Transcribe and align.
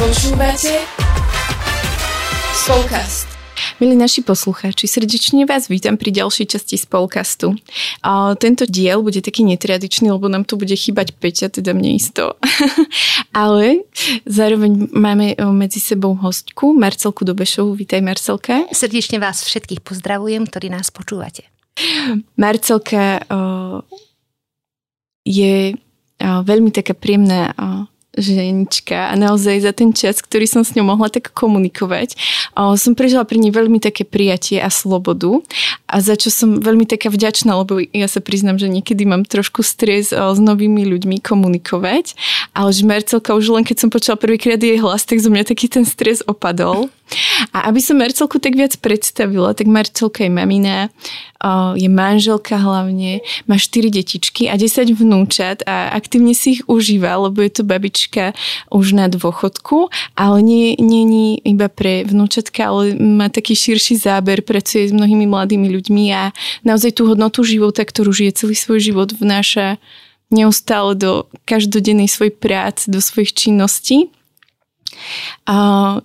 Počúvate 0.00 0.80
Spolkast. 2.56 3.28
Milí 3.84 3.92
naši 3.92 4.24
poslucháči, 4.24 4.88
srdečne 4.88 5.44
vás 5.44 5.68
vítam 5.68 6.00
pri 6.00 6.08
ďalšej 6.08 6.56
časti 6.56 6.80
Spolkastu. 6.80 7.52
A 8.00 8.32
tento 8.40 8.64
diel 8.64 9.04
bude 9.04 9.20
taký 9.20 9.44
netradičný, 9.44 10.08
lebo 10.08 10.32
nám 10.32 10.48
tu 10.48 10.56
bude 10.56 10.72
chýbať 10.72 11.12
Peťa, 11.12 11.52
teda 11.52 11.76
mne 11.76 12.00
isto. 12.00 12.32
Ale 13.44 13.84
zároveň 14.24 14.88
máme 14.88 15.36
medzi 15.52 15.84
sebou 15.84 16.16
hostku 16.16 16.72
Marcelku 16.72 17.28
Dobešovú. 17.28 17.76
Vítaj 17.76 18.00
Marcelka. 18.00 18.72
Srdečne 18.72 19.20
vás 19.20 19.44
všetkých 19.44 19.84
pozdravujem, 19.84 20.48
ktorí 20.48 20.72
nás 20.72 20.88
počúvate. 20.88 21.44
Marcelka 22.40 23.20
je 25.28 25.76
veľmi 26.24 26.72
taká 26.72 26.96
príjemná 26.96 27.52
ženička 28.18 29.10
a 29.10 29.14
naozaj 29.14 29.62
za 29.62 29.70
ten 29.70 29.94
čas, 29.94 30.18
ktorý 30.18 30.42
som 30.42 30.66
s 30.66 30.74
ňou 30.74 30.82
mohla 30.82 31.06
tak 31.06 31.30
komunikovať, 31.30 32.18
som 32.74 32.98
prežila 32.98 33.22
pri 33.22 33.38
nej 33.38 33.54
veľmi 33.54 33.78
také 33.78 34.02
prijatie 34.02 34.58
a 34.58 34.66
slobodu 34.66 35.38
a 35.86 36.02
za 36.02 36.18
čo 36.18 36.26
som 36.30 36.58
veľmi 36.58 36.90
taká 36.90 37.06
vďačná, 37.06 37.54
lebo 37.54 37.78
ja 37.78 38.10
sa 38.10 38.18
priznám, 38.18 38.58
že 38.58 38.66
niekedy 38.66 39.06
mám 39.06 39.22
trošku 39.22 39.62
stres 39.62 40.10
s 40.10 40.38
novými 40.42 40.90
ľuďmi 40.90 41.22
komunikovať, 41.22 42.18
ale 42.50 42.74
že 42.74 42.82
Mercelka 42.82 43.34
už 43.38 43.54
len 43.54 43.62
keď 43.62 43.86
som 43.86 43.90
počula 43.94 44.18
prvýkrát 44.18 44.58
jej 44.58 44.78
hlas, 44.82 45.06
tak 45.06 45.22
zo 45.22 45.30
mňa 45.30 45.46
taký 45.46 45.70
ten 45.70 45.86
stres 45.86 46.22
opadol. 46.26 46.90
A 47.50 47.66
aby 47.70 47.82
som 47.82 47.98
Marcelku 47.98 48.38
tak 48.38 48.54
viac 48.54 48.76
predstavila, 48.78 49.54
tak 49.56 49.66
Marcelka 49.66 50.22
je 50.22 50.30
mamina, 50.30 50.88
je 51.74 51.88
manželka 51.88 52.60
hlavne, 52.60 53.24
má 53.48 53.56
4 53.56 53.88
detičky 53.88 54.46
a 54.46 54.60
10 54.60 54.92
vnúčat 54.92 55.64
a 55.64 55.96
aktívne 55.96 56.36
si 56.36 56.60
ich 56.60 56.62
užíva, 56.68 57.16
lebo 57.16 57.40
je 57.40 57.50
to 57.50 57.62
babička 57.64 58.36
už 58.68 58.92
na 58.92 59.08
dôchodku, 59.08 59.88
ale 60.20 60.38
nie, 60.44 60.76
nie, 60.76 61.02
nie 61.08 61.30
iba 61.40 61.72
pre 61.72 62.04
vnúčatka, 62.04 62.68
ale 62.68 62.92
má 62.94 63.32
taký 63.32 63.56
širší 63.56 63.96
záber, 63.96 64.44
pracuje 64.44 64.86
s 64.86 64.92
mnohými 64.92 65.24
mladými 65.24 65.72
ľuďmi 65.72 66.04
a 66.12 66.36
naozaj 66.60 67.00
tú 67.00 67.08
hodnotu 67.08 67.40
života, 67.40 67.88
ktorú 67.88 68.12
žije 68.12 68.44
celý 68.44 68.54
svoj 68.54 68.78
život, 68.84 69.08
vnáša 69.16 69.80
neustále 70.30 70.94
do 70.94 71.26
každodennej 71.48 72.06
svojej 72.06 72.36
práce, 72.36 72.86
do 72.86 73.02
svojich 73.02 73.34
činností. 73.34 74.12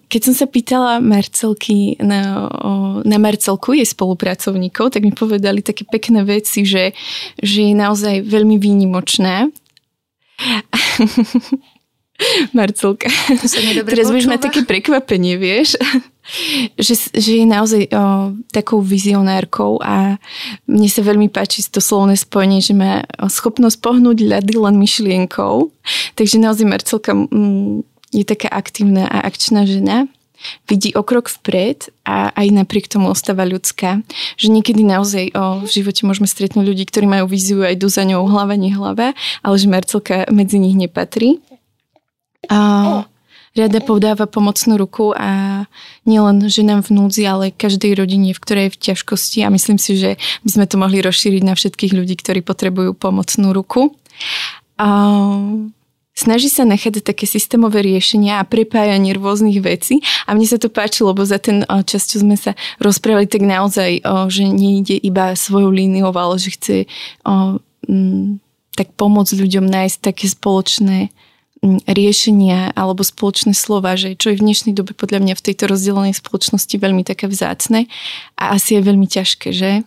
Keď 0.09 0.21
som 0.21 0.35
sa 0.35 0.45
pýtala 0.49 0.99
Marcelky 0.99 1.95
na, 2.01 2.49
na 3.03 3.17
Marcelku, 3.17 3.75
jej 3.75 3.85
spolupracovníkov, 3.85 4.95
tak 4.95 5.03
mi 5.03 5.11
povedali 5.11 5.61
také 5.61 5.85
pekné 5.85 6.25
veci, 6.25 6.65
že, 6.65 6.93
že 7.39 7.61
je 7.71 7.75
naozaj 7.75 8.25
veľmi 8.25 8.57
výnimočná. 8.57 9.47
Marcelka. 12.55 13.11
Teraz 13.83 14.07
budeš 14.07 14.31
mať 14.31 14.47
také 14.47 14.63
prekvapenie, 14.63 15.35
vieš, 15.35 15.75
že, 16.79 16.95
že 17.11 17.43
je 17.43 17.45
naozaj 17.45 17.91
o, 17.91 18.31
takou 18.55 18.79
vizionárkou 18.79 19.83
a 19.83 20.15
mne 20.63 20.87
sa 20.87 21.03
veľmi 21.03 21.27
páči 21.27 21.67
to 21.67 21.83
slovné 21.83 22.15
spojenie, 22.15 22.63
že 22.63 22.71
má 22.71 23.03
schopnosť 23.19 23.77
pohnúť 23.83 24.23
ľady 24.23 24.55
len 24.55 24.79
myšlienkou. 24.79 25.75
Takže 26.15 26.39
naozaj 26.39 26.65
Marcelka 26.65 27.11
m, 27.11 27.83
je 28.15 28.23
taká 28.23 28.47
aktívna 28.47 29.03
a 29.11 29.27
akčná 29.27 29.67
žena, 29.67 30.07
vidí 30.69 30.93
o 30.95 31.01
vpred 31.03 31.89
a 32.05 32.31
aj 32.33 32.47
napriek 32.53 32.87
tomu 32.87 33.11
ostáva 33.11 33.43
ľudská. 33.47 34.01
Že 34.37 34.47
niekedy 34.59 34.81
naozaj 34.85 35.25
o, 35.33 35.65
v 35.65 35.69
živote 35.69 36.05
môžeme 36.05 36.29
stretnúť 36.29 36.65
ľudí, 36.65 36.83
ktorí 36.87 37.05
majú 37.09 37.25
víziu 37.27 37.63
a 37.63 37.73
idú 37.73 37.89
za 37.89 38.05
ňou 38.05 38.27
hlava, 38.29 38.55
nehlava, 38.55 39.13
ale 39.41 39.55
že 39.57 39.67
Marcelka 39.67 40.29
medzi 40.29 40.61
nich 40.61 40.77
nepatrí. 40.77 41.41
A 42.45 43.03
rada 43.57 43.79
podáva 43.81 44.29
pomocnú 44.29 44.77
ruku 44.77 45.15
a 45.15 45.65
nielen 46.05 46.45
ženám 46.45 46.85
v 46.85 46.93
núdzi, 46.93 47.23
ale 47.25 47.55
každej 47.55 47.97
rodine, 47.97 48.35
v 48.35 48.43
ktorej 48.43 48.63
je 48.69 48.73
v 48.75 48.81
ťažkosti 48.91 49.39
a 49.41 49.49
myslím 49.49 49.79
si, 49.81 49.97
že 49.97 50.19
by 50.45 50.49
sme 50.51 50.65
to 50.69 50.75
mohli 50.77 50.99
rozšíriť 51.01 51.41
na 51.41 51.55
všetkých 51.57 51.95
ľudí, 51.95 52.19
ktorí 52.19 52.45
potrebujú 52.45 52.93
pomocnú 52.93 53.55
ruku. 53.55 53.95
A 54.75 54.87
snaží 56.15 56.47
sa 56.47 56.63
nachádzať 56.63 57.03
také 57.03 57.27
systémové 57.27 57.83
riešenia 57.83 58.39
a 58.39 58.47
prepájanie 58.47 59.11
rôznych 59.13 59.59
vecí 59.59 59.99
a 60.23 60.31
mne 60.31 60.47
sa 60.47 60.55
to 60.55 60.71
páčilo, 60.71 61.11
lebo 61.11 61.27
za 61.27 61.37
ten 61.37 61.67
čas, 61.83 62.07
čo 62.07 62.23
sme 62.23 62.39
sa 62.39 62.55
rozprávali, 62.79 63.27
tak 63.27 63.43
naozaj, 63.43 63.99
že 64.31 64.43
nejde 64.47 64.95
iba 64.95 65.35
svojou 65.35 65.75
líniou, 65.75 66.15
ale 66.15 66.39
že 66.39 66.55
chce 66.55 66.75
tak 68.75 68.87
pomôcť 68.95 69.33
ľuďom 69.35 69.67
nájsť 69.67 69.97
také 69.99 70.25
spoločné 70.31 71.11
riešenia 71.89 72.77
alebo 72.77 73.01
spoločné 73.01 73.57
slova, 73.57 73.97
že 73.97 74.13
čo 74.13 74.29
je 74.29 74.37
v 74.37 74.45
dnešnej 74.45 74.73
dobe 74.77 74.93
podľa 74.93 75.19
mňa 75.19 75.33
v 75.33 75.45
tejto 75.49 75.65
rozdelenej 75.65 76.13
spoločnosti 76.13 76.75
veľmi 76.77 77.01
také 77.01 77.25
vzácne 77.25 77.89
a 78.37 78.53
asi 78.53 78.77
je 78.77 78.85
veľmi 78.85 79.07
ťažké, 79.09 79.49
že? 79.49 79.81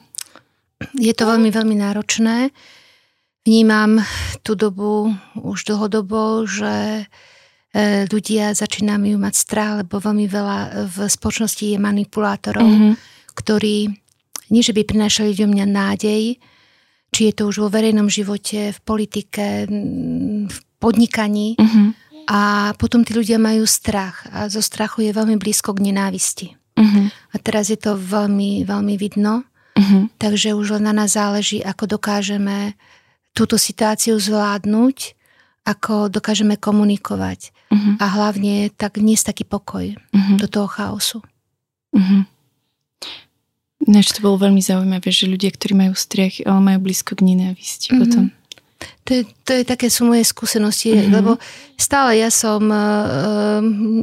Je 0.99 1.13
to 1.15 1.25
veľmi, 1.27 1.55
veľmi 1.55 1.79
náročné. 1.79 2.51
Vnímam 3.49 4.05
tú 4.45 4.53
dobu 4.53 5.09
už 5.41 5.73
dlhodobo, 5.73 6.45
že 6.45 7.09
e, 7.73 8.05
ľudia 8.05 8.53
začínajú 8.53 9.17
mať 9.17 9.35
strach, 9.41 9.73
lebo 9.81 9.97
veľmi 10.05 10.29
veľa 10.29 10.85
v 10.85 11.09
spoločnosti 11.09 11.65
je 11.73 11.81
manipulátorov, 11.81 12.69
mm-hmm. 12.69 12.93
ktorí 13.41 13.89
nie, 14.53 14.61
že 14.61 14.77
by 14.77 14.85
prinášali 14.85 15.33
ľuďom 15.33 15.65
nádej, 15.65 16.37
či 17.09 17.21
je 17.25 17.33
to 17.33 17.49
už 17.49 17.65
vo 17.65 17.73
verejnom 17.73 18.13
živote, 18.13 18.77
v 18.77 18.81
politike, 18.85 19.65
v 20.45 20.59
podnikaní. 20.77 21.57
Mm-hmm. 21.57 21.89
A 22.29 22.77
potom 22.77 23.01
tí 23.01 23.17
ľudia 23.17 23.41
majú 23.41 23.65
strach 23.65 24.29
a 24.29 24.53
zo 24.53 24.61
strachu 24.61 25.09
je 25.09 25.17
veľmi 25.17 25.41
blízko 25.41 25.73
k 25.73 25.89
nenávisti. 25.89 26.53
Mm-hmm. 26.77 27.07
A 27.33 27.37
teraz 27.41 27.73
je 27.73 27.81
to 27.81 27.97
veľmi, 27.97 28.69
veľmi 28.69 28.95
vidno. 29.01 29.49
Mm-hmm. 29.73 30.21
Takže 30.21 30.53
už 30.53 30.77
len 30.77 30.85
na 30.85 30.93
nás 30.93 31.17
záleží, 31.17 31.65
ako 31.65 31.97
dokážeme 31.97 32.77
túto 33.39 33.55
situáciu 33.55 34.19
zvládnuť, 34.19 35.15
ako 35.63 36.11
dokážeme 36.11 36.59
komunikovať. 36.59 37.55
Uh-huh. 37.71 37.95
A 38.03 38.05
hlavne 38.19 38.73
tak 38.75 38.99
niesť 38.99 39.31
taký 39.31 39.45
pokoj 39.47 39.95
uh-huh. 39.95 40.37
do 40.41 40.51
toho 40.51 40.67
chaosu. 40.67 41.21
Uh-huh. 41.95 42.25
Než 43.87 44.11
to 44.11 44.25
bolo 44.25 44.43
veľmi 44.43 44.59
zaujímavé, 44.59 45.07
že 45.13 45.31
ľudia, 45.31 45.55
ktorí 45.55 45.77
majú 45.77 45.95
strach, 45.95 46.41
majú 46.43 46.83
blízko 46.83 47.15
k 47.15 47.23
nenávisti 47.31 47.95
uh-huh. 47.95 48.01
potom. 48.03 48.25
To 48.79 49.11
je, 49.11 49.23
to 49.43 49.51
je 49.59 49.63
také 49.67 49.91
sú 49.91 50.07
moje 50.07 50.23
skúsenosti, 50.25 50.95
uh-huh. 50.95 51.11
lebo 51.21 51.31
stále 51.77 52.23
ja 52.23 52.31
som 52.31 52.63
uh, 52.71 53.59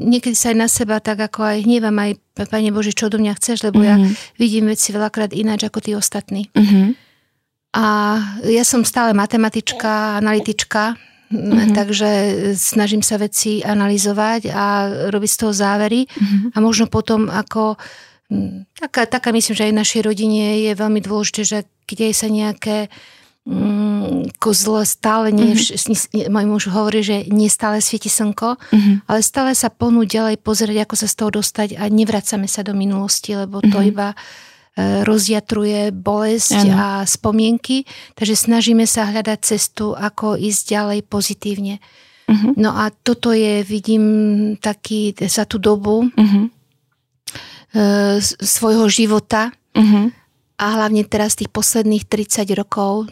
niekedy 0.05 0.35
sa 0.35 0.51
aj 0.51 0.57
na 0.57 0.67
seba 0.67 0.99
tak 0.99 1.23
ako 1.23 1.47
aj 1.47 1.57
hnievam 1.63 1.95
aj 1.95 2.19
Pane 2.35 2.75
Bože, 2.75 2.91
čo 2.91 3.07
do 3.07 3.15
mňa 3.15 3.33
chceš, 3.39 3.63
lebo 3.65 3.79
uh-huh. 3.79 3.89
ja 3.89 3.95
vidím 4.35 4.67
veci 4.67 4.91
veľakrát 4.91 5.31
ináč 5.31 5.65
ako 5.65 5.79
tí 5.81 5.91
ostatní. 5.95 6.51
Uh-huh. 6.53 6.93
A 7.75 7.85
ja 8.47 8.63
som 8.63 8.87
stále 8.87 9.11
matematička, 9.11 10.23
analytička, 10.23 10.95
mm-hmm. 11.27 11.75
takže 11.75 12.09
snažím 12.55 13.03
sa 13.03 13.19
veci 13.19 13.59
analyzovať 13.59 14.41
a 14.47 14.65
robiť 15.11 15.29
z 15.29 15.39
toho 15.43 15.53
závery. 15.53 16.07
Mm-hmm. 16.07 16.55
A 16.55 16.57
možno 16.63 16.87
potom 16.87 17.27
ako 17.27 17.75
taká, 18.79 19.05
taká 19.05 19.29
myslím, 19.35 19.55
že 19.59 19.65
aj 19.67 19.79
našej 19.79 20.01
rodine 20.07 20.65
je 20.65 20.71
veľmi 20.71 21.03
dôležité, 21.03 21.41
že 21.43 21.59
keď 21.85 22.15
sa 22.15 22.27
nejaké 22.31 22.87
mm, 23.45 24.39
kozlo 24.41 24.81
stále 24.87 25.29
nie, 25.29 25.53
mm-hmm. 25.53 26.31
môj 26.33 26.45
muž 26.47 26.63
hovorí, 26.71 27.05
že 27.05 27.27
nie 27.29 27.51
stále 27.51 27.83
svieti 27.83 28.09
slnko, 28.09 28.57
mm-hmm. 28.57 28.95
ale 29.05 29.19
stále 29.21 29.51
sa 29.53 29.69
pohnúť 29.69 30.07
ďalej, 30.09 30.35
pozrieť, 30.41 30.87
ako 30.87 30.95
sa 30.97 31.07
z 31.11 31.15
toho 31.19 31.29
dostať 31.43 31.77
a 31.77 31.85
nevracame 31.91 32.49
sa 32.49 32.65
do 32.65 32.73
minulosti, 32.73 33.37
lebo 33.37 33.61
to 33.61 33.77
mm-hmm. 33.77 33.91
iba 33.93 34.07
rozjatruje 34.75 35.95
bolesť 35.95 36.67
ano. 36.67 36.75
a 36.75 36.87
spomienky, 37.07 37.87
takže 38.11 38.35
snažíme 38.35 38.83
sa 38.83 39.07
hľadať 39.07 39.39
cestu, 39.39 39.95
ako 39.95 40.35
ísť 40.35 40.61
ďalej 40.67 40.99
pozitívne. 41.07 41.79
Uh-huh. 42.27 42.51
No 42.59 42.75
a 42.75 42.91
toto 42.91 43.31
je, 43.31 43.63
vidím, 43.63 44.03
taký 44.59 45.15
za 45.15 45.47
tú 45.47 45.63
dobu 45.63 46.11
uh-huh. 46.11 46.45
e, 47.71 48.19
svojho 48.43 48.91
života 48.91 49.55
uh-huh. 49.77 50.11
a 50.59 50.65
hlavne 50.75 51.07
teraz 51.07 51.39
tých 51.39 51.53
posledných 51.53 52.03
30 52.03 52.43
rokov, 52.59 53.07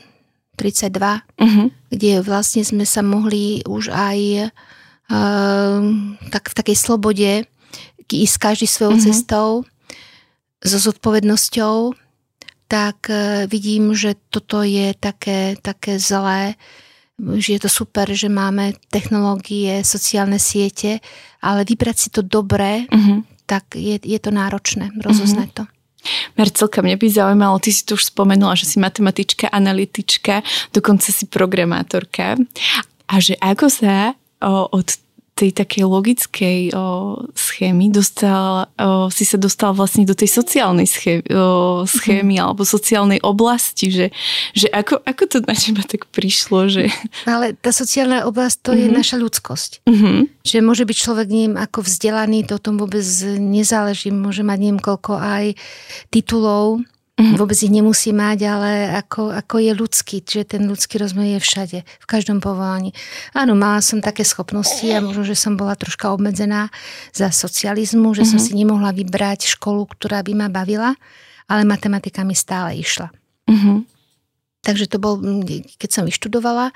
32, 0.59 0.91
uh-huh. 0.91 1.67
kde 1.93 2.11
vlastne 2.25 2.67
sme 2.67 2.83
sa 2.83 3.05
mohli 3.05 3.63
už 3.63 3.87
aj 3.87 4.19
e, 4.19 4.45
tak 6.27 6.43
v 6.51 6.53
takej 6.59 6.77
slobode 6.77 7.31
ísť 8.13 8.37
každý 8.37 8.67
svojou 8.67 8.99
uh-huh. 8.99 9.07
cestou 9.09 9.47
so 10.63 10.79
zodpovednosťou, 10.79 11.93
tak 12.67 13.11
e, 13.11 13.45
vidím, 13.45 13.93
že 13.93 14.15
toto 14.31 14.63
je 14.63 14.95
také, 14.97 15.59
také 15.61 15.99
zlé, 15.99 16.55
že 17.19 17.59
je 17.59 17.61
to 17.61 17.69
super, 17.69 18.09
že 18.09 18.31
máme 18.31 18.73
technológie, 18.89 19.85
sociálne 19.85 20.41
siete, 20.41 21.03
ale 21.43 21.61
vybrať 21.67 21.97
si 21.99 22.09
to 22.09 22.25
dobré, 22.25 22.89
uh-huh. 22.89 23.21
tak 23.45 23.77
je, 23.77 24.01
je 24.01 24.19
to 24.19 24.33
náročné 24.33 24.89
rozoznať 24.97 25.49
uh-huh. 25.53 25.67
to. 25.69 25.73
Marcelka, 26.35 26.83
mňa 26.83 26.97
by 26.99 27.07
zaujímalo, 27.07 27.63
ty 27.63 27.71
si 27.71 27.87
tu 27.87 27.95
už 27.95 28.11
spomenula, 28.11 28.59
že 28.59 28.67
si 28.67 28.75
matematička, 28.75 29.47
analytička, 29.47 30.43
dokonca 30.75 31.07
si 31.13 31.29
programátorka. 31.31 32.35
A 33.07 33.13
že 33.23 33.39
ako 33.39 33.71
sa 33.71 34.11
o, 34.43 34.67
od 34.73 34.87
tej 35.33 35.49
takej 35.49 35.83
logickej 35.89 36.59
o, 36.77 37.17
schémy 37.33 37.89
dostal, 37.89 38.69
o, 38.77 39.09
si 39.09 39.25
sa 39.25 39.41
dostal 39.41 39.73
vlastne 39.73 40.05
do 40.05 40.13
tej 40.13 40.29
sociálnej 40.29 40.85
schémy, 40.85 41.25
o, 41.33 41.83
schémy 41.89 42.37
mm. 42.37 42.43
alebo 42.45 42.61
sociálnej 42.61 43.17
oblasti, 43.25 43.89
že, 43.89 44.05
že 44.53 44.69
ako, 44.69 45.01
ako 45.01 45.23
to 45.25 45.37
na 45.49 45.57
teba 45.57 45.81
tak 45.81 46.05
prišlo? 46.13 46.69
Že... 46.69 46.83
Ale 47.25 47.57
tá 47.57 47.73
sociálna 47.73 48.29
oblasť 48.29 48.57
to 48.61 48.71
mm-hmm. 48.71 48.81
je 48.81 48.87
mhm. 48.87 48.95
naša 48.95 49.15
ľudskosť. 49.17 49.71
Mm-hmm. 49.89 50.17
Že 50.45 50.57
môže 50.61 50.83
byť 50.85 50.97
človek 51.01 51.27
ním 51.33 51.51
ako 51.57 51.81
vzdelaný, 51.81 52.45
to 52.45 52.61
o 52.61 52.63
tom 52.63 52.77
vôbec 52.77 53.05
nezáleží, 53.41 54.13
môže 54.13 54.45
mať 54.45 54.57
neviem 54.61 54.77
koľko 54.77 55.17
aj 55.17 55.57
titulov, 56.13 56.85
Mm-hmm. 57.13 57.37
Vôbec 57.37 57.53
ich 57.61 57.69
nemusí 57.69 58.09
mať, 58.09 58.39
ale 58.49 58.89
ako, 58.97 59.29
ako 59.29 59.61
je 59.61 59.71
ľudský, 59.77 60.17
že 60.25 60.49
ten 60.49 60.65
ľudský 60.65 60.97
rozmer 60.97 61.37
je 61.37 61.45
všade, 61.45 61.79
v 61.85 62.05
každom 62.09 62.41
povolaní. 62.41 62.89
Áno, 63.37 63.53
mala 63.53 63.85
som 63.85 64.01
také 64.01 64.25
schopnosti 64.25 64.81
a 64.89 64.97
možno, 64.97 65.21
že 65.21 65.37
som 65.37 65.53
bola 65.53 65.77
troška 65.77 66.09
obmedzená 66.09 66.73
za 67.13 67.29
socializmu, 67.29 68.17
že 68.17 68.25
mm-hmm. 68.25 68.31
som 68.33 68.39
mhm. 68.41 68.45
si 68.49 68.51
nemohla 68.57 68.89
vybrať 68.97 69.45
školu, 69.45 69.93
ktorá 69.93 70.25
by 70.25 70.33
ma 70.33 70.47
bavila, 70.49 70.97
ale 71.45 71.61
matematika 71.69 72.25
mi 72.25 72.33
stále 72.33 72.81
išla. 72.81 73.13
Mm-hmm. 73.45 73.77
Takže 74.65 74.89
to 74.89 74.97
bol, 74.97 75.21
keď 75.77 75.89
som 75.93 76.09
vyštudovala, 76.09 76.73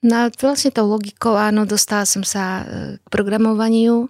no 0.00 0.32
vlastne 0.40 0.72
tou 0.72 0.88
logikou, 0.88 1.36
áno, 1.36 1.68
dostala 1.68 2.08
som 2.08 2.24
sa 2.24 2.62
e, 2.62 2.64
k 3.02 3.06
programovaniu, 3.12 4.08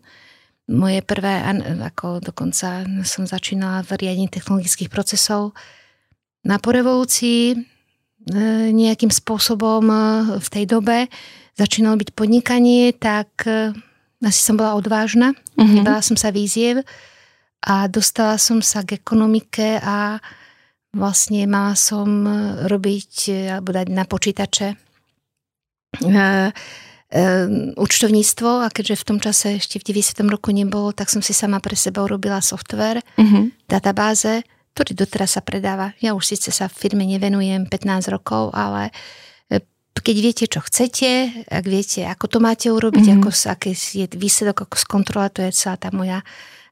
moje 0.68 1.04
prvé, 1.04 1.44
ako 1.84 2.24
dokonca 2.24 2.88
som 3.04 3.28
začínala 3.28 3.84
v 3.84 4.00
riadení 4.00 4.32
technologických 4.32 4.88
procesov. 4.88 5.52
Na 6.44 6.56
po 6.56 6.72
revolúcii 6.72 7.52
e, 7.52 7.56
nejakým 8.72 9.12
spôsobom 9.12 9.84
e, 9.88 9.96
v 10.40 10.48
tej 10.48 10.64
dobe 10.68 11.08
začínalo 11.56 12.00
byť 12.00 12.10
podnikanie, 12.16 12.96
tak 12.96 13.28
e, 13.44 13.76
asi 14.24 14.40
som 14.40 14.56
bola 14.56 14.76
odvážna, 14.76 15.36
mm-hmm. 15.56 15.84
nebala 15.84 16.00
som 16.00 16.16
sa 16.16 16.32
výziev 16.32 16.80
a 17.64 17.84
dostala 17.88 18.40
som 18.40 18.64
sa 18.64 18.84
k 18.84 18.96
ekonomike 18.96 19.80
a 19.80 20.20
vlastne 20.96 21.44
mala 21.44 21.76
som 21.76 22.24
robiť 22.64 23.12
alebo 23.52 23.72
dať 23.72 23.86
na 23.92 24.04
počítače 24.08 24.68
Ehm, 27.14 27.70
účtovníctvo 27.78 28.66
a 28.66 28.68
keďže 28.74 28.98
v 28.98 29.06
tom 29.06 29.18
čase 29.22 29.62
ešte 29.62 29.78
v 29.78 29.94
90. 29.94 30.26
roku 30.26 30.50
nebolo, 30.50 30.90
tak 30.90 31.06
som 31.06 31.22
si 31.22 31.30
sama 31.30 31.62
pre 31.62 31.78
seba 31.78 32.02
urobila 32.02 32.42
software, 32.42 33.06
mm-hmm. 33.14 33.70
databáze, 33.70 34.42
ktorý 34.74 34.98
doteraz 34.98 35.38
sa 35.38 35.42
predáva. 35.46 35.94
Ja 36.02 36.18
už 36.18 36.34
síce 36.34 36.50
sa 36.50 36.66
v 36.66 36.74
firme 36.74 37.06
nevenujem 37.06 37.70
15 37.70 38.10
rokov, 38.10 38.50
ale 38.50 38.90
e, 39.46 39.62
keď 39.94 40.16
viete, 40.18 40.44
čo 40.50 40.58
chcete, 40.58 41.46
ak 41.46 41.64
viete, 41.70 42.02
ako 42.02 42.26
to 42.26 42.38
máte 42.42 42.66
urobiť, 42.74 43.06
mm-hmm. 43.06 43.22
ako, 43.22 43.30
aký 43.46 43.70
je 43.78 44.06
výsledok, 44.18 44.66
ako 44.66 44.74
skontrolovať, 44.74 45.30
to 45.30 45.40
je 45.46 45.52
celá 45.54 45.78
tá 45.78 45.94
moja 45.94 46.18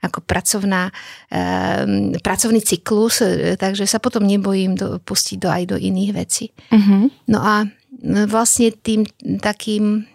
ako 0.03 0.27
pracovná, 0.27 0.91
um, 1.31 2.19
pracovný 2.19 2.59
cyklus, 2.67 3.23
e, 3.23 3.55
takže 3.55 3.87
sa 3.87 4.03
potom 4.03 4.27
nebojím 4.27 4.75
do, 4.75 4.99
pustiť 4.99 5.39
do, 5.39 5.47
aj 5.47 5.63
do 5.71 5.77
iných 5.79 6.11
vecí. 6.19 6.51
Mm-hmm. 6.75 7.31
No 7.31 7.39
a 7.39 7.71
vlastne 8.27 8.75
tým 8.75 9.07
takým 9.39 10.11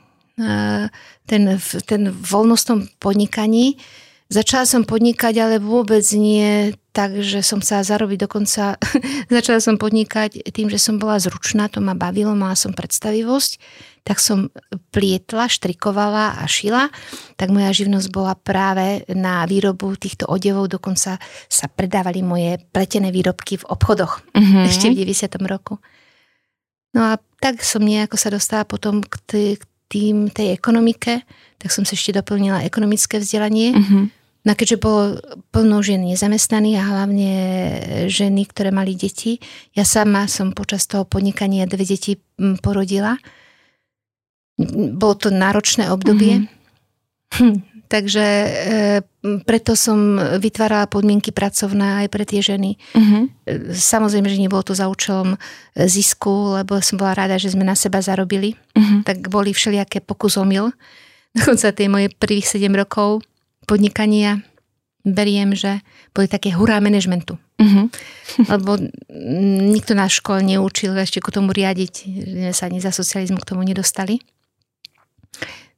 ten, 1.26 1.42
ten 1.86 2.02
voľnostnom 2.14 2.86
podnikaní. 3.02 3.82
Začala 4.28 4.68
som 4.68 4.84
podnikať, 4.84 5.34
ale 5.40 5.56
vôbec 5.56 6.04
nie 6.12 6.76
tak, 6.92 7.16
že 7.24 7.40
som 7.40 7.64
sa 7.64 7.80
zarobiť 7.80 8.28
dokonca. 8.28 8.76
začala 9.38 9.64
som 9.64 9.80
podnikať 9.80 10.44
tým, 10.52 10.68
že 10.68 10.82
som 10.82 11.00
bola 11.00 11.16
zručná, 11.16 11.72
to 11.72 11.80
ma 11.80 11.96
bavilo, 11.96 12.36
mala 12.36 12.60
som 12.60 12.76
predstavivosť, 12.76 13.52
tak 14.04 14.20
som 14.20 14.52
plietla, 14.92 15.48
štrikovala 15.48 16.42
a 16.42 16.44
šila. 16.44 16.92
Tak 17.40 17.56
moja 17.56 17.72
živnosť 17.72 18.08
bola 18.12 18.36
práve 18.36 19.08
na 19.16 19.48
výrobu 19.48 19.96
týchto 19.96 20.28
odevov, 20.28 20.68
dokonca 20.68 21.24
sa 21.48 21.66
predávali 21.72 22.20
moje 22.20 22.60
pletené 22.76 23.16
výrobky 23.16 23.64
v 23.64 23.68
obchodoch 23.68 24.28
mm-hmm. 24.36 24.64
ešte 24.72 24.92
v 24.92 25.08
90. 25.08 25.40
roku. 25.48 25.80
No 26.92 27.16
a 27.16 27.22
tak 27.40 27.64
som 27.64 27.80
nejako 27.80 28.20
sa 28.20 28.28
dostala 28.28 28.68
potom 28.68 29.00
k, 29.06 29.16
t- 29.24 29.56
k 29.56 29.64
tým, 29.88 30.30
tej 30.32 30.56
ekonomike, 30.56 31.24
tak 31.58 31.70
som 31.74 31.84
si 31.88 31.96
ešte 31.96 32.16
doplnila 32.16 32.64
ekonomické 32.64 33.18
vzdelanie. 33.18 33.74
Uh-huh. 33.74 34.12
No 34.48 34.56
keďže 34.56 34.78
bolo 34.80 35.20
plno 35.52 35.84
žien 35.84 36.08
nezamestnaných 36.08 36.80
a 36.80 36.88
hlavne 36.88 37.32
ženy, 38.08 38.48
ktoré 38.48 38.72
mali 38.72 38.96
deti, 38.96 39.44
ja 39.76 39.84
sama 39.84 40.32
som 40.32 40.56
počas 40.56 40.88
toho 40.88 41.04
podnikania 41.04 41.68
dve 41.68 41.84
deti 41.84 42.16
porodila. 42.64 43.20
Bolo 44.96 45.16
to 45.20 45.28
náročné 45.36 45.92
obdobie. 45.92 46.48
Mm-hmm. 47.36 47.76
Takže 47.88 48.24
e, 48.24 48.50
preto 49.48 49.80
som 49.80 50.20
vytvárala 50.40 50.92
podmienky 50.92 51.32
pracovné 51.32 52.04
aj 52.04 52.08
pre 52.12 52.24
tie 52.28 52.44
ženy. 52.44 52.76
Uh-huh. 52.92 53.32
Samozrejme, 53.72 54.28
že 54.28 54.44
nebolo 54.44 54.60
to 54.64 54.76
za 54.76 54.92
účelom 54.92 55.40
zisku, 55.76 56.60
lebo 56.60 56.84
som 56.84 57.00
bola 57.00 57.16
rada, 57.16 57.40
že 57.40 57.56
sme 57.56 57.64
na 57.64 57.80
seba 57.80 58.04
zarobili. 58.04 58.60
Uh-huh. 58.76 59.08
Tak 59.08 59.32
boli 59.32 59.56
všelijaké 59.56 60.04
pokus 60.04 60.36
omyl. 60.36 60.76
Dokonca 61.38 61.72
tie 61.72 61.88
moje 61.88 62.12
prvých 62.12 62.48
7 62.48 62.68
rokov 62.76 63.24
podnikania 63.64 64.44
beriem, 65.08 65.56
že 65.56 65.80
boli 66.12 66.28
také 66.28 66.52
hurá 66.52 66.84
manažmentu. 66.84 67.40
Uh-huh. 67.58 67.88
Lebo 68.52 68.78
nikto 69.72 69.96
v 69.96 70.12
škole 70.12 70.44
neučil 70.44 70.94
ešte 70.94 71.24
k 71.24 71.32
tomu 71.32 71.56
riadiť, 71.56 71.94
že 72.28 72.52
sa 72.52 72.68
ani 72.68 72.84
za 72.84 72.92
socializmu 72.92 73.40
k 73.40 73.50
tomu 73.56 73.64
nedostali. 73.64 74.20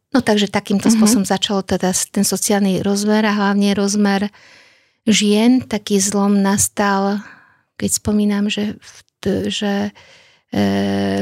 No 0.10 0.26
takže 0.26 0.50
takýmto 0.50 0.90
uh-huh. 0.90 0.98
spôsobom 0.98 1.26
začalo 1.26 1.62
teda 1.62 1.94
ten 2.10 2.26
sociálny 2.26 2.82
rozmer 2.82 3.22
a 3.30 3.38
hlavne 3.38 3.78
rozmer 3.78 4.34
žien. 5.06 5.62
Taký 5.62 6.02
zlom 6.02 6.42
nastal, 6.42 7.22
keď 7.78 7.90
spomínam, 7.94 8.50
že, 8.50 8.82
že 9.46 9.94
e, 10.50 10.60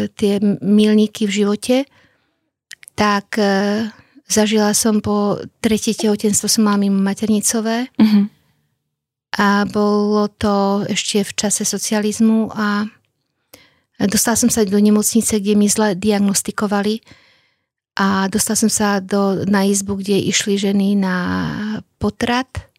tie 0.07 0.33
milníky 0.63 1.27
v 1.27 1.35
živote, 1.43 1.77
tak 2.95 3.35
e, 3.35 3.91
zažila 4.31 4.71
som 4.71 5.03
po 5.03 5.35
tretie 5.59 5.91
tehotenstvo, 5.91 6.47
som 6.47 6.63
mala 6.63 6.79
mimo 6.79 7.03
maternicové. 7.03 7.91
Uh-huh. 7.99 8.31
A 9.35 9.67
bolo 9.67 10.31
to 10.31 10.87
ešte 10.87 11.27
v 11.27 11.31
čase 11.35 11.67
socializmu 11.67 12.55
a 12.55 12.87
dostala 14.07 14.39
som 14.39 14.47
sa 14.47 14.63
do 14.63 14.79
nemocnice, 14.79 15.43
kde 15.43 15.59
mi 15.59 15.67
zle 15.67 15.91
diagnostikovali 15.91 17.26
a 17.97 18.29
dostala 18.29 18.53
som 18.53 18.69
sa 18.69 19.01
do, 19.01 19.41
na 19.49 19.65
izbu, 19.65 19.97
kde 19.97 20.21
išli 20.29 20.53
ženy 20.53 20.93
na 20.93 21.17
potrat. 21.97 22.69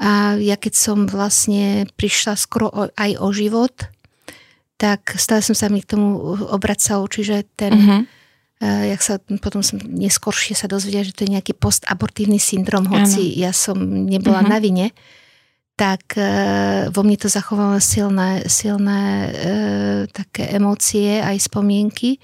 A 0.00 0.40
ja 0.40 0.56
keď 0.56 0.72
som 0.72 1.04
vlastne 1.04 1.84
prišla 2.00 2.40
skoro 2.40 2.66
o, 2.72 2.88
aj 2.96 3.12
o 3.20 3.28
život, 3.28 3.76
tak 4.80 5.14
stále 5.20 5.44
som 5.44 5.52
sa 5.52 5.68
mi 5.68 5.84
k 5.84 5.94
tomu 5.94 6.16
obracala, 6.48 7.04
čiže 7.06 7.44
ten, 7.54 7.70
uh-huh. 7.76 8.02
uh, 8.64 8.84
jak 8.88 9.00
sa 9.04 9.20
potom 9.38 9.60
som 9.60 9.78
neskôršie 9.78 10.56
sa 10.56 10.66
dozvedela, 10.66 11.06
že 11.06 11.14
to 11.14 11.28
je 11.28 11.36
nejaký 11.38 11.52
postabortívny 11.54 12.40
syndrom, 12.40 12.88
hoci 12.88 13.36
ano. 13.36 13.40
ja 13.46 13.52
som 13.54 13.78
nebola 13.78 14.42
uh-huh. 14.42 14.50
na 14.50 14.58
vine, 14.58 14.90
tak 15.76 16.16
uh, 16.18 16.88
vo 16.90 17.04
mne 17.04 17.20
to 17.20 17.28
zachovalo 17.30 17.78
silné, 17.78 18.48
silné 18.48 19.02
uh, 19.28 20.00
také 20.10 20.50
emócie, 20.56 21.20
aj 21.20 21.46
spomienky 21.46 22.18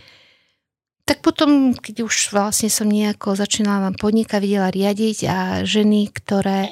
tak 1.09 1.25
potom, 1.25 1.73
keď 1.73 2.05
už 2.05 2.37
vlastne 2.37 2.69
som 2.69 2.85
nejako 2.85 3.33
začínala 3.33 3.97
podnikať, 3.97 4.45
videla 4.45 4.69
riadiť 4.69 5.19
a 5.25 5.39
ženy, 5.65 6.13
ktoré 6.13 6.69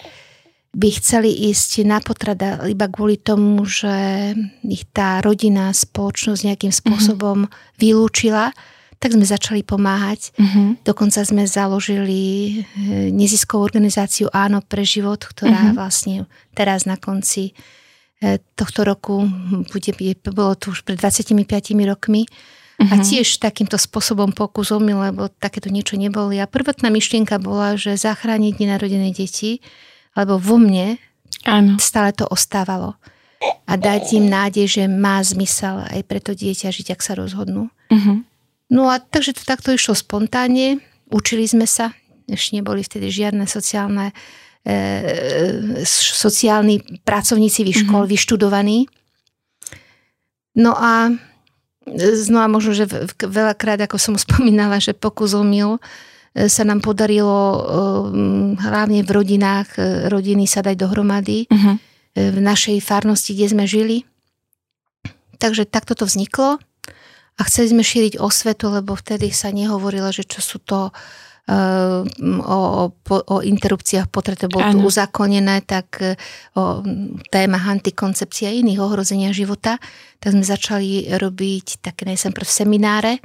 by 0.76 0.88
chceli 1.00 1.33
ísť 1.49 1.88
na 1.88 2.05
potrada 2.05 2.61
iba 2.69 2.85
kvôli 2.85 3.16
tomu, 3.16 3.64
že 3.64 4.37
ich 4.61 4.85
tá 4.93 5.25
rodina, 5.25 5.73
spoločnosť 5.73 6.52
nejakým 6.52 6.69
mhm. 6.69 6.78
spôsobom 6.85 7.38
mm-hmm. 7.49 7.81
vylúčila, 7.81 8.52
tak 9.00 9.16
sme 9.16 9.25
začali 9.25 9.64
pomáhať. 9.64 10.37
Mm-hmm. 10.37 10.85
Dokonca 10.85 11.25
sme 11.25 11.49
založili 11.49 12.21
eh, 12.21 13.09
neziskovú 13.09 13.64
organizáciu 13.64 14.28
Áno 14.37 14.61
pre 14.61 14.85
život, 14.85 15.25
ktorá 15.25 15.73
mm-hmm. 15.73 15.76
vlastne 15.81 16.28
teraz 16.52 16.85
na 16.85 17.00
konci 17.00 17.57
eh, 18.21 18.37
tohto 18.52 18.85
roku, 18.85 19.25
bude, 19.73 19.90
bolo 20.28 20.52
to 20.61 20.76
už 20.76 20.85
pred 20.85 21.00
25 21.00 21.40
rokmi, 21.88 22.28
Uh-huh. 22.76 22.92
A 22.92 22.95
mhm. 23.00 23.04
tiež 23.09 23.40
takýmto 23.40 23.80
spôsobom 23.80 24.37
pokusom, 24.37 24.85
lebo 24.85 25.33
takéto 25.40 25.73
niečo 25.73 25.97
neboli. 25.97 26.37
A 26.37 26.45
prvotná 26.45 26.92
myšlienka 26.92 27.40
bola, 27.40 27.80
že 27.80 27.97
zachrániť 27.97 28.61
nenarodené 28.61 29.16
deti, 29.16 29.64
lebo 30.12 30.37
vo 30.37 30.61
mne 30.61 31.00
Áno. 31.49 31.80
stále 31.80 32.12
to 32.12 32.28
ostávalo. 32.28 33.00
A 33.64 33.80
dať 33.80 34.21
im 34.21 34.28
nádej, 34.28 34.66
že 34.68 34.83
má 34.88 35.21
zmysel 35.25 35.88
aj 35.88 36.00
pre 36.04 36.21
to 36.21 36.37
dieťa 36.37 36.68
žiť, 36.73 36.97
ak 36.97 37.00
sa 37.00 37.16
rozhodnú. 37.16 37.73
Uh-huh. 37.88 38.25
No 38.68 38.92
a 38.92 39.00
takže 39.00 39.37
to 39.37 39.42
takto 39.49 39.73
išlo 39.73 39.97
spontánne. 39.97 40.80
Učili 41.09 41.49
sme 41.49 41.64
sa. 41.64 41.97
Ešte 42.28 42.59
neboli 42.59 42.83
vtedy 42.83 43.09
žiadne 43.09 43.47
sociálne 43.47 44.11
e, 44.66 45.85
sociálni 45.87 46.83
pracovníci 47.06 47.62
v 47.62 47.71
škol, 47.73 48.04
uh-huh. 48.04 48.12
vyštudovaní. 48.12 48.90
No 50.59 50.75
a 50.75 51.14
znova 51.95 52.50
možno, 52.50 52.75
že 52.75 52.90
veľakrát, 53.23 53.78
ako 53.87 53.97
som 53.97 54.14
spomínala, 54.19 54.83
že 54.83 54.93
pokus 54.93 55.33
omyl, 55.33 55.78
sa 56.37 56.69
nám 56.69 56.85
podarilo 56.85 57.64
hlavne 58.61 59.00
v 59.00 59.11
rodinách 59.11 59.73
rodiny 60.12 60.45
sa 60.45 60.61
dať 60.61 60.76
dohromady 60.76 61.49
uh-huh. 61.49 61.81
v 62.12 62.38
našej 62.45 62.85
farnosti, 62.85 63.33
kde 63.33 63.57
sme 63.57 63.64
žili. 63.64 64.05
Takže 65.40 65.64
takto 65.64 65.97
to 65.97 66.05
vzniklo 66.05 66.61
a 67.37 67.40
chceli 67.49 67.73
sme 67.73 67.81
šíriť 67.81 68.21
osvetu, 68.21 68.69
lebo 68.69 68.93
vtedy 68.93 69.33
sa 69.33 69.49
nehovorilo, 69.49 70.12
že 70.12 70.28
čo 70.28 70.45
sú 70.45 70.61
to 70.61 70.93
o, 71.47 72.85
o, 72.91 73.17
o 73.31 73.37
interrupciách 73.38 74.11
potrete 74.11 74.50
bolo 74.50 74.67
tu 74.75 74.83
uzakonené, 74.83 75.62
tak 75.62 76.03
o 76.59 76.83
témach 77.31 77.71
antikoncepcia 77.71 78.50
a 78.50 78.57
iných 78.59 78.83
ohrozenia 78.83 79.31
života, 79.31 79.79
tak 80.19 80.35
sme 80.35 80.43
začali 80.43 81.07
robiť 81.15 81.87
také 81.87 82.03
najsem 82.03 82.35
prv 82.35 82.49
semináre 82.50 83.23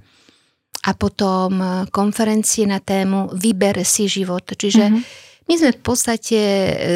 a 0.85 0.91
potom 0.93 1.61
konferencie 1.89 2.69
na 2.69 2.77
tému 2.77 3.33
Vyber 3.33 3.81
si 3.85 4.05
život. 4.05 4.45
Čiže 4.45 4.85
mm-hmm. 4.89 5.29
My 5.49 5.59
sme 5.59 5.75
v 5.75 5.83
podstate 5.83 6.39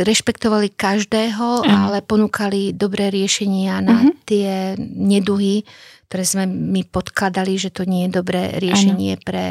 rešpektovali 0.07 0.79
každého, 0.79 1.67
ale 1.67 1.99
ponúkali 1.99 2.71
dobré 2.71 3.11
riešenia 3.11 3.83
na 3.83 3.99
uh-huh. 3.99 4.15
tie 4.23 4.79
neduhy, 4.79 5.67
ktoré 6.05 6.23
sme 6.23 6.45
my 6.45 6.85
podkladali, 6.85 7.57
že 7.57 7.73
to 7.73 7.83
nie 7.83 8.05
je 8.05 8.21
dobré 8.21 8.61
riešenie 8.61 9.17
ano. 9.17 9.23
pre 9.25 9.43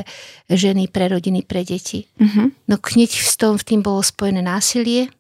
ženy, 0.47 0.87
pre 0.87 1.11
rodiny, 1.11 1.43
pre 1.43 1.67
deti. 1.67 2.07
Uh-huh. 2.17 2.55
No 2.71 2.75
hneď 2.79 3.11
s, 3.11 3.35
tom, 3.35 3.59
v 3.59 3.67
tým 3.67 3.81
bolo 3.83 4.01
spojené 4.01 4.41
násilie 4.41 5.11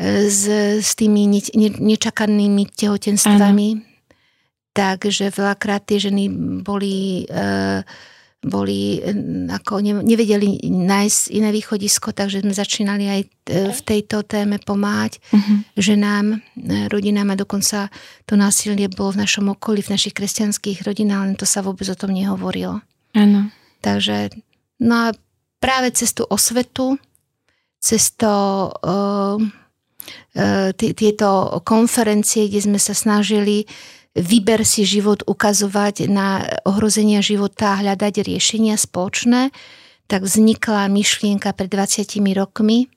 s, 0.00 0.42
s 0.80 0.92
tými 0.96 1.28
ne, 1.28 1.40
ne, 1.56 1.70
nečakanými 1.72 2.72
tehotenstvami. 2.72 3.68
Ano. 3.76 3.84
Takže 4.76 5.32
veľakrát 5.32 5.84
tie 5.84 6.00
ženy 6.00 6.28
boli... 6.64 7.24
Uh, 7.28 7.84
boli, 8.46 9.02
ako 9.50 9.82
nevedeli 9.82 10.62
nájsť 10.70 11.20
iné 11.34 11.50
východisko, 11.50 12.14
takže 12.14 12.46
sme 12.46 12.54
začínali 12.54 13.04
aj 13.10 13.20
e, 13.20 13.28
v 13.74 13.80
tejto 13.82 14.22
téme 14.22 14.62
pomáhať 14.62 15.18
uh-huh. 15.34 15.66
ženám, 15.74 16.38
e, 16.54 16.86
rodinám 16.86 17.34
a 17.34 17.40
dokonca 17.40 17.90
to 18.22 18.38
násilie 18.38 18.86
bolo 18.86 19.18
v 19.18 19.26
našom 19.26 19.50
okolí, 19.50 19.82
v 19.82 19.98
našich 19.98 20.14
kresťanských 20.14 20.86
rodinách, 20.86 21.22
len 21.26 21.34
to 21.34 21.42
sa 21.42 21.60
vôbec 21.66 21.84
o 21.90 21.98
tom 21.98 22.14
nehovorilo. 22.14 22.78
Áno. 23.18 23.50
Takže, 23.82 24.30
no 24.78 25.10
a 25.10 25.14
práve 25.58 25.90
cez 25.90 26.14
tú 26.14 26.22
osvetu, 26.30 27.02
cez 27.82 28.14
to, 28.14 28.30
uh, 28.70 29.36
uh, 29.38 30.70
tieto 30.74 31.28
konferencie, 31.66 32.46
kde 32.46 32.60
sme 32.62 32.78
sa 32.78 32.94
snažili 32.94 33.66
vyber 34.16 34.64
si 34.64 34.88
život 34.88 35.20
ukazovať 35.28 36.08
na 36.08 36.42
ohrozenia 36.64 37.20
života 37.20 37.76
a 37.76 37.80
hľadať 37.84 38.24
riešenia 38.24 38.80
spoločné, 38.80 39.52
tak 40.08 40.24
vznikla 40.24 40.88
myšlienka 40.88 41.52
pred 41.52 41.68
20 41.68 42.08
rokmi, 42.32 42.88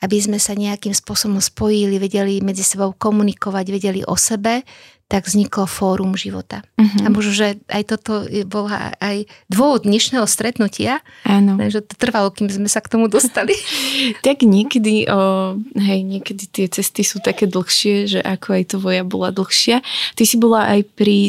aby 0.00 0.16
sme 0.16 0.40
sa 0.40 0.56
nejakým 0.56 0.96
spôsobom 0.96 1.44
spojili, 1.44 2.00
vedeli 2.00 2.40
medzi 2.40 2.64
sebou 2.64 2.96
komunikovať, 2.96 3.66
vedeli 3.68 4.00
o 4.00 4.16
sebe, 4.16 4.64
tak 5.10 5.26
vzniklo 5.26 5.66
Fórum 5.66 6.14
života. 6.14 6.62
Uh-huh. 6.78 7.02
A 7.02 7.10
možno, 7.10 7.34
že 7.34 7.58
aj 7.66 7.82
toto 7.90 8.22
bol 8.46 8.70
aj 9.02 9.26
dôvod 9.50 9.82
dnešného 9.82 10.22
stretnutia. 10.30 11.02
Áno. 11.26 11.58
Takže 11.58 11.82
to 11.82 11.94
trvalo, 11.98 12.30
kým 12.30 12.46
sme 12.46 12.70
sa 12.70 12.78
k 12.78 12.94
tomu 12.94 13.10
dostali. 13.10 13.58
tak 14.26 14.46
niekedy, 14.46 15.10
o, 15.10 15.58
hej, 15.74 16.06
niekedy 16.06 16.46
tie 16.46 16.66
cesty 16.70 17.02
sú 17.02 17.18
také 17.18 17.50
dlhšie, 17.50 18.06
že 18.06 18.20
ako 18.22 18.48
aj 18.54 18.62
tvoja 18.78 19.02
bola 19.02 19.34
dlhšia. 19.34 19.82
Ty 20.14 20.22
si 20.22 20.38
bola 20.38 20.70
aj 20.78 20.86
pri 20.94 21.26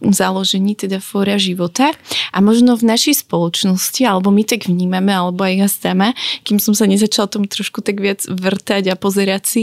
založení 0.00 0.76
teda 0.76 1.00
fóra 1.00 1.40
života 1.40 1.92
a 2.32 2.38
možno 2.44 2.76
v 2.76 2.84
našej 2.84 3.24
spoločnosti, 3.24 4.04
alebo 4.04 4.28
my 4.28 4.44
tak 4.44 4.68
vnímame, 4.68 5.08
alebo 5.08 5.44
aj 5.44 5.54
ja 5.56 5.68
sama, 5.68 6.12
kým 6.44 6.60
som 6.60 6.76
sa 6.76 6.84
nezačala 6.84 7.30
tomu 7.30 7.48
trošku 7.48 7.80
tak 7.80 8.00
viac 8.00 8.22
vrtať 8.28 8.92
a 8.92 8.94
pozerať 8.98 9.42
si, 9.48 9.62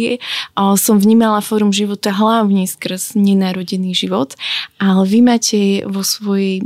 som 0.58 0.98
vnímala 0.98 1.46
fórum 1.46 1.70
života 1.70 2.10
hlavne 2.10 2.66
skrz 2.66 3.14
nenarodený 3.54 3.94
život, 3.94 4.34
ale 4.82 5.06
vy 5.06 5.22
máte 5.22 5.86
vo 5.86 6.02
svojej 6.02 6.66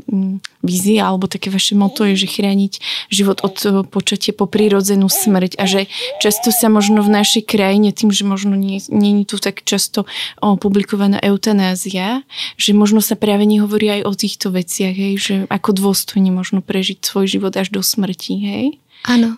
vízii, 0.63 1.03
alebo 1.03 1.27
také 1.27 1.51
vaše 1.51 1.75
moto 1.75 2.07
je, 2.07 2.15
že 2.15 2.31
chrániť 2.31 2.79
život 3.11 3.43
od 3.43 3.83
počatia 3.91 4.31
po 4.31 4.47
prírodzenú 4.47 5.11
smrť 5.11 5.59
a 5.59 5.67
že 5.67 5.91
často 6.23 6.55
sa 6.55 6.71
možno 6.71 7.03
v 7.03 7.11
našej 7.11 7.43
krajine, 7.43 7.91
tým, 7.91 8.15
že 8.15 8.23
možno 8.23 8.55
nie, 8.55 8.79
nie 8.87 9.21
je 9.23 9.35
tu 9.35 9.35
tak 9.43 9.67
často 9.67 10.07
publikovaná 10.39 11.19
eutanázia, 11.19 12.23
že 12.55 12.71
možno 12.71 13.03
sa 13.03 13.19
práve 13.19 13.43
nie 13.43 13.59
hovorí 13.59 13.99
aj 13.99 14.01
o 14.07 14.13
týchto 14.15 14.47
veciach, 14.55 14.95
hej, 14.95 15.13
že 15.19 15.33
ako 15.51 15.75
dôstojne 15.75 16.31
možno 16.31 16.63
prežiť 16.63 17.03
svoj 17.03 17.27
život 17.27 17.51
až 17.59 17.75
do 17.75 17.83
smrti, 17.83 18.33
hej? 18.39 18.65
Áno. 19.03 19.35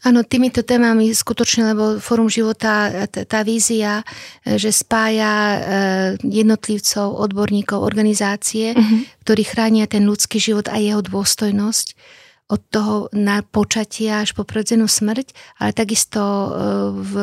Áno, 0.00 0.24
týmito 0.24 0.64
témami 0.64 1.12
skutočne, 1.12 1.76
lebo 1.76 2.00
Fórum 2.00 2.32
života, 2.32 2.88
tá 3.08 3.40
vízia, 3.44 4.00
e, 4.46 4.56
že 4.56 4.72
spája 4.72 5.32
e, 5.32 5.58
jednotlivcov, 6.24 7.20
odborníkov, 7.20 7.84
organizácie, 7.84 8.72
uh-huh. 8.72 9.00
ktorí 9.26 9.42
chránia 9.44 9.84
ten 9.84 10.08
ľudský 10.08 10.40
život 10.40 10.72
a 10.72 10.80
jeho 10.80 11.04
dôstojnosť 11.04 12.18
od 12.50 12.60
toho 12.66 13.06
na 13.14 13.46
počatia 13.46 14.26
až 14.26 14.34
po 14.34 14.42
prirodzenú 14.42 14.90
smrť, 14.90 15.36
ale 15.60 15.70
takisto 15.76 16.18
e, 16.20 16.48
v 16.96 17.14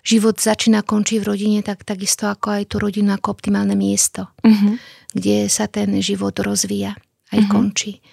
život 0.00 0.40
začína, 0.40 0.82
končí 0.82 1.20
v 1.20 1.28
rodine, 1.30 1.60
tak 1.60 1.84
takisto 1.84 2.32
ako 2.32 2.56
aj 2.56 2.62
tú 2.72 2.80
rodinu 2.80 3.12
ako 3.12 3.36
optimálne 3.36 3.76
miesto. 3.76 4.32
Uh-huh 4.40 4.80
kde 5.16 5.48
sa 5.48 5.64
ten 5.64 5.96
život 6.04 6.36
rozvíja 6.36 6.92
aj 7.32 7.40
uh-huh. 7.40 7.52
končí. 7.52 8.04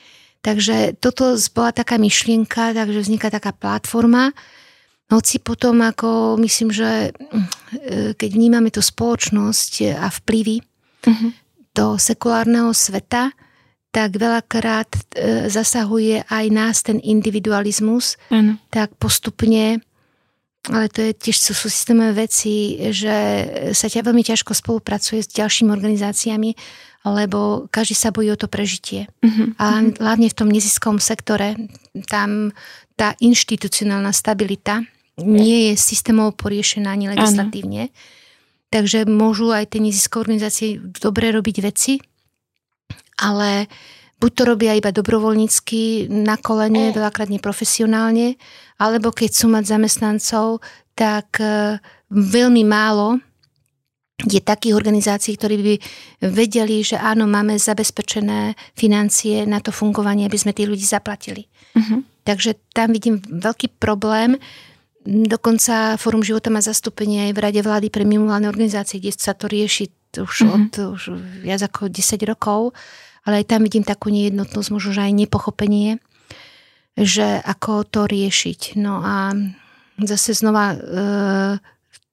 Takže 0.44 1.00
toto 1.00 1.40
bola 1.56 1.72
taká 1.72 1.96
myšlienka, 1.96 2.76
takže 2.76 3.00
vzniká 3.00 3.32
taká 3.32 3.56
platforma. 3.56 4.36
Noci 5.08 5.40
potom, 5.40 5.80
ako 5.80 6.36
myslím, 6.44 6.68
že 6.76 7.16
e, 7.16 8.12
keď 8.12 8.30
vnímame 8.36 8.68
tú 8.68 8.84
spoločnosť 8.84 9.96
a 9.96 10.12
vplyvy 10.12 10.60
uh-huh. 10.60 11.30
do 11.72 11.96
sekulárneho 11.96 12.76
sveta, 12.76 13.32
tak 13.96 14.20
veľakrát 14.20 14.92
e, 14.92 15.00
zasahuje 15.48 16.28
aj 16.28 16.46
nás 16.52 16.84
ten 16.84 17.00
individualizmus, 17.00 18.20
uh-huh. 18.28 18.60
tak 18.68 19.00
postupne 19.00 19.80
ale 20.72 20.88
to 20.88 21.04
je 21.04 21.12
tiež 21.12 21.36
sú, 21.36 21.52
sú 21.52 21.68
systémové 21.68 22.24
veci, 22.24 22.80
že 22.96 23.12
sa 23.76 23.92
ťa 23.92 24.08
veľmi 24.08 24.24
ťažko 24.24 24.56
spolupracuje 24.56 25.20
s 25.20 25.28
ďalšími 25.36 25.68
organizáciami, 25.68 26.56
lebo 27.04 27.68
každý 27.68 27.96
sa 28.00 28.16
bojí 28.16 28.32
o 28.32 28.40
to 28.40 28.48
prežitie. 28.48 29.12
Uh-huh, 29.20 29.52
a 29.60 29.84
uh-huh. 29.84 30.00
hlavne 30.00 30.28
v 30.32 30.38
tom 30.38 30.48
neziskom 30.48 31.04
sektore, 31.04 31.60
tam 32.08 32.56
tá 32.96 33.18
inštitucionálna 33.20 34.16
stabilita 34.16 34.88
nie 35.20 35.70
je 35.70 35.74
systémovo 35.78 36.34
poriešená 36.34 36.96
ani 36.96 37.12
legislatívne. 37.14 37.92
Ano. 37.92 37.96
Takže 38.74 39.06
môžu 39.06 39.54
aj 39.54 39.70
tie 39.70 39.82
neziskové 39.86 40.34
organizácie 40.34 40.82
dobre 40.82 41.30
robiť 41.30 41.58
veci, 41.62 42.02
ale 43.22 43.70
buď 44.18 44.32
to 44.34 44.44
robia 44.50 44.74
iba 44.74 44.90
dobrovoľnícky 44.90 46.10
na 46.10 46.42
kolene, 46.42 46.90
veľakrát 46.90 47.30
neprofesionálne, 47.30 48.42
alebo 48.82 49.14
keď 49.14 49.30
sú 49.30 49.46
mať 49.54 49.78
zamestnancov, 49.78 50.66
tak 50.98 51.38
e, 51.38 51.78
veľmi 52.10 52.66
málo 52.66 53.22
je 54.24 54.40
takých 54.40 54.76
organizácií, 54.76 55.36
ktorí 55.36 55.56
by 55.60 55.76
vedeli, 56.32 56.80
že 56.84 56.96
áno, 56.96 57.28
máme 57.28 57.60
zabezpečené 57.60 58.56
financie 58.76 59.44
na 59.44 59.60
to 59.60 59.76
fungovanie, 59.76 60.24
aby 60.28 60.40
sme 60.40 60.56
tých 60.56 60.72
ľudí 60.72 60.86
zaplatili. 60.88 61.48
Uh-huh. 61.76 62.04
Takže 62.24 62.56
tam 62.72 62.96
vidím 62.96 63.20
veľký 63.20 63.76
problém. 63.80 64.40
Dokonca 65.04 66.00
Fórum 66.00 66.24
života 66.24 66.48
má 66.48 66.64
zastúpenie 66.64 67.28
aj 67.28 67.32
v 67.36 67.42
Rade 67.44 67.62
vlády 67.62 67.88
pre 67.92 68.08
mimovládne 68.08 68.48
organizácie, 68.48 69.04
kde 69.04 69.12
sa 69.20 69.36
to 69.36 69.52
rieši 69.52 69.92
už 70.14 70.46
uh-huh. 70.46 70.56
od 70.56 70.72
už 70.94 71.02
viac 71.42 71.66
ako 71.66 71.90
10 71.90 72.22
rokov, 72.30 72.72
ale 73.26 73.44
aj 73.44 73.50
tam 73.50 73.66
vidím 73.66 73.84
takú 73.84 74.14
nejednotnosť, 74.14 74.70
možno 74.70 74.94
aj 74.94 75.12
nepochopenie, 75.12 75.98
že 76.94 77.42
ako 77.42 77.84
to 77.90 78.06
riešiť. 78.06 78.78
No 78.78 79.02
a 79.02 79.34
zase 80.02 80.38
znova 80.38 80.74
e, 80.74 80.78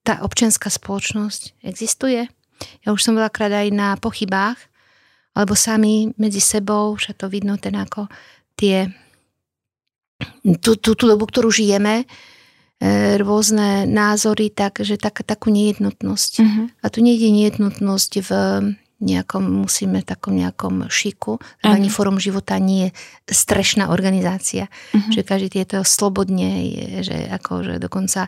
tá 0.01 0.21
občianská 0.25 0.69
spoločnosť 0.69 1.61
existuje. 1.61 2.25
Ja 2.85 2.93
už 2.93 3.01
som 3.01 3.17
veľakrát 3.17 3.53
aj 3.53 3.67
na 3.73 3.89
pochybách, 3.97 4.57
alebo 5.31 5.55
sami 5.55 6.11
medzi 6.19 6.43
sebou, 6.43 6.99
však 6.99 7.15
to 7.15 7.31
vidno 7.31 7.55
ten 7.55 7.77
ako 7.79 8.11
tie, 8.59 8.91
tú, 10.59 10.75
tú, 10.75 10.91
tú 10.93 11.05
dobu, 11.07 11.23
ktorú 11.25 11.47
žijeme, 11.49 12.03
e, 12.03 13.15
rôzne 13.15 13.87
názory, 13.87 14.51
takže 14.51 14.99
tak, 14.99 15.23
takú 15.23 15.49
nejednotnosť. 15.49 16.31
Uh-huh. 16.43 16.65
A 16.83 16.85
tu 16.91 16.99
nejde 16.99 17.31
nejednotnosť 17.31 18.11
v 18.27 18.31
nejakom, 19.01 19.41
musíme 19.65 20.03
takom 20.03 20.35
nejakom 20.35 20.91
šiku. 20.91 21.39
Uh-huh. 21.39 21.73
Ani 21.73 21.87
Fórum 21.87 22.19
života 22.19 22.59
nie 22.59 22.91
je 22.91 23.33
strešná 23.33 23.87
organizácia. 23.87 24.67
Uh-huh. 24.91 25.15
Že 25.15 25.21
každý 25.23 25.47
tieto 25.63 25.87
slobodne, 25.87 26.51
že 27.01 27.31
ako, 27.31 27.65
že 27.65 27.73
dokonca 27.79 28.27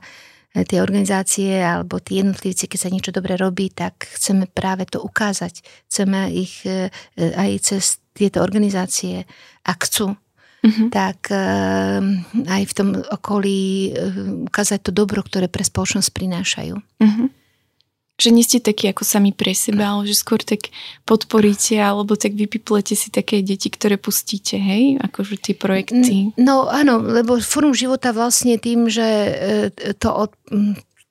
tie 0.53 0.79
organizácie 0.85 1.57
alebo 1.57 1.97
tí 1.97 2.21
jednotlivci, 2.21 2.69
keď 2.69 2.79
sa 2.79 2.93
niečo 2.93 3.09
dobre 3.09 3.33
robí, 3.33 3.73
tak 3.73 4.05
chceme 4.05 4.45
práve 4.45 4.85
to 4.85 5.01
ukázať. 5.01 5.65
Chceme 5.89 6.29
ich 6.29 6.61
e, 6.69 6.93
aj 7.17 7.51
cez 7.65 7.97
tieto 8.13 8.45
organizácie, 8.45 9.25
ak 9.65 9.89
chcú, 9.89 10.13
uh-huh. 10.13 10.87
tak 10.93 11.33
uh, 11.33 11.97
aj 12.45 12.63
v 12.69 12.73
tom 12.77 12.93
okolí 12.93 13.89
ukázať 14.45 14.79
to 14.85 14.91
dobro, 14.93 15.25
ktoré 15.25 15.49
pre 15.49 15.65
spoločnosť 15.65 16.09
prinášajú. 16.13 16.75
Uh-huh. 16.77 17.27
Že 18.23 18.29
nie 18.31 18.47
ste 18.47 18.63
takí 18.63 18.87
ako 18.87 19.03
sami 19.03 19.35
pre 19.35 19.51
seba, 19.51 19.91
ale 19.91 20.07
že 20.07 20.15
skôr 20.15 20.39
tak 20.39 20.71
podporíte 21.03 21.75
alebo 21.75 22.15
tak 22.15 22.39
vypiplete 22.39 22.95
si 22.95 23.11
také 23.11 23.43
deti, 23.43 23.67
ktoré 23.67 23.99
pustíte, 23.99 24.55
hej? 24.55 24.95
Akože 25.03 25.35
tie 25.35 25.51
projekty. 25.51 26.31
No 26.39 26.71
áno, 26.71 27.03
lebo 27.03 27.35
Fórum 27.43 27.75
života 27.75 28.15
vlastne 28.15 28.55
tým, 28.55 28.87
že 28.87 29.03
to 29.99 30.07
od, 30.15 30.31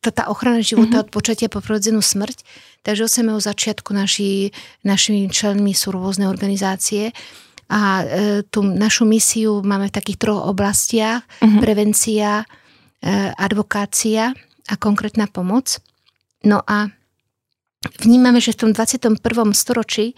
tá 0.00 0.32
ochrana 0.32 0.64
života 0.64 1.04
uh-huh. 1.04 1.06
od 1.06 1.14
počatia 1.14 1.52
po 1.52 1.60
prirodzenú 1.60 2.00
smrť, 2.00 2.40
takže 2.80 3.04
od 3.04 3.12
samého 3.12 3.40
začiatku 3.44 3.92
naši, 3.92 4.48
našimi 4.80 5.28
členmi 5.28 5.76
sú 5.76 5.92
rôzne 5.92 6.32
organizácie, 6.32 7.12
a 7.72 8.04
e, 8.04 8.04
tú 8.52 8.60
našu 8.60 9.08
misiu 9.08 9.64
máme 9.64 9.88
v 9.88 9.96
takých 9.96 10.20
troch 10.20 10.44
oblastiach. 10.44 11.24
Uh-huh. 11.40 11.56
Prevencia, 11.56 12.44
e, 12.44 12.46
advokácia 13.32 14.36
a 14.68 14.74
konkrétna 14.76 15.24
pomoc. 15.24 15.80
No 16.44 16.60
a 16.68 16.92
vnímame, 18.02 18.40
že 18.40 18.52
v 18.52 18.68
tom 18.68 18.70
21. 18.72 19.18
storočí 19.52 20.12
e, 20.12 20.14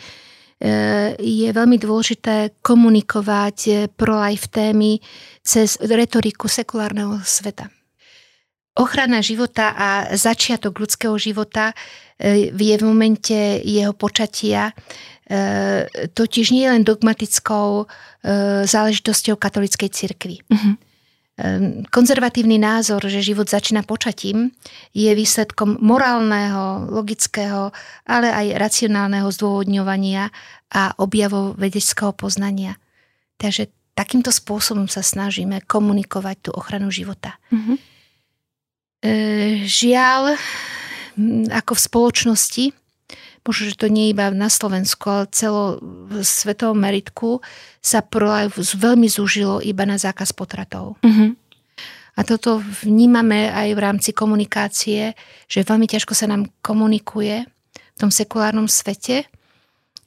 je 1.18 1.49
veľmi 1.50 1.76
dôležité 1.80 2.59
komunikovať 2.64 3.90
pro-life 3.94 4.49
témy 4.50 5.00
cez 5.44 5.80
retoriku 5.80 6.49
sekulárneho 6.49 7.21
sveta. 7.25 7.71
Ochrana 8.75 9.23
života 9.23 9.71
a 9.71 9.88
začiatok 10.18 10.83
ľudského 10.83 11.14
života 11.14 11.71
je 12.18 12.75
v 12.75 12.83
momente 12.83 13.62
jeho 13.62 13.94
počatia 13.94 14.75
E, 15.25 15.88
totiž 16.12 16.52
nie 16.52 16.68
len 16.68 16.85
dogmatickou 16.85 17.68
e, 17.80 17.85
záležitosťou 18.68 19.40
katolickej 19.40 19.88
cirkvi. 19.88 20.44
Uh-huh. 20.52 20.76
Konzervatívny 21.90 22.62
názor, 22.62 23.02
že 23.10 23.18
život 23.18 23.50
začína 23.50 23.82
počatím, 23.82 24.54
je 24.94 25.10
výsledkom 25.10 25.82
morálneho, 25.82 26.86
logického, 26.94 27.74
ale 28.06 28.30
aj 28.30 28.54
racionálneho 28.54 29.26
zdôvodňovania 29.34 30.30
a 30.70 30.94
objavov 31.02 31.58
vedeckého 31.58 32.14
poznania. 32.14 32.78
Takže 33.34 33.66
takýmto 33.98 34.30
spôsobom 34.30 34.86
sa 34.86 35.02
snažíme 35.02 35.66
komunikovať 35.66 36.36
tú 36.38 36.50
ochranu 36.54 36.94
života. 36.94 37.34
Uh-huh. 37.50 37.82
Žiaľ, 39.66 40.38
ako 41.50 41.72
v 41.74 41.80
spoločnosti, 41.82 42.64
možno, 43.44 43.70
že 43.70 43.76
to 43.76 43.92
nie 43.92 44.10
iba 44.10 44.32
na 44.32 44.48
Slovensku, 44.48 45.04
ale 45.04 45.24
celo 45.30 45.78
v 45.80 46.24
svetovom 46.24 46.80
meritku 46.80 47.44
sa 47.84 48.00
prolife 48.00 48.64
veľmi 48.74 49.06
zúžilo 49.06 49.60
iba 49.60 49.84
na 49.84 50.00
zákaz 50.00 50.32
potratov. 50.32 50.96
Mm-hmm. 51.04 51.30
A 52.14 52.20
toto 52.22 52.62
vnímame 52.86 53.50
aj 53.50 53.68
v 53.74 53.80
rámci 53.82 54.10
komunikácie, 54.14 55.12
že 55.50 55.66
veľmi 55.66 55.84
ťažko 55.84 56.14
sa 56.14 56.30
nám 56.30 56.48
komunikuje 56.62 57.44
v 57.44 57.98
tom 57.98 58.08
sekulárnom 58.08 58.70
svete, 58.70 59.26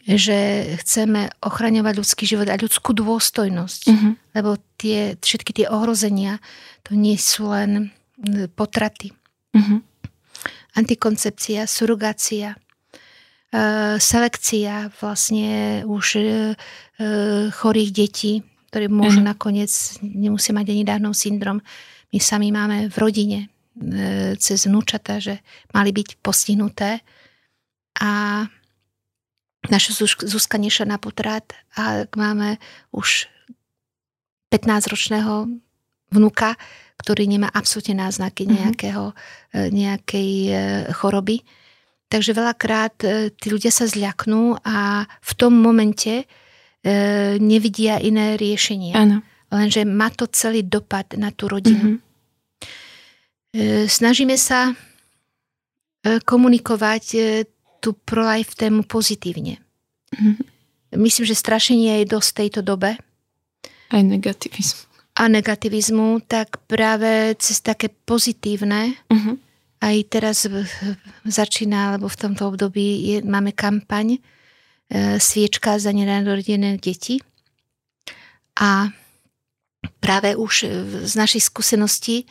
že 0.08 0.72
chceme 0.82 1.28
ochraňovať 1.44 1.94
ľudský 2.00 2.24
život 2.24 2.48
a 2.48 2.56
ľudskú 2.56 2.96
dôstojnosť. 2.96 3.82
Mm-hmm. 3.92 4.14
Lebo 4.40 4.56
tie, 4.80 5.20
všetky 5.20 5.52
tie 5.52 5.66
ohrozenia, 5.68 6.40
to 6.88 6.96
nie 6.96 7.20
sú 7.20 7.52
len 7.52 7.92
potraty. 8.56 9.12
Mm-hmm. 9.52 9.80
Antikoncepcia, 10.80 11.68
surogácia, 11.68 12.56
E, 12.56 12.67
selekcia 13.98 14.92
vlastne 15.00 15.82
už 15.88 16.06
e, 16.20 16.24
chorých 17.52 17.92
detí, 17.96 18.44
ktorí 18.68 18.92
môžu 18.92 19.24
mm. 19.24 19.28
nakoniec, 19.28 19.72
nemusia 20.04 20.52
mať 20.52 20.76
ani 20.76 20.84
dávnou 20.84 21.16
syndrom. 21.16 21.64
My 22.12 22.20
sami 22.20 22.52
máme 22.52 22.92
v 22.92 22.96
rodine 23.00 23.40
e, 23.48 23.48
cez 24.36 24.68
vnúčata, 24.68 25.24
že 25.24 25.40
mali 25.72 25.96
byť 25.96 26.20
postihnuté 26.20 27.00
a 28.04 28.44
naša 29.72 30.06
Zuzka 30.28 30.60
nešla 30.60 30.96
na 30.96 30.98
potrat 31.00 31.56
a 31.80 32.04
máme 32.20 32.60
už 32.92 33.32
15-ročného 34.52 35.48
vnuka, 36.12 36.56
ktorý 37.00 37.28
nemá 37.32 37.48
absolútne 37.52 38.00
náznaky 38.00 38.44
mhm. 38.48 38.52
nejakého, 38.54 39.06
nejakej 39.56 40.30
choroby 40.96 41.48
Takže 42.08 42.32
veľakrát 42.32 42.96
e, 43.04 43.08
tí 43.36 43.52
ľudia 43.52 43.72
sa 43.72 43.84
zľaknú 43.84 44.64
a 44.64 45.04
v 45.04 45.32
tom 45.36 45.60
momente 45.60 46.24
e, 46.24 46.26
nevidia 47.40 48.00
iné 48.00 48.40
riešenie. 48.40 48.96
Áno. 48.96 49.20
Lenže 49.52 49.84
má 49.88 50.12
to 50.12 50.28
celý 50.28 50.64
dopad 50.64 51.16
na 51.16 51.32
tú 51.32 51.48
rodinu. 51.48 51.96
Mm-hmm. 51.96 52.06
Snažíme 53.88 54.36
sa 54.36 54.76
komunikovať 56.04 57.04
tú 57.80 57.96
pro-life 57.96 58.60
tému 58.60 58.84
pozitívne. 58.84 59.64
Mm-hmm. 60.12 61.00
Myslím, 61.00 61.26
že 61.32 61.40
strašenie 61.40 62.04
je 62.04 62.12
dosť 62.12 62.44
tejto 62.44 62.60
dobe. 62.60 63.00
Aj 63.88 64.04
negativizmu. 64.04 64.84
A 65.16 65.32
negativizmu, 65.32 66.28
tak 66.28 66.60
práve 66.68 67.40
cez 67.40 67.64
také 67.64 67.88
pozitívne 67.88 69.00
mm-hmm 69.08 69.47
aj 69.78 69.96
teraz 70.10 70.50
začína, 71.26 71.94
alebo 71.94 72.10
v 72.10 72.20
tomto 72.20 72.50
období 72.50 73.14
je, 73.14 73.18
máme 73.22 73.54
kampaň 73.54 74.18
e, 74.18 74.20
Sviečka 75.22 75.78
za 75.78 75.94
nenarodené 75.94 76.82
deti. 76.82 77.22
A 78.58 78.90
práve 80.02 80.34
už 80.34 80.66
z 81.06 81.14
našich 81.14 81.46
skúseností 81.46 82.26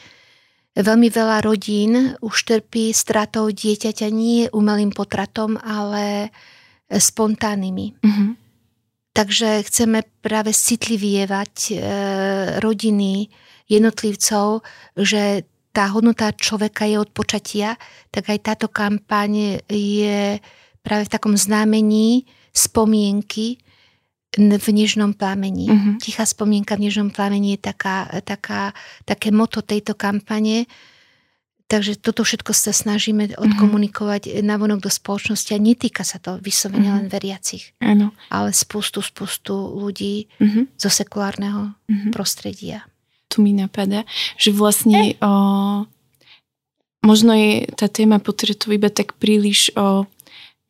veľmi 0.76 1.08
veľa 1.08 1.40
rodín 1.46 2.18
už 2.20 2.36
trpí 2.44 2.90
stratou 2.92 3.48
dieťaťa 3.48 4.08
nie 4.10 4.50
umelým 4.50 4.92
potratom, 4.92 5.56
ale 5.56 6.34
spontánnymi. 6.90 7.86
Mm-hmm. 8.02 8.30
Takže 9.16 9.64
chceme 9.64 10.04
práve 10.20 10.52
citlivievať 10.52 11.54
e, 11.72 11.74
rodiny, 12.60 13.32
jednotlivcov, 13.64 14.60
že 14.92 15.48
tá 15.76 15.92
hodnota 15.92 16.32
človeka 16.32 16.88
je 16.88 16.96
od 16.96 17.12
počatia, 17.12 17.76
tak 18.08 18.32
aj 18.32 18.38
táto 18.40 18.72
kampaň 18.72 19.60
je 19.68 20.40
práve 20.80 21.04
v 21.04 21.12
takom 21.12 21.36
znamení 21.36 22.24
spomienky 22.56 23.60
v 24.36 24.68
nežnom 24.72 25.12
plamení. 25.12 25.68
Uh-huh. 25.68 25.92
Tichá 26.00 26.24
spomienka 26.24 26.80
v 26.80 26.88
nežnom 26.88 27.12
plamení 27.12 27.60
je 27.60 27.72
taká, 27.72 28.08
taká, 28.24 28.72
také 29.04 29.28
moto 29.28 29.60
tejto 29.60 29.92
kampane. 29.92 30.64
Takže 31.66 31.98
toto 31.98 32.22
všetko 32.22 32.52
sa 32.56 32.70
snažíme 32.72 33.26
mhm. 33.26 33.36
odkomunikovať 33.36 34.32
uh-huh. 34.32 34.44
navonok 34.44 34.80
do 34.80 34.90
spoločnosti 34.92 35.52
a 35.52 35.60
netýka 35.60 36.08
sa 36.08 36.16
to 36.16 36.40
vyslovene 36.40 36.88
uh-huh. 36.88 36.98
len 37.04 37.06
veriacich. 37.12 37.76
Áno. 37.84 38.16
Ale 38.32 38.56
spustu, 38.56 39.04
spustu 39.04 39.52
ľudí 39.56 40.32
uh-huh. 40.40 40.72
zo 40.80 40.88
sekulárneho 40.88 41.76
uh-huh. 41.76 42.10
prostredia 42.12 42.88
tu 43.36 43.44
mi 43.44 43.52
napadá, 43.52 44.08
že 44.40 44.48
vlastne 44.48 45.20
o, 45.20 45.84
možno 47.04 47.36
je 47.36 47.68
tá 47.76 47.92
téma 47.92 48.16
potretu 48.16 48.72
iba 48.72 48.88
tak 48.88 49.12
príliš 49.20 49.68
o, 49.76 50.08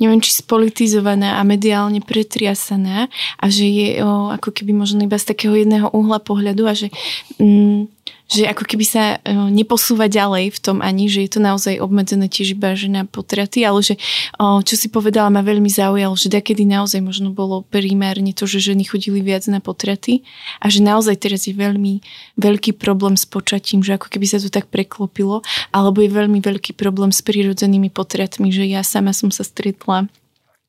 neviem, 0.02 0.18
či 0.18 0.34
spolitizovaná 0.42 1.38
a 1.38 1.46
mediálne 1.46 2.02
pretriasaná 2.02 3.06
a 3.38 3.44
že 3.46 3.70
je 3.70 3.88
o, 4.02 4.34
ako 4.34 4.50
keby 4.50 4.74
možno 4.74 5.06
iba 5.06 5.14
z 5.14 5.30
takého 5.30 5.54
jedného 5.54 5.94
uhla 5.94 6.18
pohľadu 6.18 6.66
a 6.66 6.74
že 6.74 6.90
mm, 7.38 7.86
že 8.26 8.50
ako 8.50 8.66
keby 8.66 8.84
sa 8.86 9.22
e, 9.22 9.30
neposúva 9.30 10.10
ďalej 10.10 10.50
v 10.50 10.58
tom 10.58 10.82
ani, 10.82 11.06
že 11.06 11.22
je 11.22 11.30
to 11.38 11.40
naozaj 11.40 11.78
obmedzené 11.78 12.26
tiež 12.26 12.58
iba 12.58 12.74
že 12.74 12.90
na 12.90 13.06
potraty, 13.06 13.62
ale 13.62 13.86
že 13.86 13.94
čo 14.38 14.74
si 14.74 14.90
povedala 14.90 15.30
ma 15.30 15.46
veľmi 15.46 15.70
zaujalo, 15.70 16.18
že 16.18 16.28
kedy 16.28 16.66
naozaj 16.66 16.98
možno 17.00 17.30
bolo 17.30 17.62
primárne 17.62 18.34
to, 18.34 18.44
že 18.44 18.74
ženy 18.74 18.82
chodili 18.84 19.22
viac 19.22 19.46
na 19.46 19.62
potraty 19.62 20.26
a 20.58 20.66
že 20.66 20.82
naozaj 20.82 21.22
teraz 21.22 21.46
je 21.46 21.54
veľmi 21.54 22.02
veľký 22.38 22.76
problém 22.76 23.14
s 23.14 23.24
počatím, 23.24 23.86
že 23.86 23.94
ako 23.94 24.10
keby 24.10 24.26
sa 24.26 24.42
to 24.42 24.50
tak 24.50 24.66
preklopilo, 24.68 25.46
alebo 25.70 26.02
je 26.02 26.10
veľmi 26.10 26.42
veľký 26.42 26.74
problém 26.74 27.14
s 27.14 27.22
prírodzenými 27.22 27.94
potratmi, 27.94 28.50
že 28.50 28.66
ja 28.66 28.82
sama 28.82 29.14
som 29.14 29.30
sa 29.30 29.46
stretla 29.46 30.10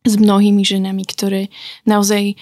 s 0.07 0.15
mnohými 0.15 0.63
ženami, 0.63 1.03
ktoré 1.03 1.51
naozaj 1.83 2.39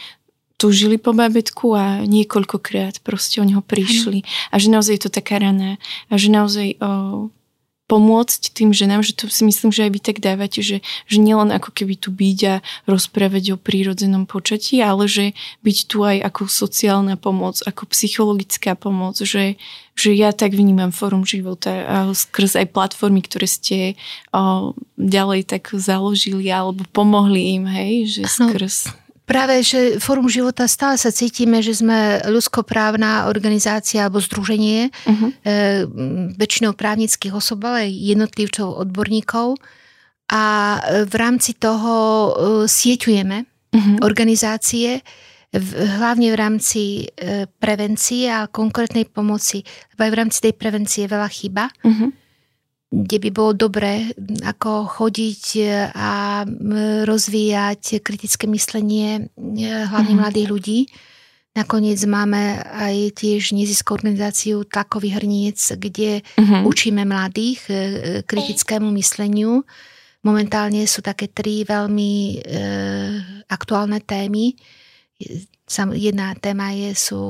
túžili 0.56 0.96
po 0.96 1.12
babetku 1.12 1.76
a 1.76 2.04
niekoľkokrát 2.08 3.04
proste 3.04 3.44
o 3.44 3.46
neho 3.46 3.60
prišli. 3.60 4.24
Ano. 4.24 4.52
A 4.52 4.56
že 4.56 4.68
naozaj 4.72 4.94
je 4.96 5.04
to 5.08 5.12
taká 5.12 5.44
rana. 5.44 5.76
A 6.08 6.14
že 6.16 6.32
naozaj 6.32 6.80
o, 6.80 7.28
pomôcť 7.86 8.56
tým 8.56 8.74
ženám, 8.74 9.06
že 9.06 9.14
to 9.14 9.30
si 9.30 9.46
myslím, 9.46 9.70
že 9.70 9.86
aj 9.86 9.92
vy 9.94 10.00
tak 10.02 10.18
dávate, 10.18 10.66
že, 10.66 10.82
že 11.06 11.18
nielen 11.22 11.54
ako 11.54 11.70
keby 11.70 12.00
tu 12.02 12.10
byť 12.10 12.40
a 12.50 12.56
rozprávať 12.90 13.54
o 13.54 13.62
prírodzenom 13.62 14.26
počatí, 14.26 14.82
ale 14.82 15.06
že 15.06 15.38
byť 15.62 15.78
tu 15.86 16.02
aj 16.02 16.18
ako 16.24 16.50
sociálna 16.50 17.20
pomoc, 17.20 17.62
ako 17.62 17.86
psychologická 17.94 18.74
pomoc, 18.74 19.22
že, 19.22 19.62
že 19.94 20.18
ja 20.18 20.34
tak 20.34 20.58
vnímam 20.58 20.90
Fórum 20.90 21.28
života 21.28 21.72
a 21.86 21.96
skrz 22.16 22.58
aj 22.58 22.74
platformy, 22.74 23.22
ktoré 23.22 23.46
ste 23.46 23.78
o, 24.34 24.74
ďalej 24.98 25.46
tak 25.46 25.70
založili 25.78 26.50
alebo 26.50 26.88
pomohli 26.90 27.60
im, 27.60 27.70
hej, 27.70 28.08
že 28.10 28.22
skrz... 28.26 29.05
Práve, 29.26 29.66
že 29.66 29.98
Fórum 29.98 30.30
života 30.30 30.70
stále 30.70 31.02
sa 31.02 31.10
cítime, 31.10 31.58
že 31.66 31.74
sme 31.74 32.22
ľudskoprávna 32.30 33.26
organizácia 33.26 34.06
alebo 34.06 34.22
združenie 34.22 34.94
uh-huh. 34.94 35.30
e, 35.42 35.56
väčšinou 36.38 36.78
právnických 36.78 37.34
osob, 37.34 37.66
ale 37.66 37.90
jednotlivcov, 37.90 38.86
odborníkov. 38.86 39.58
A 40.30 40.44
v 41.10 41.14
rámci 41.18 41.58
toho 41.58 41.94
e, 41.94 42.30
sieťujeme 42.70 43.38
uh-huh. 43.42 43.98
organizácie, 44.06 45.02
v, 45.50 45.70
hlavne 45.74 46.30
v 46.30 46.38
rámci 46.38 46.84
e, 47.10 47.50
prevencie 47.50 48.30
a 48.30 48.46
konkrétnej 48.46 49.10
pomoci. 49.10 49.66
Lebo 49.98 50.06
aj 50.06 50.12
v 50.14 50.20
rámci 50.22 50.38
tej 50.46 50.54
prevencie 50.54 51.10
je 51.10 51.14
veľa 51.18 51.30
chyba. 51.34 51.66
Uh-huh 51.82 52.14
kde 52.94 53.18
by 53.18 53.30
bolo 53.34 53.52
dobré 53.58 54.14
ako 54.46 54.86
chodiť 54.86 55.44
e, 55.58 55.64
a 55.92 56.46
rozvíjať 57.04 58.00
kritické 58.06 58.46
myslenie 58.46 59.30
e, 59.36 59.62
hlavne 59.66 60.16
mm-hmm. 60.16 60.22
mladých 60.22 60.48
ľudí. 60.48 60.80
Nakoniec 61.56 62.04
máme 62.04 62.60
aj 62.68 63.16
tiež 63.16 63.56
neziskovú 63.56 64.04
organizáciu 64.04 64.68
Tlakový 64.68 65.16
hrniec, 65.16 65.56
kde 65.80 66.20
mm-hmm. 66.22 66.62
učíme 66.68 67.02
mladých 67.08 67.60
e, 67.68 67.74
kritickému 68.28 68.92
mysleniu. 69.00 69.64
Momentálne 70.26 70.84
sú 70.86 71.00
také 71.02 71.32
tri 71.32 71.64
veľmi 71.64 72.12
e, 72.12 72.36
aktuálne 73.50 74.04
témy 74.04 74.58
Jedna 75.98 76.38
téma 76.38 76.78
je, 76.78 76.94
sú 76.94 77.22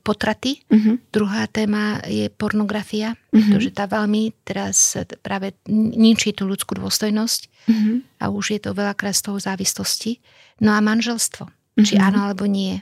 potraty, 0.00 0.64
uh-huh. 0.72 0.96
druhá 1.12 1.44
téma 1.44 2.00
je 2.08 2.32
pornografia, 2.32 3.12
uh-huh. 3.12 3.36
pretože 3.36 3.68
tá 3.76 3.84
veľmi 3.84 4.32
teraz 4.48 4.96
práve 5.20 5.52
ničí 5.68 6.32
tú 6.32 6.48
ľudskú 6.48 6.80
dôstojnosť 6.80 7.40
uh-huh. 7.68 7.96
a 8.16 8.24
už 8.32 8.56
je 8.56 8.60
to 8.64 8.72
veľakrát 8.72 9.12
z 9.12 9.28
toho 9.28 9.36
závislosti. 9.36 10.24
No 10.64 10.72
a 10.72 10.80
manželstvo, 10.80 11.44
uh-huh. 11.44 11.84
či 11.84 12.00
áno 12.00 12.24
alebo 12.24 12.48
nie. 12.48 12.80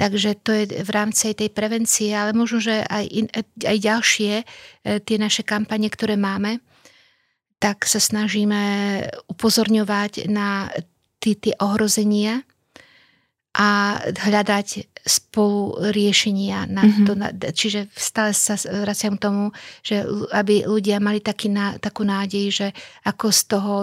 Takže 0.00 0.40
to 0.40 0.50
je 0.56 0.64
v 0.80 0.90
rámci 0.90 1.36
tej 1.36 1.52
prevencie, 1.52 2.16
ale 2.16 2.32
možno, 2.32 2.64
že 2.64 2.80
aj, 2.88 3.04
in, 3.12 3.28
aj 3.68 3.76
ďalšie 3.76 4.32
e, 4.40 4.44
tie 5.04 5.16
naše 5.20 5.44
kampane, 5.44 5.92
ktoré 5.92 6.16
máme, 6.16 6.64
tak 7.60 7.84
sa 7.84 8.00
snažíme 8.00 8.58
upozorňovať 9.28 10.26
na 10.32 10.72
tie, 11.22 11.38
tie 11.38 11.54
ohrozenia, 11.60 12.42
a 13.52 14.00
hľadať 14.00 14.88
spolu 15.04 15.92
riešenia. 15.92 16.64
Na 16.72 16.88
mm-hmm. 16.88 17.04
to, 17.04 17.12
na, 17.12 17.28
čiže 17.32 17.92
stále 17.92 18.32
sa 18.32 18.56
vraciam 18.56 19.20
k 19.20 19.24
tomu, 19.28 19.44
že 19.84 20.08
aby 20.32 20.64
ľudia 20.64 21.02
mali 21.04 21.20
taký, 21.20 21.52
na, 21.52 21.76
takú 21.76 22.06
nádej, 22.06 22.48
že 22.48 22.68
ako 23.04 23.26
z 23.28 23.40
toho 23.52 23.74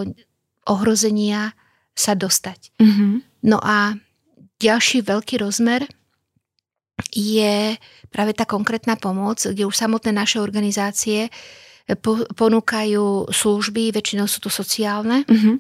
ohrozenia 0.66 1.54
sa 1.94 2.18
dostať. 2.18 2.74
Mm-hmm. 2.82 3.12
No 3.46 3.62
a 3.62 3.94
ďalší 4.58 5.06
veľký 5.06 5.38
rozmer 5.38 5.86
je 7.14 7.78
práve 8.10 8.32
tá 8.36 8.44
konkrétna 8.44 8.98
pomoc, 8.98 9.40
kde 9.46 9.70
už 9.70 9.76
samotné 9.76 10.12
naše 10.12 10.42
organizácie 10.42 11.30
po, 12.02 12.26
ponúkajú 12.38 13.34
služby, 13.34 13.94
väčšinou 13.94 14.26
sú 14.30 14.42
to 14.42 14.50
sociálne. 14.52 15.26
Mm-hmm. 15.26 15.56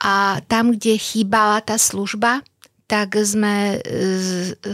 A 0.00 0.40
tam, 0.48 0.74
kde 0.74 0.96
chýbala 0.96 1.60
tá 1.60 1.76
služba, 1.76 2.40
tak 2.90 3.14
sme 3.22 3.78
e, 3.78 4.66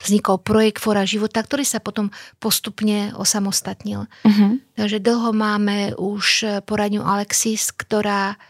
vznikol 0.00 0.40
projekt 0.40 0.80
Fora 0.80 1.04
života, 1.04 1.44
ktorý 1.44 1.68
sa 1.68 1.84
potom 1.84 2.08
postupne 2.40 3.12
osamostatnil. 3.12 4.08
Uh-huh. 4.08 4.56
Takže 4.72 5.04
dlho 5.04 5.36
máme 5.36 5.92
už 6.00 6.64
poradňu 6.64 7.04
Alexis, 7.04 7.68
ktorá 7.76 8.40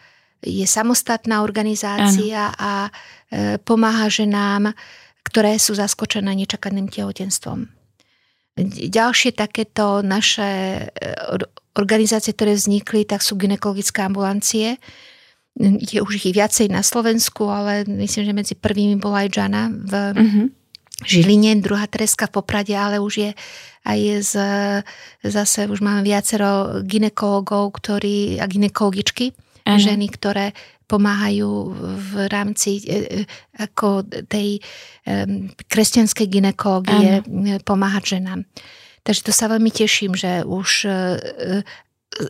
je 0.47 0.63
samostatná 0.69 1.43
organizácia 1.43 2.55
ano. 2.55 2.59
a 2.63 2.73
e, 2.87 2.91
pomáha 3.59 4.07
ženám, 4.07 4.71
ktoré 5.27 5.59
sú 5.59 5.75
zaskočené 5.75 6.31
nečakaným 6.39 6.87
tehotenstvom. 6.87 7.67
Ďalšie 8.87 9.35
takéto 9.35 10.07
naše 10.07 10.87
e, 10.87 11.15
organizácie, 11.75 12.31
ktoré 12.33 12.55
vznikli, 12.55 13.03
tak 13.03 13.27
sú 13.27 13.35
gynekologické 13.35 14.07
ambulancie, 14.07 14.79
je 15.61 15.99
už 16.05 16.21
ich 16.21 16.37
viacej 16.37 16.69
na 16.69 16.85
Slovensku, 16.85 17.49
ale 17.49 17.89
myslím, 17.89 18.25
že 18.29 18.37
medzi 18.37 18.55
prvými 18.55 19.01
bola 19.01 19.25
aj 19.25 19.29
Jana 19.33 19.73
v 19.73 19.93
uh-huh. 20.13 20.47
Žiline, 21.05 21.61
druhá 21.61 21.85
Tereska 21.89 22.29
v 22.29 22.41
Poprade, 22.41 22.73
ale 22.73 23.01
už 23.01 23.15
je 23.21 23.31
aj 23.85 24.01
z, 24.25 24.33
zase 25.25 25.69
už 25.69 25.85
máme 25.85 26.01
viacero 26.01 26.81
ginekologov, 26.85 27.77
ktorí, 27.77 28.41
a 28.41 28.49
ginekologičky, 28.49 29.33
uh-huh. 29.33 29.81
ženy, 29.81 30.09
ktoré 30.13 30.57
pomáhajú 30.87 31.75
v 31.99 32.13
rámci 32.31 32.79
e, 32.81 32.81
e, 32.87 32.97
ako 33.59 34.07
tej 34.31 34.63
kresťanskej 35.67 36.27
ginekológie 36.31 37.27
uh-huh. 37.27 37.59
pomáhať 37.67 38.17
ženám. 38.17 38.47
Takže 39.07 39.31
to 39.31 39.33
sa 39.35 39.47
veľmi 39.47 39.71
teším, 39.71 40.19
že 40.19 40.43
už 40.43 40.71
e, 40.87 40.91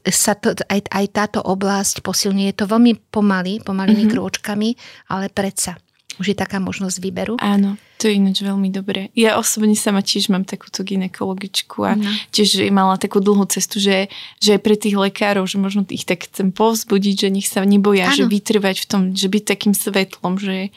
sa 0.09 0.35
to, 0.35 0.57
aj, 0.67 0.81
aj 0.91 1.07
táto 1.15 1.39
oblasť 1.43 2.03
posilňuje. 2.03 2.51
Je 2.51 2.59
to 2.59 2.67
veľmi 2.67 2.99
pomaly, 3.13 3.63
pomalými 3.63 4.07
mm-hmm. 4.07 4.15
krôčkami, 4.17 4.69
ale 5.13 5.31
predsa 5.31 5.79
už 6.17 6.33
je 6.33 6.37
taká 6.37 6.57
možnosť 6.57 6.97
výberu. 7.01 7.37
Áno, 7.45 7.77
to 8.01 8.09
je 8.09 8.17
ináč 8.17 8.41
veľmi 8.41 8.73
dobré. 8.73 9.13
Ja 9.13 9.37
osobne 9.37 9.77
sama 9.77 10.01
tiež 10.01 10.33
mám 10.33 10.49
takúto 10.49 10.81
ginekologičku 10.81 11.85
a 11.85 11.93
no. 11.97 12.09
tiež 12.33 12.73
mala 12.73 12.97
takú 12.97 13.21
dlhú 13.21 13.45
cestu, 13.53 13.77
že, 13.77 14.09
že 14.41 14.57
aj 14.57 14.61
pre 14.65 14.77
tých 14.81 14.97
lekárov, 14.97 15.45
že 15.45 15.61
možno 15.61 15.85
ich 15.93 16.09
tak 16.09 16.25
chcem 16.25 16.57
povzbudiť, 16.57 17.15
že 17.21 17.29
nech 17.29 17.49
sa 17.49 17.61
neboja, 17.69 18.09
ano. 18.09 18.17
že 18.17 18.25
vytrvať 18.25 18.77
v 18.85 18.87
tom, 18.89 19.03
že 19.13 19.29
byť 19.29 19.45
takým 19.45 19.75
svetlom, 19.77 20.41
že 20.41 20.73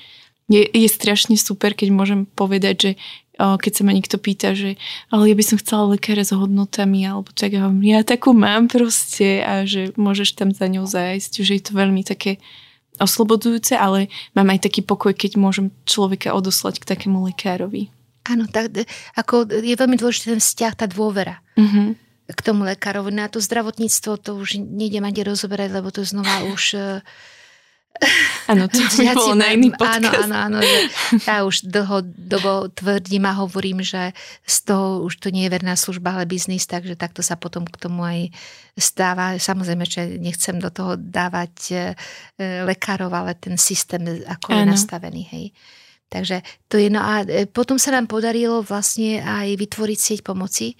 je, 0.52 0.64
je 0.66 0.90
strašne 0.90 1.40
super, 1.40 1.72
keď 1.72 1.88
môžem 1.94 2.22
povedať, 2.36 2.76
že 2.76 2.92
keď 3.40 3.72
sa 3.72 3.82
ma 3.88 3.96
niekto 3.96 4.20
pýta, 4.20 4.52
že 4.52 4.76
ale 5.08 5.32
ja 5.32 5.36
by 5.36 5.44
som 5.48 5.58
chcela 5.58 5.96
lekára 5.96 6.28
s 6.28 6.36
hodnotami, 6.36 7.08
alebo 7.08 7.32
tak 7.32 7.56
ja, 7.56 7.72
ja 7.72 8.04
takú 8.04 8.36
mám 8.36 8.68
proste 8.68 9.40
a 9.40 9.64
že 9.64 9.96
môžeš 9.96 10.36
tam 10.36 10.52
za 10.52 10.68
ňou 10.68 10.84
zájsť, 10.84 11.32
že 11.40 11.56
je 11.56 11.64
to 11.64 11.72
veľmi 11.72 12.04
také 12.04 12.44
oslobodzujúce, 13.00 13.80
ale 13.80 14.12
mám 14.36 14.52
aj 14.52 14.68
taký 14.68 14.84
pokoj, 14.84 15.16
keď 15.16 15.40
môžem 15.40 15.72
človeka 15.88 16.36
odoslať 16.36 16.84
k 16.84 16.90
takému 16.92 17.24
lekárovi. 17.32 17.88
Áno, 18.28 18.44
tak 18.52 18.76
ako 19.16 19.48
je 19.48 19.74
veľmi 19.74 19.96
dôležitý 19.96 20.36
ten 20.36 20.44
vzťah, 20.44 20.74
tá 20.76 20.86
dôvera. 20.86 21.40
Mm-hmm 21.56 22.12
k 22.30 22.46
tomu 22.46 22.62
lekárovi. 22.62 23.10
Na 23.10 23.26
to 23.26 23.42
zdravotníctvo 23.42 24.22
to 24.22 24.38
už 24.38 24.62
nejdem 24.62 25.02
ani 25.02 25.26
rozoberať, 25.26 25.82
lebo 25.82 25.90
to 25.90 26.06
znova 26.06 26.46
už 26.54 26.78
Áno, 28.48 28.72
to 28.72 28.80
by 28.80 29.12
bolo 29.12 29.36
na 29.36 29.52
iný 29.52 29.76
podcast. 29.76 30.26
Áno, 30.26 30.36
áno, 30.36 30.58
áno. 30.58 30.60
Ja 31.28 31.44
už 31.44 31.68
dlhodobo 31.68 32.72
tvrdím 32.72 33.28
a 33.28 33.36
hovorím, 33.36 33.84
že 33.84 34.16
z 34.48 34.58
toho 34.72 35.04
už 35.04 35.20
to 35.20 35.30
nie 35.30 35.46
je 35.46 35.54
verná 35.54 35.76
služba, 35.76 36.16
ale 36.16 36.26
biznis, 36.26 36.64
takže 36.64 36.96
takto 36.96 37.20
sa 37.20 37.36
potom 37.36 37.68
k 37.68 37.76
tomu 37.76 38.08
aj 38.08 38.32
stáva. 38.80 39.36
Samozrejme, 39.36 39.84
že 39.84 40.16
nechcem 40.18 40.58
do 40.58 40.72
toho 40.72 40.96
dávať 40.96 41.56
e, 41.70 41.76
lekárov, 42.64 43.12
ale 43.12 43.36
ten 43.36 43.60
systém, 43.60 44.02
ako 44.24 44.56
áno. 44.56 44.58
je 44.58 44.64
nastavený. 44.72 45.22
Hej. 45.36 45.46
Takže 46.10 46.42
to 46.72 46.82
je, 46.82 46.88
no 46.90 47.04
a 47.04 47.22
e, 47.28 47.46
potom 47.46 47.76
sa 47.76 47.92
nám 47.92 48.08
podarilo 48.08 48.64
vlastne 48.64 49.20
aj 49.22 49.60
vytvoriť 49.60 50.00
sieť 50.00 50.20
pomoci, 50.24 50.74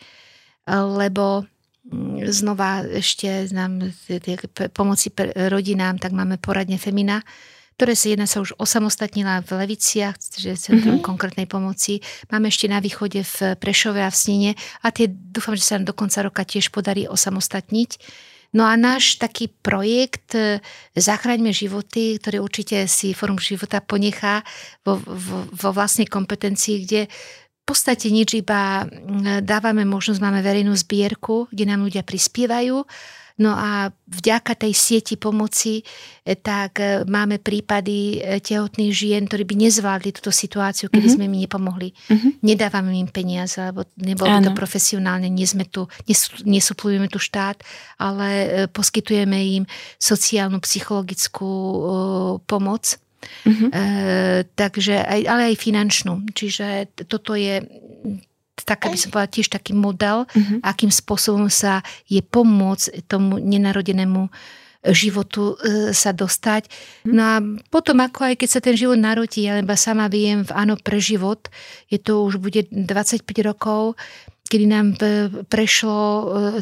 lebo 0.70 1.46
znova 2.30 2.84
ešte 2.86 3.50
nám 3.56 3.96
pomoci 4.76 5.10
rodinám, 5.36 5.98
tak 5.98 6.12
máme 6.12 6.38
poradne 6.38 6.78
Femina, 6.78 7.24
ktoré 7.80 7.96
sa 7.96 8.12
jedna 8.12 8.28
sa 8.28 8.44
už 8.44 8.60
osamostatnila 8.60 9.40
v 9.48 9.64
Leviciach, 9.64 10.20
že 10.36 10.60
Centrum 10.60 11.00
mm-hmm. 11.00 11.08
konkrétnej 11.08 11.48
pomoci. 11.48 12.04
Máme 12.28 12.52
ešte 12.52 12.68
na 12.68 12.84
východe 12.84 13.24
v 13.24 13.56
Prešove 13.56 14.04
a 14.04 14.12
v 14.12 14.20
Snine 14.20 14.52
a 14.84 14.92
tie 14.92 15.08
dúfam, 15.08 15.56
že 15.56 15.64
sa 15.64 15.80
nám 15.80 15.88
do 15.88 15.96
konca 15.96 16.20
roka 16.20 16.44
tiež 16.44 16.76
podarí 16.76 17.08
osamostatniť. 17.08 17.92
No 18.52 18.68
a 18.68 18.76
náš 18.76 19.22
taký 19.22 19.48
projekt 19.48 20.34
e, 20.34 20.58
Zachraňme 20.98 21.54
životy, 21.54 22.18
ktorý 22.18 22.42
určite 22.42 22.90
si 22.90 23.14
Forum 23.14 23.38
života 23.38 23.78
ponechá 23.78 24.42
vo, 24.82 24.98
vo, 25.00 25.46
vo 25.48 25.70
vlastnej 25.70 26.10
kompetencii, 26.10 26.76
kde 26.84 27.02
podstate 27.70 28.10
nič, 28.10 28.34
iba 28.34 28.90
mm, 28.90 29.46
dávame 29.46 29.86
možnosť, 29.86 30.18
máme 30.18 30.42
verejnú 30.42 30.74
zbierku, 30.74 31.46
kde 31.54 31.70
nám 31.70 31.86
ľudia 31.86 32.02
prispievajú. 32.02 32.82
No 33.40 33.56
a 33.56 33.88
vďaka 34.12 34.52
tej 34.52 34.76
sieti 34.76 35.16
pomoci, 35.16 35.80
e, 35.80 36.36
tak 36.36 36.84
e, 36.84 37.08
máme 37.08 37.40
prípady 37.40 38.20
e, 38.20 38.44
tehotných 38.44 38.92
žien, 38.92 39.24
ktorí 39.32 39.48
by 39.48 39.56
nezvládli 39.64 40.12
túto 40.12 40.28
situáciu, 40.28 40.92
keby 40.92 41.08
mm-hmm. 41.08 41.16
sme 41.16 41.28
im 41.32 41.40
nepomohli. 41.48 41.90
Mm-hmm. 41.96 42.32
Nedávame 42.44 43.00
im 43.00 43.08
peniaze, 43.08 43.64
lebo 43.64 43.88
nebolo 43.96 44.28
by 44.28 44.44
to 44.44 44.52
profesionálne, 44.52 45.32
nie 45.32 45.48
sme 45.48 45.64
tu, 45.64 45.88
nesuplujeme 46.44 47.08
tu 47.08 47.16
štát, 47.16 47.64
ale 47.96 48.28
poskytujeme 48.76 49.40
im 49.40 49.64
sociálnu, 49.96 50.60
psychologickú 50.60 51.48
pomoc 52.44 53.00
Uh-huh. 53.20 53.70
E, 53.72 53.84
takže 54.56 55.04
aj, 55.04 55.22
ale 55.28 55.42
aj 55.54 55.56
finančnú. 55.60 56.24
Čiže 56.32 56.92
toto 57.08 57.36
je 57.36 57.64
tak, 58.64 58.86
aby 58.86 58.98
som 59.00 59.12
povedala, 59.12 59.32
tiež 59.32 59.50
taký 59.52 59.72
model, 59.72 60.28
uh-huh. 60.28 60.60
akým 60.64 60.92
spôsobom 60.92 61.48
sa 61.48 61.80
je 62.08 62.20
pomôcť 62.20 63.08
tomu 63.08 63.40
nenarodenému 63.40 64.28
životu 64.96 65.60
e, 65.60 65.92
sa 65.92 66.16
dostať. 66.16 66.72
No 67.04 67.22
a 67.24 67.36
potom, 67.68 68.00
ako 68.00 68.32
aj 68.32 68.36
keď 68.40 68.50
sa 68.50 68.64
ten 68.64 68.80
život 68.80 68.96
narodí, 68.96 69.44
ja 69.44 69.60
sama 69.76 70.08
viem 70.08 70.48
v 70.48 70.52
Áno 70.56 70.80
pre 70.80 71.04
život, 71.04 71.52
je 71.92 72.00
to 72.00 72.24
už 72.24 72.40
bude 72.40 72.64
25 72.72 73.28
rokov, 73.44 74.00
kedy 74.50 74.66
nám 74.66 74.88
prešlo 75.46 76.02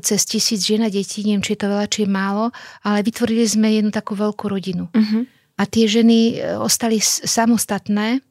cez 0.04 0.28
tisíc 0.28 0.60
žien 0.66 0.84
a 0.84 0.92
detí, 0.92 1.24
neviem, 1.24 1.46
či 1.46 1.56
je 1.56 1.62
to 1.64 1.72
veľa, 1.72 1.88
či 1.88 2.04
je 2.04 2.10
málo, 2.12 2.52
ale 2.84 3.00
vytvorili 3.06 3.48
sme 3.48 3.72
jednu 3.72 3.96
takú 3.96 4.18
veľkú 4.18 4.50
rodinu. 4.52 4.92
Uh-huh. 4.92 5.24
A 5.58 5.64
tie 5.66 5.90
ženy 5.90 6.38
ostali 6.62 7.02
samostatné 7.02 8.22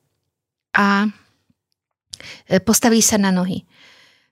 a 0.79 1.11
postavili 2.63 3.03
sa 3.03 3.19
na 3.19 3.35
nohy. 3.35 3.67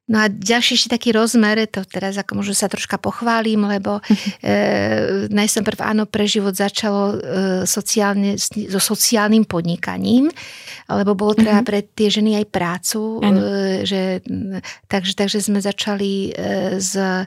No 0.05 0.21
a 0.21 0.29
ďalší 0.29 0.77
ešte 0.77 0.93
taký 0.93 1.17
rozmer, 1.17 1.65
to 1.65 1.81
teraz 1.89 2.21
ako 2.21 2.45
možno 2.45 2.53
sa 2.53 2.69
troška 2.69 3.01
pochválim, 3.01 3.65
lebo 3.65 4.05
e, 4.45 5.29
najsprv 5.33 5.81
áno, 5.81 6.05
pre 6.05 6.29
život 6.29 6.53
začalo 6.53 7.03
e, 7.09 7.19
sociálne, 7.65 8.37
so 8.37 8.81
sociálnym 8.81 9.49
podnikaním, 9.49 10.29
lebo 10.93 11.17
bolo 11.17 11.33
treba 11.33 11.65
mm-hmm. 11.65 11.69
pre 11.73 11.81
tie 11.89 12.13
ženy 12.13 12.37
aj 12.45 12.47
prácu, 12.53 13.01
e, 13.25 13.33
že, 13.89 14.21
takže, 14.93 15.17
takže 15.17 15.41
sme 15.41 15.65
začali 15.65 16.37
e, 16.37 16.77
s 16.77 16.93
e, 17.01 17.25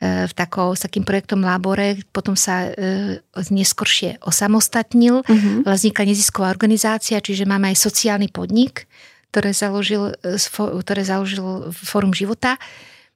v 0.00 0.32
takou, 0.36 0.76
s 0.76 0.84
takým 0.84 1.08
projektom 1.08 1.40
Labore, 1.40 1.96
potom 2.12 2.36
sa 2.36 2.68
e, 2.68 3.24
neskoršie 3.32 4.20
osamostatnil, 4.20 5.24
mm-hmm. 5.24 5.64
vznikla 5.64 6.04
nezisková 6.04 6.52
organizácia, 6.52 7.16
čiže 7.16 7.48
máme 7.48 7.72
aj 7.72 7.80
sociálny 7.80 8.28
podnik, 8.28 8.84
ktoré 9.32 9.56
založil, 9.56 10.12
e, 10.20 10.36
ktoré 10.52 11.00
založil 11.00 11.72
Fórum 11.72 12.12
života. 12.12 12.60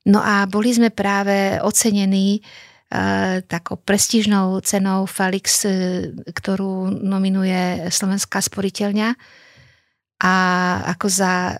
No 0.08 0.24
a 0.24 0.48
boli 0.48 0.72
sme 0.72 0.88
práve 0.88 1.60
ocenení 1.60 2.40
e, 2.40 3.44
takou 3.44 3.76
prestížnou 3.76 4.64
cenou 4.64 5.04
Felix, 5.04 5.68
e, 5.68 6.16
ktorú 6.32 6.88
nominuje 6.96 7.92
Slovenská 7.92 8.40
sporiteľňa 8.40 9.20
a 10.24 10.34
ako 10.96 11.06
za 11.12 11.32
e, 11.52 11.54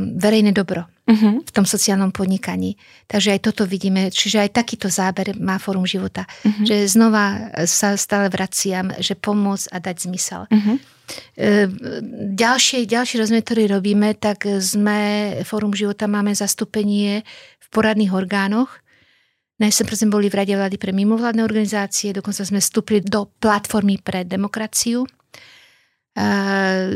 verejné 0.00 0.56
dobro 0.56 0.95
uh-huh. 1.06 1.42
v 1.46 1.50
tom 1.54 1.64
sociálnom 1.64 2.10
podnikaní. 2.10 2.74
Takže 3.06 3.38
aj 3.38 3.40
toto 3.46 3.62
vidíme, 3.64 4.10
čiže 4.10 4.42
aj 4.42 4.50
takýto 4.58 4.90
záber 4.90 5.38
má 5.38 5.56
Fórum 5.62 5.86
života. 5.86 6.26
Uh-huh. 6.42 6.66
Že 6.66 6.76
znova 6.90 7.54
sa 7.64 7.94
stále 7.94 8.26
vraciam, 8.28 8.90
že 8.98 9.14
pomôcť 9.14 9.66
a 9.70 9.76
dať 9.78 9.96
zmysel. 10.10 10.42
Uh-huh. 10.50 10.76
E, 11.38 11.70
ďalšie, 12.34 12.84
ďalší 12.84 13.22
rozmer, 13.22 13.46
ktorý 13.46 13.70
robíme, 13.78 14.18
tak 14.18 14.44
sme, 14.58 15.32
Fórum 15.46 15.72
života 15.72 16.10
máme 16.10 16.34
zastúpenie 16.34 17.22
v 17.62 17.66
poradných 17.70 18.12
orgánoch. 18.12 18.82
Najsem 19.56 19.88
sme 19.88 20.12
boli 20.12 20.28
v 20.28 20.36
Rade 20.36 20.52
vlády 20.52 20.76
pre 20.76 20.92
mimovládne 20.92 21.40
organizácie, 21.40 22.12
dokonca 22.12 22.44
sme 22.44 22.60
vstúpili 22.60 23.00
do 23.00 23.24
platformy 23.40 23.96
pre 23.96 24.20
demokraciu 24.28 25.08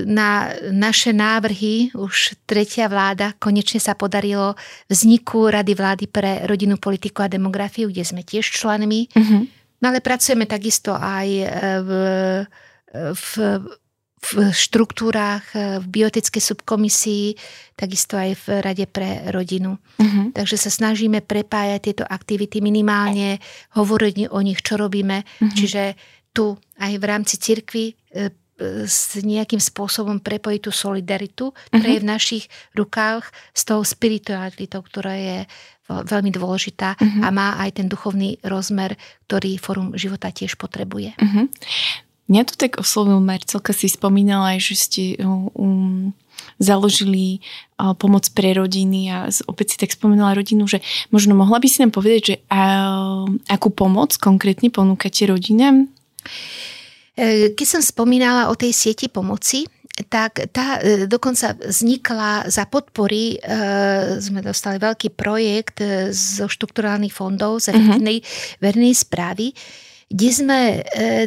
na 0.08 0.48
naše 0.72 1.12
návrhy 1.12 1.92
už 1.92 2.40
tretia 2.48 2.88
vláda 2.88 3.36
konečne 3.36 3.76
sa 3.76 3.92
podarilo 3.92 4.56
vzniku 4.88 5.52
Rady 5.52 5.74
vlády 5.76 6.04
pre 6.08 6.48
rodinu, 6.48 6.80
politiku 6.80 7.28
a 7.28 7.28
demografiu, 7.28 7.92
kde 7.92 8.00
sme 8.00 8.24
tiež 8.24 8.48
členmi. 8.48 9.12
Mm-hmm. 9.12 9.42
No 9.84 9.84
ale 9.92 10.00
pracujeme 10.00 10.48
takisto 10.48 10.96
aj 10.96 11.28
v, 11.84 11.90
v, 13.12 13.28
v 14.20 14.30
štruktúrách, 14.56 15.44
v 15.80 15.84
biotickej 15.84 16.40
subkomisii, 16.40 17.36
takisto 17.76 18.16
aj 18.16 18.40
v 18.40 18.44
Rade 18.64 18.88
pre 18.88 19.28
rodinu. 19.28 19.76
Mm-hmm. 20.00 20.32
Takže 20.32 20.56
sa 20.56 20.72
snažíme 20.72 21.20
prepájať 21.20 21.80
tieto 21.80 22.04
aktivity 22.08 22.64
minimálne, 22.64 23.36
hovoriť 23.76 24.32
o 24.32 24.40
nich, 24.40 24.64
čo 24.64 24.80
robíme. 24.80 25.24
Mm-hmm. 25.24 25.52
Čiže 25.52 25.82
tu 26.32 26.56
aj 26.80 26.92
v 26.96 27.04
rámci 27.04 27.36
cirkvi 27.36 27.92
e, 27.92 27.94
s 28.84 29.16
nejakým 29.16 29.58
spôsobom 29.58 30.20
prepojiť 30.20 30.60
tú 30.68 30.72
solidaritu, 30.72 31.56
ktorá 31.72 31.80
uh-huh. 31.80 31.96
je 31.96 32.02
v 32.04 32.10
našich 32.10 32.44
rukách 32.76 33.32
s 33.56 33.62
tou 33.64 33.80
spiritualitou, 33.80 34.84
ktorá 34.84 35.16
je 35.16 35.38
veľmi 35.90 36.30
dôležitá 36.30 36.94
uh-huh. 36.94 37.26
a 37.26 37.28
má 37.34 37.58
aj 37.58 37.82
ten 37.82 37.86
duchovný 37.90 38.38
rozmer, 38.46 38.94
ktorý 39.26 39.58
Fórum 39.58 39.96
života 39.98 40.30
tiež 40.30 40.54
potrebuje. 40.54 41.18
Uh-huh. 41.18 41.50
Mňa 42.30 42.42
to 42.46 42.54
tak 42.54 42.78
oslovil 42.78 43.18
Marcelka, 43.18 43.74
si 43.74 43.90
spomínala 43.90 44.54
aj, 44.54 44.58
že 44.62 44.74
ste 44.78 45.02
um, 45.18 46.14
založili 46.62 47.42
uh, 47.74 47.90
pomoc 47.98 48.30
pre 48.30 48.54
rodiny 48.54 49.10
a 49.10 49.18
opäť 49.50 49.74
si 49.74 49.76
tak 49.82 49.90
spomínala 49.90 50.38
rodinu, 50.38 50.70
že 50.70 50.78
možno 51.10 51.34
mohla 51.34 51.58
by 51.58 51.66
si 51.66 51.82
nám 51.82 51.90
povedať, 51.90 52.20
že 52.22 52.36
uh, 52.46 53.26
akú 53.50 53.74
pomoc 53.74 54.14
konkrétne 54.14 54.70
ponúkate 54.70 55.26
rodinám? 55.26 55.90
E, 57.20 57.52
keď 57.52 57.66
som 57.68 57.82
spomínala 57.84 58.48
o 58.48 58.56
tej 58.56 58.72
sieti 58.72 59.12
pomoci, 59.12 59.68
tak 60.08 60.48
tá 60.56 60.80
e, 60.80 61.04
dokonca 61.04 61.52
vznikla 61.60 62.48
za 62.48 62.64
podpory, 62.64 63.36
e, 63.36 64.16
sme 64.24 64.40
dostali 64.40 64.80
veľký 64.80 65.12
projekt 65.12 65.84
zo 66.16 66.48
štrukturálnych 66.48 67.12
fondov, 67.12 67.60
z 67.60 67.76
efektívnej 67.76 68.24
uh-huh. 68.24 68.64
verejnej 68.64 68.96
správy, 68.96 69.52
kde 70.10 70.28
sme 70.34 70.58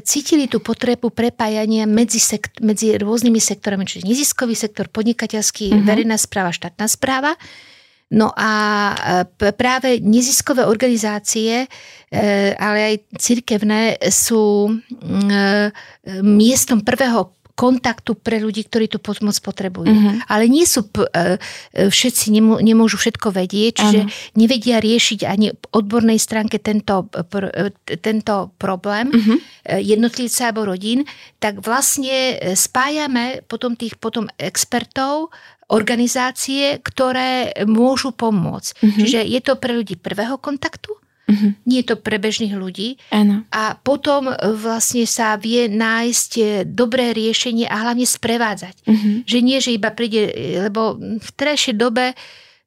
cítili 0.04 0.52
tú 0.52 0.60
potrebu 0.60 1.08
prepájania 1.08 1.88
medzi, 1.88 2.20
sekt- 2.20 2.60
medzi 2.60 3.00
rôznymi 3.00 3.40
sektorami, 3.40 3.88
čiže 3.88 4.04
neziskový 4.04 4.60
sektor, 4.60 4.92
podnikateľský, 4.92 5.72
uh-huh. 5.72 5.88
verejná 5.88 6.20
správa, 6.20 6.52
štátna 6.52 6.92
správa. 6.92 7.40
No 8.12 8.30
a 8.36 8.52
práve 9.58 10.04
neziskové 10.04 10.68
organizácie, 10.68 11.66
e, 11.66 11.68
ale 12.60 12.80
aj 12.94 12.96
cirkevné 13.18 13.98
sú 14.12 14.70
e, 14.70 14.74
miestom 16.22 16.84
prvého 16.84 17.34
kontaktu 17.54 18.18
pre 18.18 18.42
ľudí, 18.42 18.66
ktorí 18.66 18.90
tú 18.90 18.98
pomoc 18.98 19.38
potrebujú. 19.38 19.94
Uh-huh. 19.94 20.18
Ale 20.26 20.50
nie 20.50 20.66
sú, 20.66 20.90
e, 20.90 21.38
všetci 21.78 22.34
nemôžu 22.66 22.98
všetko 22.98 23.30
vedieť, 23.30 23.74
čiže 23.78 24.00
uh-huh. 24.10 24.34
nevedia 24.34 24.82
riešiť 24.82 25.20
ani 25.30 25.54
odbornej 25.70 26.18
stránke 26.18 26.58
tento, 26.58 27.06
tento 28.02 28.36
problém 28.58 29.14
uh-huh. 29.14 29.38
jednotlivca 29.78 30.50
alebo 30.50 30.74
rodín, 30.74 31.06
tak 31.38 31.62
vlastne 31.62 32.42
spájame 32.58 33.46
potom 33.46 33.78
tých 33.78 34.02
potom 34.02 34.26
expertov 34.42 35.30
organizácie, 35.70 36.82
ktoré 36.82 37.54
môžu 37.70 38.18
pomôcť. 38.18 38.72
Uh-huh. 38.82 38.98
Čiže 38.98 39.30
je 39.30 39.40
to 39.46 39.62
pre 39.62 39.78
ľudí 39.78 39.94
prvého 40.02 40.42
kontaktu, 40.42 41.03
uh-huh. 41.30 41.52
nie 41.64 41.80
je 41.84 41.88
to 41.94 41.96
pre 42.00 42.20
bežných 42.20 42.54
ľudí. 42.56 43.00
Ano. 43.10 43.48
A 43.54 43.80
potom 43.80 44.32
vlastne 44.60 45.08
sa 45.08 45.36
vie 45.40 45.72
nájsť 45.72 46.66
dobré 46.68 47.16
riešenie 47.16 47.68
a 47.68 47.84
hlavne 47.88 48.08
sprevádzať. 48.08 48.76
Uh-huh. 48.84 49.16
Že 49.24 49.38
nie, 49.44 49.58
že 49.64 49.76
iba 49.76 49.90
príde, 49.94 50.32
lebo 50.68 51.00
v 51.00 51.30
terajšej 51.36 51.76
dobe 51.80 52.18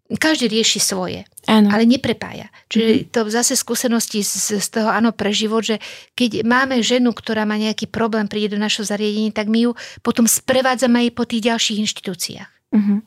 každý 0.06 0.46
rieši 0.46 0.78
svoje, 0.78 1.26
ano. 1.50 1.66
ale 1.74 1.82
neprepája. 1.82 2.46
Čiže 2.70 2.86
mm-hmm. 2.86 3.10
to 3.10 3.20
zase 3.26 3.58
skúsenosti 3.58 4.22
z, 4.22 4.62
z 4.62 4.68
toho 4.70 4.86
áno 4.86 5.10
pre 5.10 5.34
život, 5.34 5.66
že 5.66 5.82
keď 6.14 6.46
máme 6.46 6.78
ženu, 6.78 7.10
ktorá 7.10 7.42
má 7.42 7.58
nejaký 7.58 7.90
problém, 7.90 8.30
príde 8.30 8.54
do 8.54 8.62
našho 8.62 8.86
zariadenia, 8.86 9.34
tak 9.34 9.50
my 9.50 9.66
ju 9.66 9.70
potom 10.06 10.30
sprevádzame 10.30 11.06
aj 11.06 11.10
po 11.10 11.26
tých 11.26 11.50
ďalších 11.50 11.82
inštitúciách. 11.82 12.50
Uh-huh. 12.70 13.02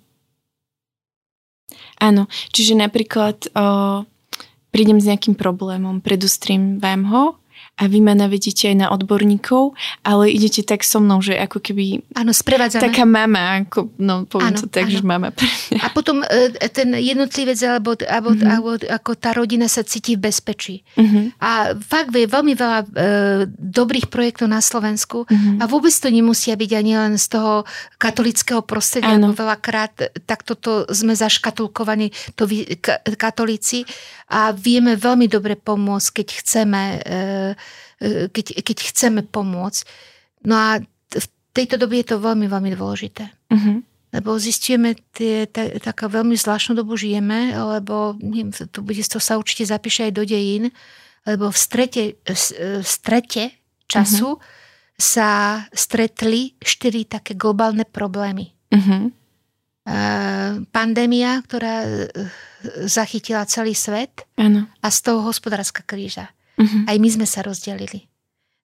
Áno, 2.04 2.28
čiže 2.52 2.76
napríklad 2.76 3.48
o, 3.56 4.04
prídem 4.70 5.02
s 5.02 5.10
nejakým 5.10 5.36
problémom, 5.36 6.02
predostrím 6.02 6.78
vám 6.78 7.10
ho 7.10 7.24
a 7.80 7.88
vy 7.88 8.04
ma 8.04 8.12
navedíte 8.12 8.68
aj 8.68 8.76
na 8.76 8.88
odborníkov, 8.92 9.72
ale 10.04 10.28
idete 10.28 10.68
tak 10.68 10.84
so 10.84 11.00
mnou, 11.00 11.24
že 11.24 11.40
ako 11.40 11.64
keby... 11.64 12.04
Áno, 12.12 12.36
sprevádzame. 12.36 12.92
Taká 12.92 13.08
mama, 13.08 13.64
ako, 13.64 13.96
no 13.96 14.28
poviem 14.28 14.52
ano, 14.52 14.60
to 14.60 14.68
tak, 14.68 14.92
ano. 14.92 14.94
že 14.94 15.00
mama 15.00 15.30
pre 15.32 15.48
mňa. 15.48 15.82
A 15.82 15.88
potom 15.96 16.20
e, 16.28 16.52
ten 16.68 16.92
jednotlivec 17.00 17.56
alebo, 17.64 17.96
alebo, 18.04 18.36
mm-hmm. 18.36 18.52
alebo 18.52 18.70
ako 18.76 19.12
tá 19.16 19.32
rodina 19.32 19.72
sa 19.72 19.88
cíti 19.88 20.20
v 20.20 20.28
bezpečí. 20.28 20.84
Mm-hmm. 21.00 21.26
A 21.40 21.80
fakt 21.80 22.12
je 22.12 22.28
veľmi 22.28 22.54
veľa 22.60 22.80
e, 22.84 22.88
dobrých 23.48 24.12
projektov 24.12 24.52
na 24.52 24.60
Slovensku 24.60 25.24
mm-hmm. 25.24 25.64
a 25.64 25.64
vôbec 25.72 25.96
to 25.96 26.12
nemusia 26.12 26.60
byť 26.60 26.72
ani 26.76 26.94
len 27.00 27.14
z 27.16 27.40
toho 27.40 27.64
katolického 27.96 28.60
prostredia, 28.60 29.16
ano. 29.16 29.32
veľakrát 29.32 30.20
takto 30.28 30.60
to 30.60 30.84
sme 30.92 31.16
zaškatulkovaní, 31.16 32.12
to 32.36 32.44
vy, 32.44 32.68
katolíci 33.16 33.88
a 34.30 34.52
vieme 34.54 34.94
veľmi 34.94 35.26
dobre 35.26 35.58
pomôcť, 35.58 36.22
keď 36.22 36.28
chceme, 36.44 36.82
e, 36.82 36.98
e, 37.00 37.69
keď, 38.02 38.64
keď 38.64 38.78
chceme 38.90 39.22
pomôcť. 39.28 39.82
No 40.48 40.56
a 40.56 40.70
v 41.12 41.26
tejto 41.52 41.76
dobe 41.76 42.00
je 42.00 42.16
to 42.16 42.24
veľmi, 42.24 42.48
veľmi 42.48 42.72
dôležité. 42.74 43.28
Uh-huh. 43.52 43.84
Lebo 44.10 44.40
zistíme, 44.40 44.96
tie, 45.14 45.46
ta, 45.46 45.68
taká 45.78 46.10
veľmi 46.10 46.34
zvláštnu 46.34 46.80
dobu 46.80 46.98
žijeme, 46.98 47.54
lebo 47.54 48.16
neviem, 48.18 48.50
to, 48.50 48.80
bude, 48.82 49.04
to 49.04 49.20
sa 49.22 49.38
určite 49.38 49.68
zapíše 49.68 50.10
aj 50.10 50.14
do 50.16 50.24
dejín, 50.26 50.72
lebo 51.28 51.52
v 51.52 51.58
strete, 51.60 52.04
v 52.24 52.88
strete 52.88 53.54
času 53.86 54.40
uh-huh. 54.40 54.98
sa 54.98 55.62
stretli 55.76 56.56
štyri 56.64 57.06
také 57.06 57.36
globálne 57.36 57.84
problémy. 57.84 58.56
Uh-huh. 58.72 59.12
Pandémia, 60.70 61.42
ktorá 61.44 61.82
zachytila 62.86 63.50
celý 63.50 63.74
svet 63.74 64.30
ano. 64.38 64.70
a 64.80 64.88
z 64.94 65.00
toho 65.02 65.26
hospodárska 65.26 65.82
kríža. 65.82 66.30
Uh-huh. 66.60 66.84
Aj 66.86 66.98
my 67.00 67.10
sme 67.10 67.24
sa 67.24 67.40
rozdelili. 67.40 68.10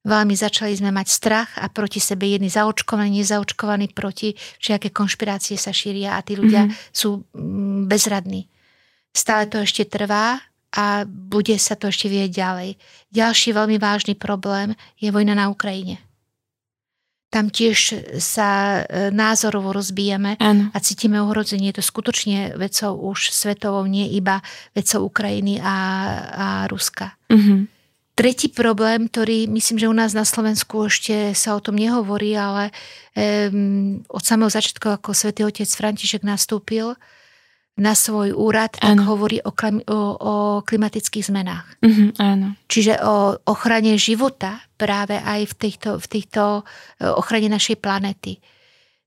Veľmi 0.05 0.37
začali 0.37 0.77
sme 0.77 0.93
mať 0.93 1.07
strach 1.09 1.49
a 1.57 1.65
proti 1.65 1.97
sebe 1.97 2.29
jedni 2.29 2.45
zaočkovaní, 2.45 3.25
nezaočkovaní 3.25 3.89
proti 3.89 4.37
všetké 4.61 4.93
konšpirácie 4.93 5.57
sa 5.57 5.73
šíria 5.73 6.13
a 6.13 6.21
tí 6.21 6.37
ľudia 6.37 6.69
mm-hmm. 6.69 6.93
sú 6.93 7.25
mm, 7.33 7.89
bezradní. 7.89 8.45
Stále 9.09 9.49
to 9.49 9.65
ešte 9.65 9.89
trvá 9.89 10.45
a 10.77 11.09
bude 11.09 11.57
sa 11.57 11.73
to 11.73 11.89
ešte 11.89 12.05
vieť 12.05 12.37
ďalej. 12.37 12.69
Ďalší 13.09 13.49
veľmi 13.57 13.81
vážny 13.81 14.13
problém 14.13 14.77
je 15.01 15.09
vojna 15.09 15.33
na 15.33 15.49
Ukrajine. 15.49 15.97
Tam 17.33 17.49
tiež 17.49 18.05
sa 18.21 18.79
e, 18.85 19.09
názorovo 19.09 19.73
rozbijame 19.73 20.37
ano. 20.37 20.69
a 20.69 20.77
cítime 20.85 21.17
ohrozenie. 21.17 21.73
Je 21.73 21.81
to 21.81 21.83
skutočne 21.83 22.53
vecou 22.61 22.93
už 23.09 23.33
svetovou, 23.33 23.89
nie 23.89 24.13
iba 24.13 24.39
vecou 24.77 25.09
Ukrajiny 25.09 25.57
a, 25.57 25.75
a 26.29 26.47
Ruska. 26.69 27.17
Mm-hmm. 27.33 27.74
Tretí 28.15 28.47
problém, 28.47 29.11
ktorý 29.11 29.51
myslím, 29.51 29.75
že 29.75 29.91
u 29.91 29.95
nás 29.95 30.15
na 30.15 30.23
Slovensku 30.23 30.87
ešte 30.87 31.35
sa 31.35 31.51
o 31.51 31.59
tom 31.59 31.75
nehovorí, 31.75 32.31
ale 32.31 32.71
um, 33.51 33.99
od 34.07 34.23
samého 34.23 34.47
začiatku, 34.47 34.87
ako 34.87 35.11
svätý 35.11 35.43
otec 35.43 35.67
František 35.67 36.23
nastúpil 36.23 36.95
na 37.75 37.91
svoj 37.91 38.31
úrad, 38.31 38.79
tak 38.79 39.03
hovorí 39.03 39.43
o, 39.43 39.51
klim, 39.51 39.83
o, 39.83 40.15
o 40.15 40.33
klimatických 40.63 41.27
zmenách. 41.27 41.67
Mm-hmm, 41.83 42.09
áno. 42.23 42.55
Čiže 42.71 43.03
o 43.03 43.35
ochrane 43.51 43.99
života 43.99 44.63
práve 44.79 45.19
aj 45.19 45.51
v 45.51 45.53
týchto, 45.59 45.89
v 45.99 46.07
týchto 46.07 46.63
e, 46.63 47.11
ochrane 47.11 47.51
našej 47.51 47.83
planety. 47.83 48.39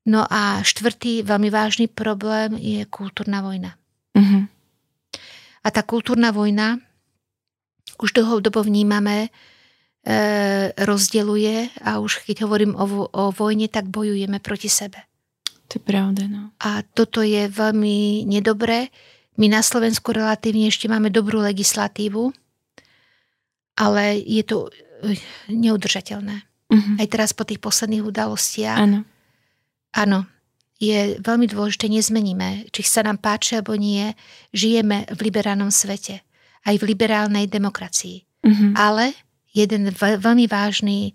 No 0.04 0.20
a 0.28 0.60
štvrtý 0.60 1.24
veľmi 1.24 1.48
vážny 1.48 1.88
problém 1.88 2.60
je 2.60 2.84
kultúrna 2.92 3.40
vojna. 3.40 3.72
Mm-hmm. 4.12 4.42
A 5.64 5.68
tá 5.72 5.80
kultúrna 5.80 6.28
vojna 6.28 6.76
už 7.98 8.14
dlhodobo 8.14 8.62
vnímame, 8.62 9.28
e, 9.28 9.28
rozdeluje 10.78 11.68
a 11.82 11.98
už 11.98 12.24
keď 12.24 12.46
hovorím 12.46 12.72
o, 12.78 13.10
o 13.10 13.24
vojne, 13.34 13.66
tak 13.66 13.90
bojujeme 13.90 14.38
proti 14.38 14.70
sebe. 14.70 15.04
To 15.68 15.76
je 15.76 15.82
pravda, 15.84 16.24
no. 16.30 16.54
A 16.64 16.80
toto 16.80 17.20
je 17.20 17.44
veľmi 17.50 18.24
nedobré. 18.24 18.88
My 19.36 19.52
na 19.52 19.60
Slovensku 19.60 20.16
relatívne 20.16 20.72
ešte 20.72 20.88
máme 20.88 21.12
dobrú 21.12 21.44
legislatívu, 21.44 22.32
ale 23.76 24.16
je 24.24 24.42
to 24.46 24.72
e, 25.04 25.18
neudržateľné. 25.52 26.36
Uh-huh. 26.68 26.94
Aj 27.00 27.06
teraz 27.08 27.36
po 27.36 27.44
tých 27.44 27.60
posledných 27.60 28.04
udalostiach. 28.04 28.80
Áno. 28.80 29.04
Áno, 29.96 30.28
je 30.76 31.16
veľmi 31.18 31.48
dôležité, 31.48 31.88
nezmeníme, 31.88 32.68
či 32.70 32.84
sa 32.84 33.00
nám 33.00 33.18
páči 33.18 33.56
alebo 33.56 33.72
nie, 33.74 34.12
žijeme 34.52 35.08
v 35.08 35.18
liberálnom 35.26 35.72
svete 35.72 36.27
aj 36.66 36.74
v 36.80 36.88
liberálnej 36.88 37.46
demokracii. 37.46 38.24
Mm-hmm. 38.42 38.72
Ale 38.74 39.14
jeden 39.52 39.90
veľmi 39.94 40.46
vážny 40.46 41.12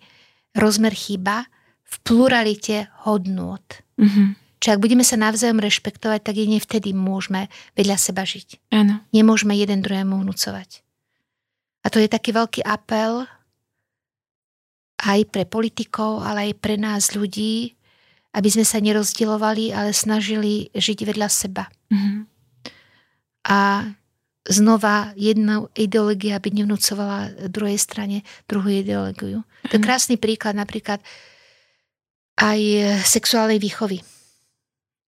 rozmer 0.54 0.94
chýba 0.94 1.48
v 1.84 1.96
pluralite 2.04 2.92
hodnôt. 3.08 3.64
Mm-hmm. 3.98 4.28
Čiže 4.64 4.74
ak 4.80 4.84
budeme 4.84 5.04
sa 5.04 5.20
navzájom 5.20 5.60
rešpektovať, 5.60 6.20
tak 6.24 6.40
jedine 6.40 6.64
vtedy 6.64 6.96
môžeme 6.96 7.52
vedľa 7.76 7.98
seba 8.00 8.24
žiť. 8.24 8.72
Áno. 8.72 9.04
Nemôžeme 9.12 9.52
jeden 9.60 9.84
druhému 9.84 10.24
vnúcovať. 10.24 10.80
A 11.84 11.92
to 11.92 12.00
je 12.00 12.08
taký 12.08 12.32
veľký 12.32 12.64
apel 12.64 13.28
aj 15.04 15.20
pre 15.36 15.44
politikov, 15.44 16.24
ale 16.24 16.48
aj 16.48 16.64
pre 16.64 16.80
nás 16.80 17.12
ľudí, 17.12 17.76
aby 18.32 18.48
sme 18.48 18.64
sa 18.64 18.80
nerozdielovali, 18.80 19.76
ale 19.76 19.92
snažili 19.92 20.72
žiť 20.72 21.00
vedľa 21.12 21.28
seba. 21.28 21.68
Mm-hmm. 21.92 22.18
A 23.52 23.60
znova 24.44 25.16
jedna 25.16 25.64
ideológia 25.76 26.40
by 26.40 26.50
nevnúcovala 26.52 27.48
druhej 27.48 27.80
strane 27.80 28.28
druhú 28.48 28.70
ideológiu. 28.70 29.44
Mm. 29.44 29.68
To 29.72 29.74
je 29.76 29.82
mhm. 29.82 29.88
krásny 29.88 30.16
príklad 30.20 30.56
napríklad 30.56 31.00
aj 32.40 32.60
sexuálnej 33.06 33.62
výchovy. 33.62 34.02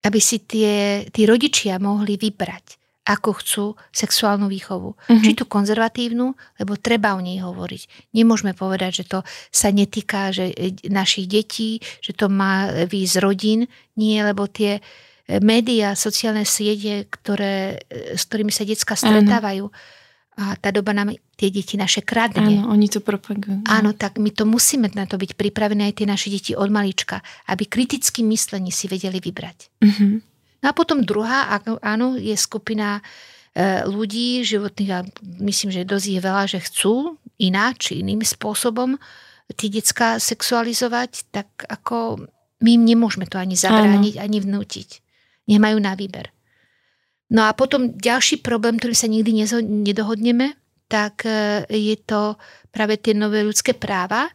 Aby 0.06 0.20
si 0.22 0.38
tie, 0.46 1.02
tí 1.10 1.26
rodičia 1.26 1.82
mohli 1.82 2.14
vybrať, 2.14 2.78
ako 3.06 3.30
chcú 3.42 3.64
sexuálnu 3.90 4.46
výchovu. 4.46 4.94
Mm-hmm. 4.94 5.22
Či 5.22 5.30
tú 5.34 5.44
konzervatívnu, 5.50 6.34
lebo 6.62 6.78
treba 6.78 7.14
o 7.14 7.22
nej 7.22 7.42
hovoriť. 7.42 8.14
Nemôžeme 8.14 8.54
povedať, 8.54 9.02
že 9.02 9.04
to 9.10 9.18
sa 9.50 9.74
netýka 9.74 10.30
že 10.30 10.54
našich 10.86 11.26
detí, 11.26 11.82
že 12.02 12.14
to 12.14 12.30
má 12.30 12.86
výjsť 12.86 13.14
z 13.14 13.22
rodín. 13.22 13.60
Nie, 13.98 14.22
lebo 14.22 14.46
tie 14.46 14.78
médiá, 15.26 15.98
sociálne 15.98 16.46
siete, 16.46 17.10
ktoré, 17.10 17.82
s 17.90 18.30
ktorými 18.30 18.54
sa 18.54 18.62
detská 18.62 18.94
stretávajú. 18.94 19.66
Áno. 19.66 20.04
A 20.36 20.52
tá 20.60 20.68
doba 20.68 20.92
nám 20.92 21.16
tie 21.40 21.48
deti 21.48 21.80
naše 21.80 22.04
kradne. 22.04 22.60
Áno, 22.60 22.76
oni 22.76 22.92
to 22.92 23.00
propagujú. 23.00 23.64
Áno, 23.66 23.96
tak 23.96 24.20
my 24.20 24.28
to 24.36 24.44
musíme 24.44 24.86
na 24.92 25.08
to 25.08 25.16
byť 25.16 25.32
pripravené 25.32 25.88
aj 25.90 25.94
tie 25.96 26.06
naše 26.06 26.28
deti 26.28 26.52
od 26.52 26.68
malička, 26.68 27.24
aby 27.48 27.64
kritickým 27.64 28.28
myslení 28.28 28.68
si 28.68 28.84
vedeli 28.84 29.16
vybrať. 29.16 29.58
Mm-hmm. 29.80 30.12
No 30.60 30.66
a 30.68 30.72
potom 30.76 31.00
druhá, 31.00 31.48
áno, 31.80 32.20
je 32.20 32.36
skupina 32.36 33.00
e, 33.56 33.88
ľudí 33.88 34.44
životných, 34.44 34.92
a 34.92 35.08
myslím, 35.40 35.72
že 35.72 35.88
dosť 35.88 36.06
je 36.06 36.20
veľa, 36.20 36.44
že 36.52 36.60
chcú 36.60 37.16
ináč, 37.40 37.96
iným 37.96 38.20
spôsobom 38.20 39.00
tie 39.56 39.72
detská 39.72 40.20
sexualizovať, 40.20 41.32
tak 41.32 41.48
ako 41.64 42.28
my 42.60 42.70
im 42.76 42.82
nemôžeme 42.84 43.24
to 43.24 43.40
ani 43.40 43.56
zabrániť, 43.56 44.20
áno. 44.20 44.24
ani 44.28 44.38
vnútiť 44.44 45.05
nemajú 45.46 45.78
na 45.80 45.94
výber. 45.94 46.30
No 47.26 47.42
a 47.42 47.54
potom 47.54 47.94
ďalší 47.98 48.42
problém, 48.42 48.78
ktorý 48.78 48.94
sa 48.94 49.10
nikdy 49.10 49.34
nedohodneme, 49.62 50.54
tak 50.86 51.26
e, 51.26 51.66
je 51.66 51.98
to 51.98 52.38
práve 52.70 53.02
tie 53.02 53.18
nové 53.18 53.42
ľudské 53.42 53.74
práva, 53.74 54.30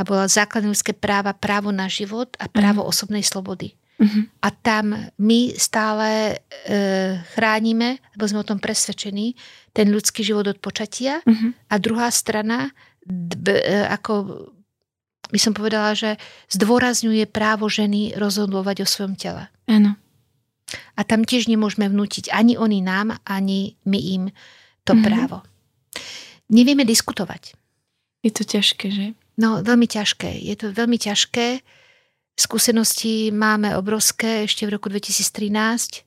a 0.00 0.06
bola 0.06 0.24
základné 0.24 0.72
ľudské 0.72 0.96
práva, 0.96 1.36
právo 1.36 1.68
na 1.68 1.84
život 1.84 2.32
a 2.40 2.48
právo 2.48 2.80
uh-huh. 2.80 2.92
osobnej 2.92 3.20
slobody. 3.20 3.76
Uh-huh. 4.00 4.24
A 4.40 4.48
tam 4.48 4.96
my 5.20 5.40
stále 5.60 6.40
e, 6.40 6.74
chránime, 7.36 8.00
lebo 8.16 8.24
sme 8.24 8.40
o 8.40 8.48
tom 8.48 8.56
presvedčení, 8.56 9.36
ten 9.76 9.92
ľudský 9.92 10.24
život 10.24 10.48
od 10.48 10.56
počatia 10.56 11.20
uh-huh. 11.20 11.52
a 11.68 11.74
druhá 11.76 12.08
strana, 12.08 12.72
db, 13.04 13.60
e, 13.60 13.84
ako 13.92 14.12
by 15.28 15.38
som 15.38 15.52
povedala, 15.52 15.92
že 15.92 16.16
zdôrazňuje 16.48 17.28
právo 17.28 17.68
ženy 17.68 18.16
rozhodovať 18.16 18.82
o 18.82 18.86
svojom 18.88 19.14
tele. 19.20 19.52
Áno. 19.68 20.00
A 20.94 21.00
tam 21.02 21.26
tiež 21.26 21.50
nemôžeme 21.50 21.90
vnútiť 21.90 22.30
ani 22.30 22.54
oni 22.54 22.82
nám, 22.84 23.18
ani 23.26 23.74
my 23.86 23.98
im 23.98 24.24
to 24.86 24.94
mm-hmm. 24.94 25.06
právo. 25.06 25.42
Nevieme 26.50 26.82
diskutovať. 26.86 27.54
Je 28.20 28.30
to 28.34 28.44
ťažké, 28.44 28.86
že? 28.90 29.06
No, 29.40 29.64
veľmi 29.64 29.88
ťažké. 29.88 30.28
Je 30.44 30.54
to 30.58 30.74
veľmi 30.74 31.00
ťažké. 31.00 31.64
Skúsenosti 32.36 33.32
máme 33.32 33.72
obrovské 33.76 34.44
ešte 34.44 34.68
v 34.68 34.76
roku 34.76 34.92
2013. 34.92 36.04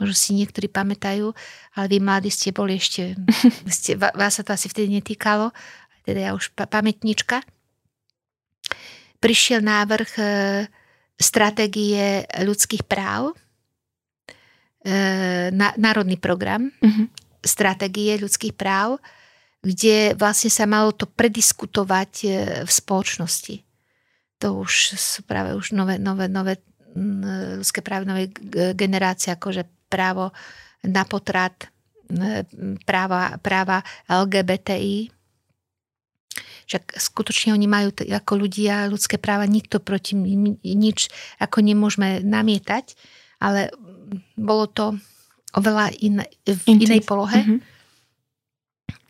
Možno 0.00 0.16
si 0.16 0.32
niektorí 0.32 0.72
pamätajú, 0.72 1.32
ale 1.76 1.86
vy 1.88 1.98
mladí 2.00 2.32
ste 2.32 2.56
boli 2.56 2.80
ešte, 2.80 3.16
ste, 3.68 3.96
vás 3.96 4.40
sa 4.40 4.42
to 4.44 4.56
asi 4.56 4.72
vtedy 4.72 4.88
netýkalo, 4.96 5.52
teda 6.08 6.20
ja 6.20 6.30
už 6.32 6.56
pamätnička. 6.56 7.44
Prišiel 9.20 9.60
návrh 9.60 10.10
e, 10.16 10.24
stratégie 11.20 12.24
ľudských 12.40 12.88
práv, 12.88 13.36
na, 15.52 15.68
národný 15.76 16.16
program 16.16 16.72
uh-huh. 16.80 17.06
stratégie 17.44 18.16
ľudských 18.16 18.56
práv, 18.56 18.96
kde 19.60 20.16
vlastne 20.16 20.48
sa 20.48 20.64
malo 20.64 20.96
to 20.96 21.04
prediskutovať 21.04 22.12
e, 22.24 22.28
v 22.64 22.70
spoločnosti. 22.70 23.60
To 24.40 24.64
už 24.64 24.96
sú 24.96 25.20
práve 25.28 25.52
už 25.52 25.76
nové, 25.76 26.00
nové, 26.00 26.32
nové 26.32 26.64
ľudské 27.60 27.84
práve 27.84 28.08
nové 28.08 28.32
generácie, 28.74 29.30
akože 29.30 29.62
právo 29.86 30.34
na 30.82 31.04
potrat, 31.06 31.70
práva, 32.82 33.38
práva 33.38 33.84
LGBTI. 34.10 35.12
Však 36.66 36.98
skutočne 36.98 37.54
oni 37.54 37.68
majú 37.70 37.94
ako 37.94 38.32
ľudia 38.34 38.90
ľudské 38.90 39.20
práva, 39.22 39.46
nikto 39.46 39.78
proti 39.78 40.16
nič 40.64 41.12
ako 41.38 41.62
nemôžeme 41.62 42.24
namietať 42.24 42.96
ale 43.40 43.72
bolo 44.36 44.66
to 44.70 44.96
oveľa 45.54 45.90
in, 46.02 46.22
v 46.46 46.62
Intent. 46.66 46.82
inej 46.86 47.02
polohe. 47.06 47.40
Mm-hmm. 47.42 47.58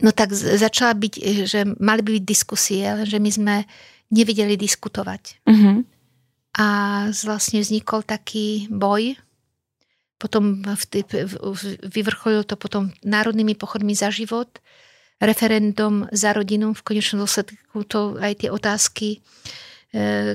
No 0.00 0.10
tak 0.16 0.32
začala 0.32 0.96
byť, 0.96 1.14
že 1.44 1.60
mali 1.76 2.00
by 2.00 2.10
byť 2.16 2.24
diskusie, 2.24 2.84
že 3.04 3.20
my 3.20 3.30
sme 3.30 3.54
nevedeli 4.08 4.56
diskutovať. 4.56 5.44
Mm-hmm. 5.44 5.76
A 6.56 6.66
vlastne 7.12 7.60
vznikol 7.60 8.02
taký 8.02 8.66
boj, 8.72 9.14
potom 10.20 10.60
v, 10.60 10.82
v, 11.04 11.62
vyvrcholil 11.80 12.44
to 12.44 12.56
potom 12.60 12.92
národnými 13.04 13.56
pochodmi 13.56 13.96
za 13.96 14.12
život, 14.12 14.60
referendum 15.20 16.08
za 16.12 16.32
rodinu, 16.32 16.72
v 16.72 16.84
konečnom 16.84 17.24
dôsledku 17.24 17.84
to 17.88 18.16
aj 18.20 18.44
tie 18.44 18.48
otázky 18.48 19.20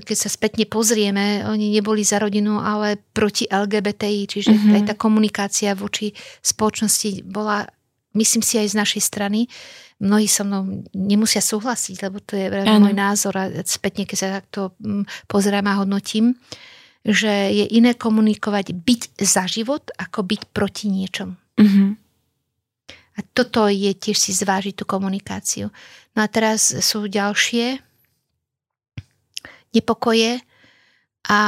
keď 0.03 0.17
sa 0.19 0.27
spätne 0.27 0.67
pozrieme, 0.67 1.47
oni 1.47 1.71
neboli 1.71 2.03
za 2.03 2.19
rodinu, 2.19 2.59
ale 2.59 2.99
proti 3.15 3.47
LGBTI, 3.47 4.21
čiže 4.27 4.51
mm-hmm. 4.51 4.75
aj 4.75 4.81
tá 4.91 4.95
komunikácia 4.99 5.71
voči 5.71 6.11
spoločnosti 6.43 7.23
bola 7.23 7.63
myslím 8.15 8.43
si 8.43 8.55
aj 8.57 8.71
z 8.71 8.79
našej 8.79 9.01
strany, 9.03 9.39
mnohí 9.99 10.27
so 10.27 10.47
mnou 10.47 10.83
nemusia 10.95 11.43
súhlasiť, 11.43 12.07
lebo 12.07 12.23
to 12.23 12.39
je 12.39 12.47
môj 12.79 12.95
názor 12.95 13.35
a 13.35 13.51
spätne, 13.63 14.07
keď 14.07 14.17
sa 14.17 14.39
takto 14.41 14.75
mm, 14.79 15.27
pozerám 15.27 15.67
a 15.71 15.79
hodnotím, 15.83 16.35
že 17.05 17.29
je 17.53 17.65
iné 17.75 17.93
komunikovať 17.93 18.73
byť 18.73 19.01
za 19.21 19.45
život, 19.45 19.93
ako 19.99 20.25
byť 20.25 20.41
proti 20.51 20.89
niečom. 20.89 21.37
Mm-hmm. 21.59 21.89
A 23.15 23.19
toto 23.31 23.71
je 23.71 23.91
tiež 23.95 24.17
si 24.19 24.35
zvážiť 24.35 24.75
tú 24.75 24.83
komunikáciu. 24.83 25.71
No 26.17 26.19
a 26.19 26.27
teraz 26.27 26.75
sú 26.83 27.07
ďalšie 27.07 27.79
nepokoje 29.75 30.39
a 31.25 31.39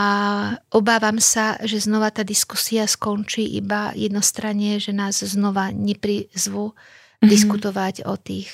obávam 0.74 1.22
sa, 1.22 1.62
že 1.62 1.86
znova 1.86 2.10
tá 2.10 2.26
diskusia 2.26 2.90
skončí 2.90 3.46
iba 3.62 3.94
jednostranne, 3.94 4.82
že 4.82 4.90
nás 4.90 5.22
znova 5.22 5.70
neprizvú 5.70 6.74
mm-hmm. 6.74 7.30
diskutovať 7.30 7.96
o 8.10 8.18
tých 8.18 8.50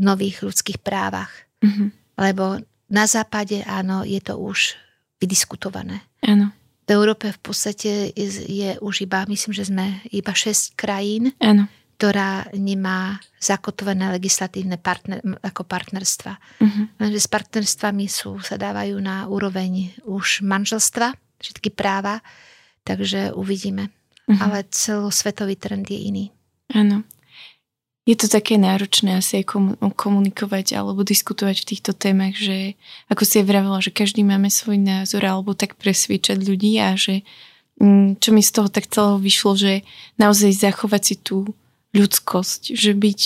nových 0.00 0.40
ľudských 0.40 0.80
právach. 0.80 1.30
Mm-hmm. 1.60 1.88
Lebo 2.16 2.64
na 2.88 3.04
západe, 3.04 3.60
áno, 3.68 4.08
je 4.08 4.20
to 4.24 4.40
už 4.40 4.80
vydiskutované. 5.20 6.00
Áno. 6.24 6.48
V 6.84 6.90
Európe 6.92 7.32
v 7.32 7.40
podstate 7.40 8.12
je, 8.12 8.28
je 8.44 8.70
už 8.80 9.08
iba, 9.08 9.24
myslím, 9.28 9.52
že 9.56 9.68
sme 9.68 10.04
iba 10.12 10.32
6 10.32 10.76
krajín, 10.76 11.32
áno. 11.40 11.68
Ktorá 12.04 12.52
nemá 12.52 13.16
zakotvené 13.40 14.12
legislatívne 14.12 14.76
partner, 14.76 15.24
ako 15.40 15.64
partnerstva. 15.64 16.36
Uh-huh. 16.36 16.84
s 17.00 17.24
partnerstvami 17.32 18.12
sú, 18.12 18.44
sa 18.44 18.60
dávajú 18.60 19.00
na 19.00 19.24
úroveň 19.24 19.96
už 20.04 20.44
manželstva, 20.44 21.16
všetky 21.40 21.72
práva, 21.72 22.20
takže 22.84 23.32
uvidíme. 23.32 23.88
Uh-huh. 24.28 24.36
Ale 24.36 24.68
celosvetový 24.68 25.56
trend 25.56 25.88
je 25.88 25.96
iný. 25.96 26.24
Áno 26.76 27.08
je 28.04 28.20
to 28.20 28.28
také 28.28 28.60
náročné 28.60 29.16
asi 29.16 29.40
aj 29.40 29.56
komunikovať 29.96 30.76
alebo 30.76 31.00
diskutovať 31.08 31.64
v 31.64 31.68
týchto 31.72 31.96
témach, 31.96 32.36
že 32.36 32.76
ako 33.08 33.24
si 33.24 33.40
je 33.40 33.48
vravila, 33.48 33.80
že 33.80 33.96
každý 33.96 34.20
máme 34.20 34.52
svoj 34.52 34.76
názor 34.76 35.24
alebo 35.24 35.56
tak 35.56 35.80
presviečať 35.80 36.36
ľudí 36.36 36.76
a 36.84 37.00
že 37.00 37.24
mm, 37.80 38.20
čo 38.20 38.36
mi 38.36 38.44
z 38.44 38.60
toho 38.60 38.68
tak 38.68 38.92
celého 38.92 39.16
vyšlo, 39.16 39.56
že 39.56 39.88
naozaj 40.20 40.52
zachovať 40.52 41.00
si 41.00 41.14
tú 41.16 41.56
ľudskosť, 41.94 42.74
že 42.74 42.92
byť, 42.92 43.20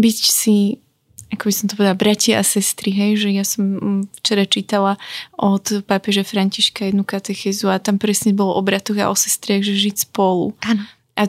byť 0.00 0.18
si 0.24 0.82
ako 1.34 1.50
by 1.50 1.54
som 1.54 1.66
to 1.66 1.74
povedala, 1.74 1.98
bratia 1.98 2.38
a 2.38 2.46
sestry, 2.46 2.94
hej, 2.94 3.26
že 3.26 3.28
ja 3.34 3.42
som 3.42 3.62
mm, 3.74 4.02
včera 4.22 4.46
čítala 4.46 5.02
od 5.34 5.82
pápeža 5.82 6.22
Františka 6.22 6.86
jednu 6.86 7.02
katechezu 7.02 7.66
a 7.74 7.82
tam 7.82 7.98
presne 7.98 8.30
bolo 8.30 8.54
o 8.54 8.62
bratoch 8.62 8.94
a 9.02 9.10
o 9.10 9.16
sestriach, 9.18 9.66
že 9.66 9.74
žiť 9.74 10.06
spolu. 10.06 10.54
Áno. 10.62 10.86
A 11.18 11.26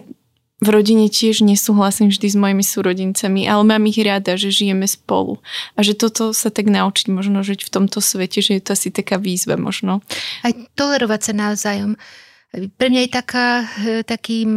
v 0.63 0.67
rodine 0.71 1.11
tiež 1.11 1.43
nesúhlasím 1.43 2.07
vždy 2.07 2.27
s 2.31 2.37
mojimi 2.39 2.63
súrodincami, 2.63 3.43
ale 3.43 3.63
mám 3.67 3.83
ich 3.91 3.99
rada, 3.99 4.39
že 4.39 4.55
žijeme 4.55 4.87
spolu. 4.87 5.43
A 5.75 5.83
že 5.83 5.99
toto 5.99 6.31
sa 6.31 6.47
tak 6.47 6.71
naučiť 6.71 7.11
možno 7.11 7.43
žiť 7.43 7.67
v 7.67 7.73
tomto 7.73 7.99
svete, 7.99 8.39
že 8.39 8.57
je 8.57 8.61
to 8.63 8.71
asi 8.71 8.87
taká 8.89 9.19
výzva 9.19 9.59
možno. 9.59 9.99
Aj 10.47 10.55
tolerovať 10.79 11.21
sa 11.21 11.33
navzájom. 11.35 11.99
Pre 12.55 12.87
mňa 12.87 13.01
je 13.03 13.11
taká, 13.11 13.47
e, 13.83 14.07
takým, 14.07 14.49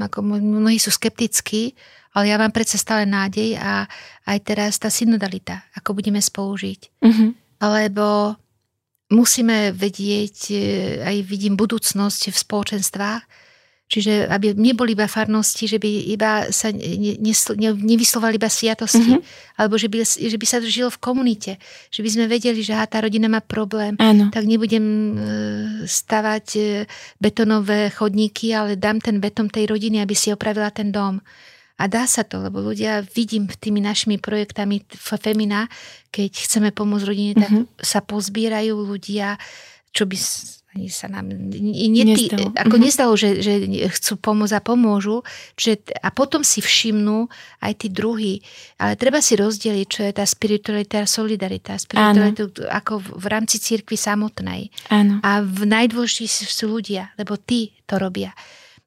ako 0.00 0.24
mnohí 0.40 0.80
sú 0.80 0.88
skeptickí, 0.88 1.76
ale 2.16 2.32
ja 2.32 2.36
mám 2.40 2.50
predsa 2.50 2.80
stále 2.80 3.06
nádej 3.06 3.54
a 3.60 3.86
aj 4.26 4.38
teraz 4.42 4.80
tá 4.80 4.90
synodalita, 4.90 5.62
ako 5.78 5.94
budeme 5.94 6.18
spolužiť. 6.18 6.80
Uh-huh. 7.02 7.30
Alebo 7.62 8.34
musíme 9.14 9.70
vedieť, 9.70 10.36
e, 10.50 10.56
aj 11.06 11.16
vidím 11.26 11.54
budúcnosť 11.54 12.34
v 12.34 12.36
spoločenstvách, 12.36 13.22
Čiže 13.90 14.30
aby 14.30 14.54
neboli 14.54 14.94
iba 14.94 15.10
farnosti, 15.10 15.66
že 15.66 15.82
by 15.82 16.14
iba 16.14 16.46
sa 16.54 16.70
ne, 16.70 17.18
ne, 17.18 17.70
nevyslovali 17.74 18.38
iba 18.38 18.46
sviatosti, 18.46 19.18
mm-hmm. 19.18 19.58
alebo 19.58 19.74
že 19.74 19.90
by, 19.90 20.06
že 20.06 20.38
by 20.38 20.46
sa 20.46 20.62
žilo 20.62 20.94
v 20.94 21.02
komunite. 21.02 21.58
Že 21.90 22.00
by 22.06 22.08
sme 22.14 22.24
vedeli, 22.30 22.62
že 22.62 22.78
aha, 22.78 22.86
tá 22.86 23.02
rodina 23.02 23.26
má 23.26 23.42
problém, 23.42 23.98
Áno. 23.98 24.30
tak 24.30 24.46
nebudem 24.46 24.86
e, 24.86 25.12
stavať 25.90 26.46
e, 26.54 26.62
betonové 27.18 27.90
chodníky, 27.90 28.54
ale 28.54 28.78
dám 28.78 29.02
ten 29.02 29.18
beton 29.18 29.50
tej 29.50 29.66
rodiny, 29.66 29.98
aby 29.98 30.14
si 30.14 30.30
opravila 30.30 30.70
ten 30.70 30.94
dom. 30.94 31.18
A 31.74 31.90
dá 31.90 32.06
sa 32.06 32.22
to, 32.22 32.46
lebo 32.46 32.62
ľudia, 32.62 33.02
vidím 33.02 33.50
tými 33.50 33.82
našimi 33.82 34.22
projektami 34.22 34.86
Femina, 34.94 35.66
keď 36.14 36.46
chceme 36.46 36.70
pomôcť 36.70 37.08
rodine, 37.10 37.34
tak 37.34 37.50
mm-hmm. 37.50 37.82
sa 37.82 38.06
pozbierajú 38.06 38.86
ľudia, 38.86 39.34
čo 39.90 40.06
by 40.06 40.14
ani 40.70 40.86
sa 40.86 41.10
nám 41.10 41.26
netý, 41.26 42.30
ako 42.54 42.78
uh-huh. 42.78 43.18
že, 43.18 43.42
že 43.42 43.54
chcú 43.90 44.22
pomôcť 44.22 44.54
a 44.54 44.62
pomôžu. 44.62 45.26
Že, 45.58 45.82
a 45.98 46.14
potom 46.14 46.46
si 46.46 46.62
všimnú 46.62 47.26
aj 47.58 47.72
tí 47.82 47.88
druhí. 47.90 48.38
Ale 48.78 48.94
treba 48.94 49.18
si 49.18 49.34
rozdeliť, 49.34 49.86
čo 49.90 50.00
je 50.06 50.12
tá 50.14 50.22
spiritualita 50.22 51.02
a 51.02 51.10
solidarita. 51.10 51.74
Spiritualita 51.74 52.70
ako 52.70 53.02
v, 53.02 53.06
v 53.18 53.26
rámci 53.26 53.58
církvy 53.58 53.98
samotnej. 53.98 54.70
Áno. 54.94 55.18
A 55.26 55.42
v 55.42 55.66
najdôležitejší 55.66 56.46
sú 56.46 56.70
ľudia, 56.70 57.10
lebo 57.18 57.34
tí 57.34 57.74
to 57.90 57.98
robia. 57.98 58.30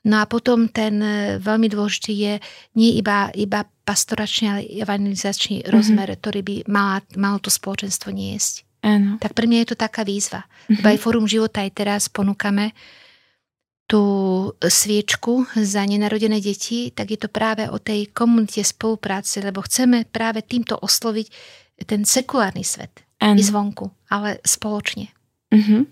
No 0.08 0.20
a 0.20 0.28
potom 0.28 0.72
ten 0.72 1.00
e, 1.00 1.40
veľmi 1.40 1.68
dôležitý 1.68 2.12
je 2.16 2.34
nie 2.80 3.00
iba, 3.00 3.32
iba 3.36 3.64
pastoračný, 3.84 4.46
ale 4.48 4.62
evangelizačný 4.84 5.64
uh-huh. 5.64 5.72
rozmer, 5.72 6.16
ktorý 6.16 6.40
by 6.44 6.56
mala, 6.72 7.04
malo 7.20 7.44
to 7.44 7.52
spoločenstvo 7.52 8.12
niesť. 8.12 8.62
Áno. 8.84 9.16
Tak 9.18 9.32
pre 9.32 9.48
mňa 9.48 9.64
je 9.64 9.70
to 9.72 9.78
taká 9.80 10.04
výzva. 10.04 10.44
Uh-huh. 10.68 10.84
aj 10.84 11.00
Fórum 11.00 11.24
života 11.24 11.64
aj 11.64 11.72
teraz 11.72 12.12
ponúkame 12.12 12.76
tú 13.88 14.04
sviečku 14.60 15.48
za 15.60 15.84
nenarodené 15.84 16.40
deti, 16.40 16.92
tak 16.92 17.16
je 17.16 17.20
to 17.20 17.30
práve 17.32 17.68
o 17.68 17.80
tej 17.80 18.12
komunite 18.12 18.64
spolupráce, 18.64 19.44
lebo 19.44 19.64
chceme 19.64 20.08
práve 20.08 20.44
týmto 20.44 20.80
osloviť 20.80 21.28
ten 21.88 22.08
sekulárny 22.08 22.64
svet. 22.64 23.04
Ano. 23.24 23.40
I 23.40 23.44
zvonku, 23.44 23.88
ale 24.12 24.44
spoločne. 24.44 25.12
Uh-huh. 25.52 25.88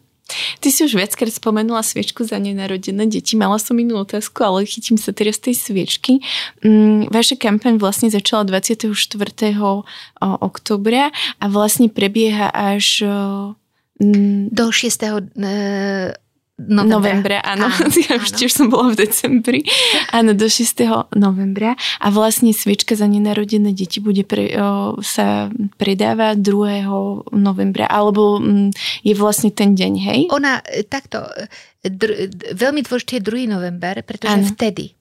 Ty 0.60 0.68
si 0.72 0.86
už 0.88 0.96
viackrát 0.98 1.34
spomenula 1.34 1.84
sviečku 1.84 2.24
za 2.24 2.40
nenarodené 2.40 3.08
deti. 3.08 3.36
Mala 3.36 3.60
som 3.60 3.78
inú 3.78 4.02
otázku, 4.02 4.42
ale 4.44 4.68
chytím 4.68 4.96
sa 4.96 5.12
teraz 5.12 5.38
tej 5.38 5.58
sviečky. 5.58 6.24
Mm, 6.64 7.12
vaša 7.12 7.36
kampaň 7.38 7.78
vlastne 7.78 8.10
začala 8.10 8.48
24. 8.48 8.92
oktobra 10.22 11.12
a 11.38 11.46
vlastne 11.48 11.88
prebieha 11.92 12.50
až 12.52 13.06
do 14.50 14.66
6 14.72 15.38
novembra. 16.68 16.98
novembra 16.98 17.38
áno. 17.42 17.68
áno, 17.68 17.90
ja 18.08 18.22
už 18.22 18.30
tiež 18.38 18.52
som 18.54 18.68
bola 18.70 18.94
v 18.94 19.08
decembri. 19.08 19.66
Áno, 20.14 20.38
do 20.38 20.46
6. 20.46 21.14
novembra. 21.18 21.74
A 21.98 22.08
vlastne 22.14 22.54
sviečka 22.54 22.94
za 22.94 23.10
nenarodené 23.10 23.74
deti 23.74 23.98
bude 23.98 24.22
pre, 24.22 24.54
o, 24.56 24.98
sa 25.02 25.50
predávať 25.82 26.42
2. 26.44 27.34
novembra, 27.34 27.90
alebo 27.90 28.38
m, 28.38 28.70
mm, 28.70 29.04
je 29.06 29.14
vlastne 29.18 29.50
ten 29.50 29.74
deň, 29.74 29.94
hej? 29.98 30.22
Ona 30.30 30.62
e, 30.62 30.86
takto, 30.86 31.26
e, 31.82 31.90
dr, 31.90 32.30
veľmi 32.54 32.86
dôležitý 32.86 33.20
je 33.20 33.24
2. 33.26 33.50
november, 33.50 34.06
pretože 34.06 34.38
áno. 34.38 34.48
vtedy, 34.54 34.94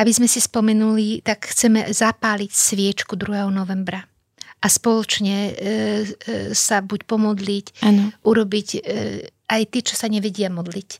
aby 0.00 0.10
sme 0.10 0.26
si 0.26 0.42
spomenuli, 0.42 1.22
tak 1.22 1.46
chceme 1.50 1.86
zapáliť 1.90 2.50
sviečku 2.50 3.14
2. 3.14 3.46
novembra 3.52 4.10
a 4.60 4.66
spoločne 4.68 5.36
e, 5.36 5.52
e, 5.56 5.74
sa 6.52 6.84
buď 6.84 7.08
pomodliť, 7.08 7.66
ano. 7.80 8.12
urobiť 8.28 8.68
e, 8.76 8.80
aj 9.50 9.62
tí, 9.74 9.82
čo 9.82 9.98
sa 9.98 10.06
nevedia 10.06 10.46
modliť, 10.46 10.90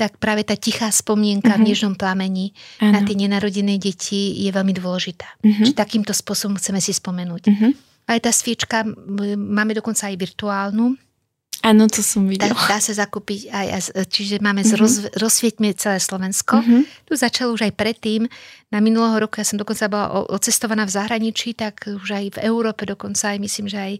tak 0.00 0.16
práve 0.16 0.48
tá 0.48 0.56
tichá 0.56 0.88
spomienka 0.88 1.52
uh-huh. 1.52 1.60
v 1.60 1.64
mhm. 1.64 1.68
nežnom 1.68 1.94
plamení 1.94 2.56
ano. 2.80 2.96
na 2.96 3.00
tie 3.04 3.16
nenarodené 3.20 3.76
deti 3.76 4.40
je 4.40 4.48
veľmi 4.48 4.72
dôležitá. 4.72 5.28
Uh-huh. 5.44 5.60
Čiže 5.60 5.76
takýmto 5.76 6.16
spôsobom 6.16 6.56
chceme 6.56 6.80
si 6.80 6.96
spomenúť. 6.96 7.42
Uh-huh. 7.52 7.72
Ale 8.08 8.18
tá 8.18 8.32
sviečka, 8.32 8.88
máme 9.36 9.76
dokonca 9.76 10.08
aj 10.08 10.16
virtuálnu, 10.16 10.96
Áno, 11.60 11.92
to 11.92 12.00
som 12.00 12.24
videla. 12.24 12.56
Dá, 12.56 12.76
dá 12.76 12.78
sa 12.80 12.96
zakúpiť 12.96 13.52
aj, 13.52 13.92
čiže 14.08 14.40
máme 14.40 14.64
mm-hmm. 14.64 14.80
roz, 14.80 14.94
rozsvieťme 15.12 15.76
celé 15.76 16.00
Slovensko. 16.00 16.56
Mm-hmm. 16.56 17.04
Tu 17.04 17.12
začalo 17.20 17.52
už 17.52 17.68
aj 17.68 17.76
predtým. 17.76 18.24
Na 18.72 18.80
minulého 18.80 19.20
roku 19.20 19.36
ja 19.36 19.44
som 19.44 19.60
dokonca 19.60 19.84
bola 19.92 20.24
ocestovaná 20.32 20.88
v 20.88 20.96
zahraničí, 20.96 21.52
tak 21.52 21.84
už 21.84 22.08
aj 22.16 22.26
v 22.32 22.48
Európe 22.48 22.88
dokonca, 22.88 23.36
aj 23.36 23.44
myslím, 23.44 23.68
že 23.68 23.76
aj, 23.76 23.94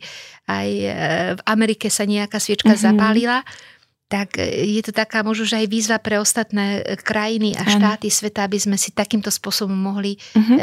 aj 0.48 0.68
e, 0.72 0.88
v 1.36 1.40
Amerike 1.44 1.92
sa 1.92 2.08
nejaká 2.08 2.40
sviečka 2.40 2.72
mm-hmm. 2.72 2.86
zapálila 2.96 3.44
tak 4.10 4.42
e, 4.42 4.66
je 4.74 4.82
to 4.82 4.92
taká 4.92 5.22
možno, 5.22 5.46
že 5.46 5.62
aj 5.62 5.70
výzva 5.70 6.02
pre 6.02 6.18
ostatné 6.18 6.82
e, 6.82 6.98
krajiny 6.98 7.54
a 7.54 7.62
štáty 7.62 8.10
ano. 8.10 8.16
sveta, 8.18 8.42
aby 8.42 8.58
sme 8.58 8.74
si 8.74 8.90
takýmto 8.90 9.30
spôsobom 9.30 9.78
mohli 9.78 10.18
uh-huh. 10.18 10.58
e, 10.58 10.60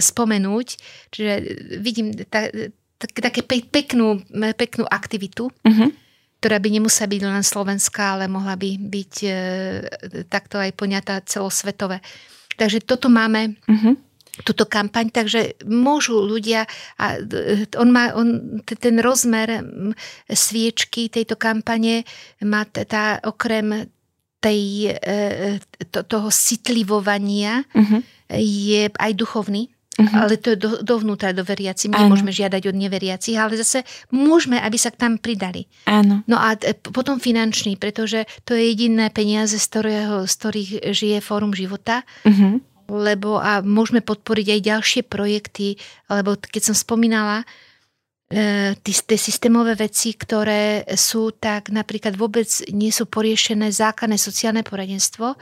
spomenúť. 0.00 0.68
Čiže 1.12 1.32
vidím 1.76 2.16
ta, 2.24 2.48
ta, 2.96 3.06
také 3.28 3.44
pe, 3.44 3.60
peknú, 3.60 4.24
peknú 4.56 4.88
aktivitu, 4.88 5.52
uh-huh. 5.52 5.88
ktorá 6.40 6.56
by 6.56 6.68
nemusela 6.80 7.12
byť 7.12 7.20
len 7.20 7.44
slovenská, 7.44 8.16
ale 8.16 8.32
mohla 8.32 8.56
by 8.56 8.80
byť 8.80 9.14
e, 9.28 9.30
takto 10.32 10.56
aj 10.56 10.72
poňatá 10.72 11.20
celosvetové. 11.28 12.00
Takže 12.56 12.80
toto 12.80 13.12
máme. 13.12 13.60
Uh-huh 13.68 14.09
túto 14.44 14.64
kampaň, 14.66 15.12
takže 15.12 15.60
môžu 15.68 16.20
ľudia, 16.24 16.64
a 16.96 17.20
on 17.76 17.88
má, 17.92 18.12
on, 18.16 18.60
ten 18.64 18.98
rozmer 18.98 19.64
sviečky 20.26 21.12
tejto 21.12 21.36
kampane 21.36 22.04
má 22.44 22.64
tá, 22.64 23.20
okrem 23.24 23.90
tej, 24.40 24.96
e, 24.96 25.60
to, 25.92 26.00
toho 26.08 26.32
citlivovania 26.32 27.60
uh-huh. 27.76 28.00
je 28.40 28.88
aj 28.88 29.12
duchovný, 29.14 29.68
Uh-huh. 30.00 30.16
Ale 30.16 30.40
to 30.40 30.56
je 30.56 30.58
do, 30.58 30.80
dovnútra 30.80 31.36
do 31.36 31.44
veriaci. 31.44 31.92
My 31.92 32.08
môžeme 32.08 32.32
žiadať 32.32 32.72
od 32.72 32.76
neveriacich, 32.78 33.36
ale 33.36 33.60
zase 33.60 33.84
môžeme, 34.08 34.56
aby 34.56 34.80
sa 34.80 34.88
tam 34.88 35.20
pridali. 35.20 35.68
Áno. 35.84 36.24
No 36.24 36.40
a 36.40 36.56
potom 36.88 37.20
finančný, 37.20 37.76
pretože 37.76 38.24
to 38.48 38.56
je 38.56 38.72
jediné 38.72 39.12
peniaze, 39.12 39.60
z, 39.60 39.66
ktorého, 39.68 40.24
z 40.24 40.32
ktorých 40.40 40.70
žije 40.96 41.18
Fórum 41.20 41.52
života. 41.52 42.00
Uh-huh. 42.24 42.64
Lebo 42.90 43.38
a 43.38 43.62
môžeme 43.62 44.02
podporiť 44.02 44.58
aj 44.58 44.66
ďalšie 44.66 45.02
projekty, 45.06 45.78
lebo 46.10 46.34
keď 46.34 46.62
som 46.70 46.76
spomínala, 46.76 47.46
e, 48.26 48.74
tie 48.74 49.18
systémové 49.18 49.78
veci, 49.78 50.18
ktoré 50.18 50.82
sú 50.98 51.30
tak 51.38 51.70
napríklad 51.70 52.18
vôbec 52.18 52.50
nie 52.74 52.90
sú 52.90 53.06
poriešené 53.06 53.70
základné 53.70 54.18
sociálne 54.18 54.66
poradenstvo, 54.66 55.38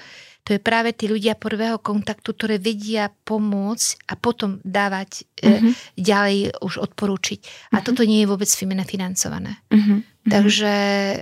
to 0.48 0.56
je 0.56 0.64
práve 0.64 0.96
tí 0.96 1.12
ľudia 1.12 1.36
prvého 1.36 1.76
kontaktu, 1.76 2.32
ktoré 2.32 2.56
vedia 2.56 3.12
pomôcť 3.12 4.08
a 4.08 4.16
potom 4.16 4.64
dávať 4.64 5.28
uh-huh. 5.44 5.76
e, 5.76 6.00
ďalej 6.00 6.56
už 6.64 6.88
odporúčiť. 6.88 7.40
A 7.44 7.76
uh-huh. 7.76 7.84
toto 7.84 8.08
nie 8.08 8.24
je 8.24 8.30
vôbec 8.32 8.48
financované. 8.48 9.60
Uh-huh. 9.68 10.00
Takže 10.24 10.72
e, 10.72 11.18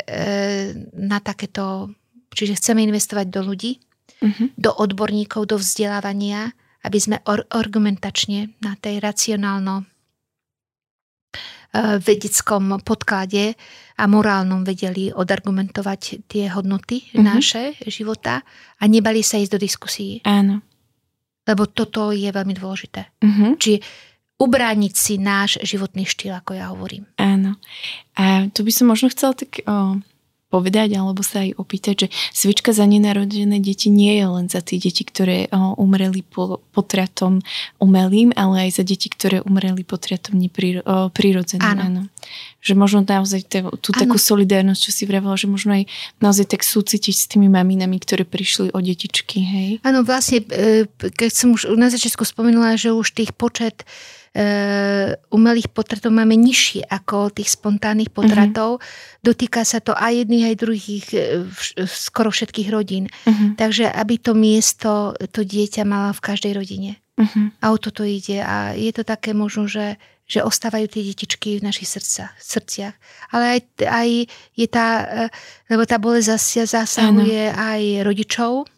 na 0.94 1.18
takéto, 1.18 1.90
čiže 2.38 2.62
chceme 2.62 2.86
investovať 2.86 3.26
do 3.26 3.42
ľudí, 3.42 3.82
uh-huh. 4.22 4.46
do 4.56 4.70
odborníkov, 4.72 5.50
do 5.50 5.56
vzdelávania, 5.60 6.54
aby 6.86 6.98
sme 6.98 7.16
or- 7.26 7.46
argumentačne 7.50 8.56
na 8.62 8.78
tej 8.78 9.02
racionálno 9.02 9.86
E, 11.76 11.98
vedeckom 12.00 12.80
podklade 12.80 13.52
a 14.00 14.04
morálnom 14.08 14.64
vedeli 14.64 15.12
odargumentovať 15.12 16.24
tie 16.30 16.48
hodnoty 16.48 17.04
mm-hmm. 17.04 17.24
naše 17.24 17.76
života 17.84 18.40
a 18.80 18.82
nebali 18.88 19.20
sa 19.20 19.36
ísť 19.36 19.52
do 19.52 19.60
diskusí. 19.60 20.24
Áno. 20.24 20.64
Lebo 21.46 21.68
toto 21.68 22.10
je 22.16 22.30
veľmi 22.32 22.54
dôležité. 22.56 23.12
Mm-hmm. 23.20 23.50
Či 23.60 23.72
ubrániť 24.40 24.94
si 24.94 25.14
náš 25.20 25.60
životný 25.64 26.04
štýl, 26.08 26.36
ako 26.38 26.52
ja 26.56 26.72
hovorím. 26.72 27.08
Áno. 27.20 27.56
A 28.16 28.48
tu 28.52 28.64
by 28.64 28.72
som 28.72 28.86
možno 28.88 29.12
chcela 29.12 29.36
tak 29.36 29.60
o, 29.64 30.00
povedať 30.46 30.94
alebo 30.94 31.26
sa 31.26 31.42
aj 31.42 31.58
opýtať, 31.58 32.06
že 32.06 32.08
sviečka 32.30 32.70
za 32.70 32.86
nenarodené 32.86 33.58
deti 33.58 33.90
nie 33.90 34.14
je 34.14 34.26
len 34.26 34.46
za 34.46 34.62
tie 34.62 34.78
deti, 34.78 35.02
ktoré 35.02 35.50
umreli 35.52 36.22
po, 36.22 36.62
potratom 36.70 37.42
umelým, 37.82 38.30
ale 38.38 38.70
aj 38.70 38.82
za 38.82 38.84
deti, 38.86 39.10
ktoré 39.10 39.42
umreli 39.42 39.82
potratom 39.82 40.38
neprirodzeným. 40.38 41.66
Áno. 41.66 41.82
Áno. 41.82 42.02
Že 42.62 42.72
možno 42.78 42.98
naozaj 43.02 43.42
te, 43.46 43.60
tú 43.82 43.90
áno. 43.94 44.00
takú 44.06 44.16
solidárnosť, 44.18 44.80
čo 44.86 44.90
si 44.94 45.02
vravela, 45.06 45.34
že 45.34 45.50
možno 45.50 45.82
aj 45.82 45.90
naozaj 46.22 46.46
tak 46.54 46.62
súcitiť 46.62 47.14
s 47.14 47.26
tými 47.26 47.50
maminami, 47.50 47.98
ktoré 47.98 48.22
prišli 48.22 48.70
o 48.70 48.78
detičky. 48.78 49.38
Hej? 49.42 49.70
Áno, 49.82 50.06
vlastne, 50.06 50.46
e, 50.50 50.86
keď 50.98 51.30
som 51.30 51.54
už 51.54 51.74
na 51.74 51.90
začiatku 51.90 52.22
spomenula, 52.22 52.78
že 52.78 52.94
už 52.94 53.14
tých 53.14 53.34
počet 53.34 53.86
umelých 55.32 55.72
potratov 55.72 56.12
máme 56.12 56.36
nižšie 56.36 56.84
ako 56.84 57.32
tých 57.32 57.56
spontánnych 57.56 58.12
potratov. 58.12 58.78
Mm-hmm. 58.78 59.24
Dotýka 59.24 59.64
sa 59.64 59.80
to 59.80 59.96
aj 59.96 60.12
jedných, 60.12 60.52
aj 60.52 60.56
druhých, 60.60 61.06
eh, 61.16 61.48
skoro 61.88 62.28
všetkých 62.28 62.68
rodín. 62.68 63.08
Mm-hmm. 63.24 63.56
Takže 63.56 63.88
aby 63.88 64.14
to 64.20 64.36
miesto 64.36 65.16
to 65.32 65.40
dieťa 65.40 65.88
mala 65.88 66.12
v 66.12 66.20
každej 66.20 66.52
rodine. 66.52 67.00
Mm-hmm. 67.16 67.64
A 67.64 67.72
o 67.72 67.76
toto 67.80 68.04
ide. 68.04 68.44
A 68.44 68.76
je 68.76 68.92
to 68.92 69.08
také 69.08 69.32
možno, 69.32 69.64
že, 69.64 69.96
že 70.28 70.44
ostávajú 70.44 70.84
tie 70.92 71.00
detičky 71.00 71.56
v 71.56 71.64
našich 71.64 71.88
srdca, 71.88 72.36
srdciach. 72.36 72.92
Ale 73.32 73.44
aj, 73.56 73.60
aj 73.88 74.08
je 74.52 74.66
tá, 74.68 74.88
eh, 75.08 75.28
lebo 75.72 75.88
tá 75.88 75.96
bolesť 75.96 76.68
zasahuje 76.68 77.56
aj 77.56 78.04
rodičov, 78.04 78.68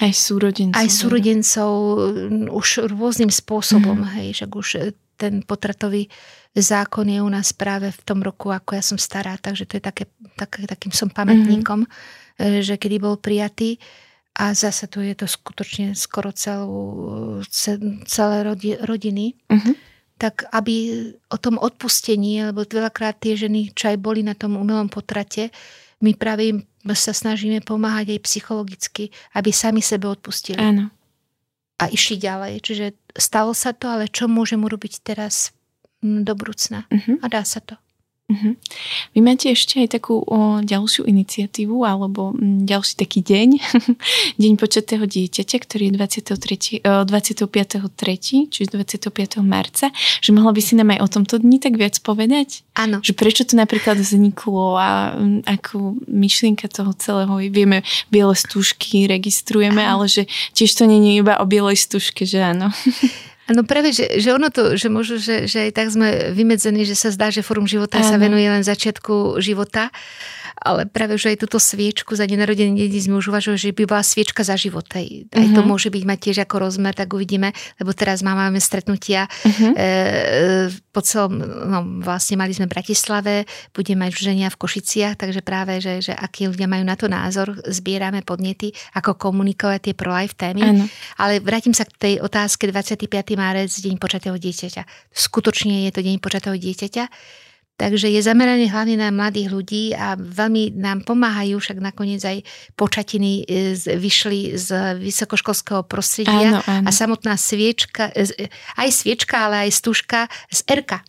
aj 0.00 0.12
súrodencov. 0.14 0.78
Aj 0.78 0.88
súrodencov 0.88 1.72
mm, 2.10 2.46
už 2.50 2.68
rôznym 2.90 3.30
spôsobom, 3.30 4.02
mm. 4.02 4.10
hej, 4.18 4.28
však 4.40 4.50
už 4.50 4.68
e, 4.78 4.80
ten 5.14 5.44
potratový 5.46 6.10
zákon 6.54 7.06
je 7.06 7.22
u 7.22 7.30
nás 7.30 7.54
práve 7.54 7.90
v 7.90 8.00
tom 8.02 8.22
roku, 8.22 8.50
ako 8.50 8.78
ja 8.78 8.82
som 8.82 8.98
stará, 8.98 9.38
takže 9.38 9.66
to 9.66 9.78
je 9.78 9.82
také, 9.82 10.04
tak, 10.38 10.62
takým 10.66 10.90
som 10.94 11.10
pamätníkom, 11.10 11.86
mm. 11.86 12.62
že 12.62 12.78
kedy 12.78 12.96
bol 13.02 13.18
prijatý 13.18 13.78
a 14.34 14.50
zase 14.50 14.90
tu 14.90 14.98
je 14.98 15.14
to 15.14 15.30
skutočne 15.30 15.94
skoro 15.94 16.34
celú, 16.34 17.38
celé 18.06 18.36
rodiny. 18.82 19.38
Mm-hmm. 19.46 19.74
Tak 20.14 20.50
aby 20.50 20.74
o 21.30 21.38
tom 21.38 21.58
odpustení, 21.58 22.50
lebo 22.50 22.66
veľakrát 22.66 23.18
tie 23.18 23.38
ženy, 23.38 23.74
čo 23.74 23.94
aj 23.94 23.98
boli 23.98 24.26
na 24.26 24.34
tom 24.34 24.58
umelom 24.58 24.90
potrate, 24.90 25.54
my 26.04 26.12
práve 26.20 26.42
im 26.52 26.58
sa 26.92 27.16
snažíme 27.16 27.64
pomáhať 27.64 28.12
aj 28.12 28.20
psychologicky, 28.28 29.08
aby 29.32 29.48
sami 29.48 29.80
sebe 29.80 30.04
odpustili. 30.12 30.60
Áno. 30.60 30.92
A 31.80 31.88
išli 31.88 32.20
ďalej. 32.20 32.60
Čiže 32.60 32.86
stalo 33.16 33.56
sa 33.56 33.72
to, 33.72 33.88
ale 33.88 34.12
čo 34.12 34.28
môžem 34.28 34.60
urobiť 34.60 35.00
teraz 35.00 35.56
do 36.04 36.32
budúcna? 36.36 36.84
Uh-huh. 36.92 37.16
A 37.24 37.26
dá 37.32 37.40
sa 37.40 37.64
to. 37.64 37.80
Uh-huh. 38.24 38.56
Vy 39.12 39.20
máte 39.20 39.52
ešte 39.52 39.84
aj 39.84 40.00
takú 40.00 40.24
o, 40.24 40.64
ďalšiu 40.64 41.04
iniciatívu 41.04 41.84
alebo 41.84 42.32
m, 42.32 42.64
ďalší 42.64 42.96
taký 42.96 43.20
deň, 43.20 43.48
deň 44.40 44.52
početého 44.56 45.04
dieťaťa, 45.04 45.56
ktorý 45.60 45.92
je 45.92 45.92
23, 45.92 47.04
25.3., 47.04 48.48
čiže 48.48 48.72
25. 48.72 49.44
marca, 49.44 49.92
že 50.24 50.30
mohla 50.32 50.56
by 50.56 50.62
si 50.64 50.72
nám 50.72 50.96
aj 50.96 51.04
o 51.04 51.08
tomto 51.20 51.36
dni 51.36 51.60
tak 51.60 51.76
viac 51.76 52.00
povedať? 52.00 52.64
Áno. 52.72 53.04
Že 53.04 53.12
prečo 53.12 53.44
to 53.44 53.60
napríklad 53.60 54.00
vzniklo 54.00 54.80
a 54.80 55.20
m, 55.20 55.44
ako 55.44 56.00
myšlienka 56.08 56.64
toho 56.72 56.96
celého, 56.96 57.36
vieme, 57.52 57.84
biele 58.08 58.32
stužky 58.32 59.04
registrujeme, 59.04 59.84
áno. 59.84 60.00
ale 60.00 60.04
že 60.08 60.24
tiež 60.56 60.72
to 60.72 60.88
nie 60.88 61.12
je 61.12 61.20
iba 61.20 61.36
o 61.36 61.44
bielej 61.44 61.76
stužke, 61.76 62.24
že 62.24 62.40
áno. 62.40 62.72
Áno, 63.44 63.60
práve, 63.60 63.92
že, 63.92 64.08
že 64.16 64.32
ono 64.32 64.48
to, 64.48 64.72
že 64.72 64.88
možno, 64.88 65.20
že, 65.20 65.44
že 65.44 65.68
aj 65.68 65.70
tak 65.76 65.92
sme 65.92 66.32
vymedzení, 66.32 66.88
že 66.88 66.96
sa 66.96 67.12
zdá, 67.12 67.28
že 67.28 67.44
Fórum 67.44 67.68
života 67.68 68.00
ano. 68.00 68.08
sa 68.08 68.16
venuje 68.16 68.48
len 68.48 68.64
začiatku 68.64 69.36
života 69.36 69.92
ale 70.60 70.86
práve 70.86 71.18
že 71.18 71.34
aj 71.34 71.44
túto 71.44 71.58
sviečku 71.58 72.14
za 72.14 72.24
nenarodené 72.24 72.74
deti 72.74 73.02
sme 73.02 73.18
už 73.18 73.34
uvažovali, 73.34 73.58
že 73.58 73.76
by 73.76 73.84
bola 73.84 74.04
sviečka 74.04 74.46
za 74.46 74.54
život. 74.54 74.86
Aj, 74.94 75.02
uh-huh. 75.02 75.34
aj 75.34 75.46
to 75.52 75.60
mhm. 75.60 75.68
môže 75.68 75.88
byť 75.90 76.04
mať 76.06 76.18
tiež 76.18 76.38
ako 76.46 76.56
rozmer, 76.64 76.92
tak 76.94 77.12
uvidíme, 77.12 77.50
lebo 77.82 77.90
teraz 77.92 78.22
máme 78.22 78.58
stretnutia 78.62 79.26
uh-huh. 79.26 79.72
e, 79.74 80.70
po 80.94 81.00
celom, 81.02 81.42
no 81.42 81.78
vlastne 82.00 82.38
mali 82.38 82.54
sme 82.54 82.70
v 82.70 82.74
Bratislave, 82.74 83.34
budeme 83.74 84.06
mať 84.06 84.10
ženia 84.14 84.48
v 84.48 84.60
Košiciach, 84.60 85.18
takže 85.18 85.40
práve, 85.42 85.82
že, 85.82 86.00
že 86.00 86.12
akí 86.14 86.46
ľudia 86.46 86.70
majú 86.70 86.84
na 86.86 86.94
to 86.94 87.10
názor, 87.10 87.54
zbierame 87.66 88.22
podnety, 88.22 88.70
ako 88.94 89.18
komunikovať 89.18 89.90
tie 89.90 89.94
pro-life 89.94 90.38
témy. 90.38 90.62
Uh-huh. 90.62 90.86
Ale 91.18 91.42
vrátim 91.42 91.74
sa 91.74 91.84
k 91.84 91.92
tej 91.98 92.14
otázke 92.22 92.70
25. 92.70 93.10
márec, 93.34 93.70
deň 93.70 93.98
počatého 93.98 94.36
dieťaťa. 94.38 94.82
Skutočne 95.10 95.86
je 95.86 95.90
to 95.92 96.00
deň 96.00 96.16
počatého 96.22 96.56
dieťaťa. 96.56 97.04
Takže 97.74 98.06
je 98.06 98.22
zameraný 98.22 98.70
hlavne 98.70 98.94
na 98.94 99.10
mladých 99.10 99.48
ľudí 99.50 99.84
a 99.98 100.14
veľmi 100.14 100.78
nám 100.78 101.02
pomáhajú, 101.02 101.58
však 101.58 101.82
nakoniec 101.82 102.22
aj 102.22 102.46
počatiny 102.78 103.42
e, 103.42 103.74
vyšli 103.98 104.54
z 104.54 104.94
vysokoškolského 105.02 105.82
prostredia 105.82 106.54
áno, 106.54 106.60
áno. 106.62 106.86
a 106.86 106.90
samotná 106.94 107.34
sviečka, 107.34 108.14
e, 108.14 108.46
aj 108.78 108.88
sviečka, 108.94 109.50
ale 109.50 109.66
aj 109.66 109.70
stužka 109.74 110.30
z 110.54 110.60
Erka 110.70 111.02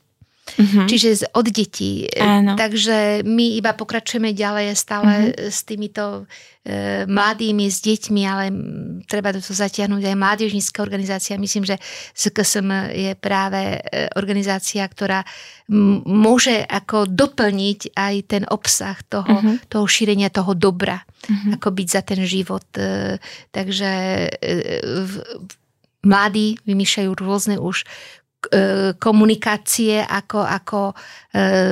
Uh-huh. 0.45 0.85
Čiže 0.85 1.33
od 1.33 1.49
detí. 1.49 2.05
Áno. 2.21 2.53
Takže 2.53 3.25
my 3.25 3.57
iba 3.57 3.73
pokračujeme 3.73 4.29
ďalej 4.29 4.77
stále 4.77 5.33
uh-huh. 5.33 5.49
s 5.49 5.65
týmito 5.65 6.29
e, 6.61 7.03
mladými, 7.09 7.65
s 7.65 7.81
deťmi, 7.81 8.21
ale 8.29 8.53
treba 9.09 9.33
do 9.33 9.41
toho 9.41 9.57
zatiahnuť 9.57 10.05
aj 10.05 10.15
mládežnícka 10.15 10.85
organizácia. 10.85 11.41
Myslím, 11.41 11.65
že 11.65 11.81
SKSM 12.13 12.93
je 12.93 13.11
práve 13.17 13.81
e, 13.81 14.05
organizácia, 14.13 14.85
ktorá 14.85 15.25
m- 15.65 16.05
môže 16.05 16.61
ako 16.61 17.09
doplniť 17.09 17.97
aj 17.97 18.15
ten 18.29 18.43
obsah 18.45 19.01
toho, 19.01 19.25
uh-huh. 19.25 19.65
toho 19.65 19.89
šírenia 19.89 20.29
toho 20.29 20.53
dobra, 20.53 21.01
uh-huh. 21.01 21.57
ako 21.57 21.73
byť 21.73 21.87
za 21.89 22.01
ten 22.05 22.21
život. 22.21 22.69
E, 22.77 23.17
takže 23.49 23.91
e, 24.29 24.59
v, 25.09 25.13
mladí 26.05 26.61
vymýšľajú 26.69 27.11
rôzne 27.17 27.57
už 27.57 27.81
komunikácie, 28.99 30.01
ako, 30.03 30.39
ako 30.45 30.79
e, 30.91 30.93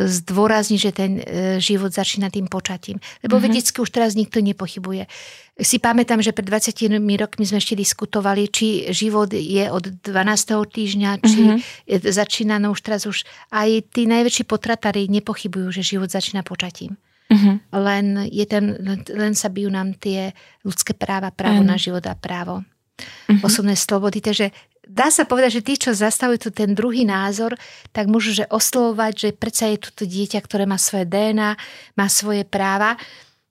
zdôrazniť, 0.10 0.80
že 0.80 0.92
ten 0.92 1.12
e, 1.20 1.24
život 1.62 1.94
začína 1.94 2.34
tým 2.34 2.50
počatím. 2.50 2.98
Lebo 3.22 3.38
mm-hmm. 3.38 3.54
vedecky 3.54 3.78
už 3.82 3.90
teraz 3.94 4.18
nikto 4.18 4.42
nepochybuje. 4.42 5.06
Si 5.54 5.78
pamätám, 5.78 6.18
že 6.18 6.34
pred 6.34 6.50
20 6.50 6.74
rokmi 6.98 7.46
sme 7.46 7.62
ešte 7.62 7.78
diskutovali, 7.78 8.50
či 8.50 8.90
život 8.90 9.30
je 9.30 9.70
od 9.70 10.02
12. 10.02 10.10
týždňa, 10.66 11.10
či 11.22 11.40
mm-hmm. 11.46 12.10
začína, 12.10 12.58
no 12.58 12.74
už 12.74 12.82
teraz 12.82 13.06
už 13.06 13.22
aj 13.54 13.94
tí 13.94 14.10
najväčší 14.10 14.50
potratári 14.50 15.06
nepochybujú, 15.14 15.70
že 15.70 15.86
život 15.86 16.10
začína 16.10 16.42
počatím. 16.42 16.98
Mm-hmm. 17.30 17.56
Len, 17.70 18.06
je 18.30 18.46
ten, 18.46 18.66
len 19.14 19.34
sa 19.34 19.50
bijú 19.50 19.70
nám 19.70 19.98
tie 19.98 20.34
ľudské 20.62 20.94
práva, 20.94 21.34
právo 21.34 21.66
mm. 21.66 21.70
na 21.70 21.78
život 21.82 22.04
a 22.06 22.14
právo 22.14 22.62
mm-hmm. 22.62 23.42
osobné 23.42 23.74
slobody. 23.74 24.22
Takže 24.22 24.54
dá 24.88 25.08
sa 25.10 25.24
povedať, 25.24 25.60
že 25.60 25.66
tí, 25.66 25.74
čo 25.80 25.96
zastavujú 25.96 26.48
tu 26.48 26.50
ten 26.52 26.76
druhý 26.76 27.08
názor, 27.08 27.56
tak 27.96 28.12
môžu 28.12 28.36
že 28.44 28.46
oslovovať, 28.52 29.14
že 29.16 29.30
predsa 29.36 29.72
je 29.72 29.78
toto 29.80 30.04
dieťa, 30.04 30.40
ktoré 30.44 30.68
má 30.68 30.76
svoje 30.76 31.08
DNA, 31.08 31.56
má 31.96 32.08
svoje 32.12 32.44
práva. 32.44 33.00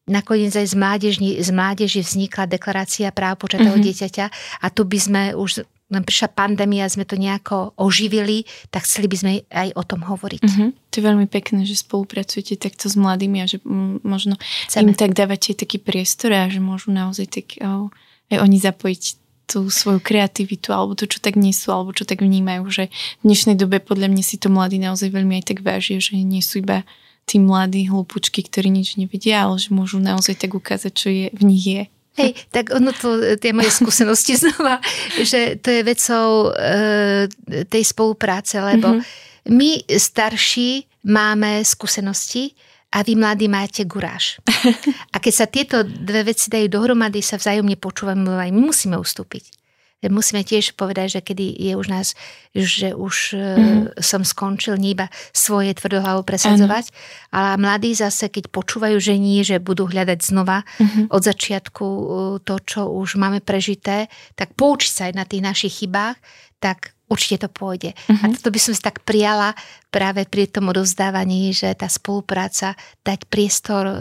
nakoniec 0.03 0.51
aj 0.51 0.67
z 0.67 0.75
mládeži, 0.75 1.39
z 1.39 1.51
mládeži 1.55 2.03
vznikla 2.03 2.51
deklarácia 2.51 3.15
práv 3.15 3.39
počatého 3.39 3.71
mm-hmm. 3.71 3.87
dieťaťa 3.87 4.27
a 4.61 4.67
tu 4.67 4.83
by 4.83 4.99
sme 4.99 5.23
už 5.39 5.63
len 5.93 6.03
prišla 6.09 6.33
pandémia, 6.33 6.89
sme 6.89 7.05
to 7.05 7.21
nejako 7.21 7.77
oživili, 7.77 8.49
tak 8.73 8.89
chceli 8.89 9.13
by 9.13 9.17
sme 9.17 9.31
aj 9.53 9.77
o 9.77 9.83
tom 9.85 10.01
hovoriť. 10.01 10.43
Mm-hmm. 10.43 10.69
To 10.89 10.95
je 10.97 11.05
veľmi 11.05 11.27
pekné, 11.29 11.69
že 11.69 11.77
spolupracujete 11.77 12.57
takto 12.57 12.89
s 12.89 12.97
mladými 12.97 13.45
a 13.45 13.47
že 13.47 13.61
možno 14.03 14.41
Chceme. 14.73 14.91
im 14.91 14.97
tak 14.97 15.13
dávate 15.13 15.53
taký 15.53 15.77
priestor 15.77 16.33
a 16.33 16.49
že 16.49 16.65
môžu 16.65 16.91
naozaj 16.91 17.29
tak 17.29 17.47
oh, 17.61 17.93
aj 18.33 18.39
oni 18.41 18.57
zapojiť 18.57 19.22
tú 19.47 19.69
svoju 19.69 20.01
kreativitu 20.01 20.73
alebo 20.73 20.97
to, 20.97 21.05
čo 21.05 21.19
tak 21.19 21.37
nie 21.37 21.53
sú, 21.53 21.73
alebo 21.73 21.93
čo 21.93 22.09
tak 22.09 22.25
vnímajú, 22.25 22.65
že 22.71 22.85
v 23.21 23.33
dnešnej 23.33 23.57
dobe 23.59 23.83
podľa 23.83 24.09
mňa 24.09 24.25
si 24.25 24.37
to 24.41 24.49
mladí 24.49 24.81
naozaj 24.81 25.13
veľmi 25.13 25.43
aj 25.43 25.45
tak 25.53 25.59
vážia, 25.61 25.99
že 25.99 26.17
nie 26.17 26.41
sú 26.41 26.63
iba 26.65 26.87
tí 27.27 27.39
mladí 27.39 27.87
hlúpučky, 27.87 28.43
ktorí 28.43 28.71
nič 28.71 28.99
nevedia, 28.99 29.47
ale 29.47 29.59
že 29.59 29.71
môžu 29.71 30.03
naozaj 30.03 30.39
tak 30.43 30.59
ukázať, 30.59 30.93
čo 30.93 31.09
je, 31.11 31.27
v 31.31 31.43
nich 31.47 31.65
je. 31.65 31.83
Hej, 32.13 32.37
tak 32.53 32.77
ono 32.77 32.93
to, 32.93 33.39
tie 33.41 33.57
moje 33.57 33.73
skúsenosti 33.73 34.37
znova, 34.43 34.83
že 35.17 35.57
to 35.57 35.73
je 35.73 35.81
vecou 35.81 36.53
e, 36.53 37.71
tej 37.71 37.83
spolupráce, 37.89 38.61
lebo 38.61 39.01
mm-hmm. 39.01 39.49
my 39.49 39.71
starší 39.89 40.85
máme 41.09 41.65
skúsenosti 41.65 42.53
a 42.93 43.01
vy 43.01 43.17
mladí 43.17 43.49
máte 43.49 43.89
guráž. 43.89 44.37
A 45.15 45.17
keď 45.17 45.33
sa 45.33 45.47
tieto 45.49 45.81
dve 45.81 46.29
veci 46.29 46.53
dajú 46.53 46.69
dohromady, 46.69 47.25
sa 47.25 47.41
vzájomne 47.41 47.81
počúvame, 47.81 48.21
my 48.53 48.61
musíme 48.61 49.01
ustúpiť 49.01 49.63
musíme 50.11 50.43
tiež 50.43 50.75
povedať, 50.75 51.19
že 51.19 51.21
kedy 51.23 51.47
je 51.55 51.73
už 51.79 51.87
nás, 51.87 52.19
že 52.51 52.91
už 52.97 53.39
mm-hmm. 53.39 54.03
som 54.03 54.27
skončil 54.27 54.75
nie 54.75 54.99
iba 54.99 55.07
svoje 55.31 55.79
tvrdohlavo 55.79 56.27
presadzovať, 56.27 56.91
ano. 56.91 56.97
ale 57.31 57.49
mladí 57.63 57.95
zase, 57.95 58.27
keď 58.27 58.51
počúvajú, 58.51 58.99
že 58.99 59.15
nie, 59.15 59.47
že 59.47 59.63
budú 59.63 59.87
hľadať 59.87 60.19
znova 60.19 60.67
mm-hmm. 60.67 61.05
od 61.13 61.23
začiatku 61.23 61.87
e, 61.87 62.03
to, 62.43 62.55
čo 62.67 62.91
už 62.91 63.15
máme 63.15 63.39
prežité, 63.45 64.11
tak 64.35 64.59
poučiť 64.59 64.91
sa 64.91 65.03
aj 65.07 65.15
na 65.15 65.25
tých 65.29 65.43
našich 65.45 65.75
chybách, 65.85 66.19
tak 66.59 66.99
určite 67.13 67.45
to 67.45 67.49
pôjde. 67.53 67.93
Uh-huh. 67.93 68.25
A 68.25 68.25
mhm. 68.33 68.41
toto 68.41 68.49
by 68.49 68.61
som 68.61 68.73
si 68.73 68.81
tak 68.81 69.05
prijala 69.05 69.53
práve 69.93 70.25
pri 70.25 70.49
tom 70.49 70.73
odovzdávaní, 70.73 71.53
že 71.53 71.69
tá 71.77 71.93
spolupráca, 71.93 72.73
dať 73.05 73.29
priestor 73.29 73.85
e, 73.85 73.97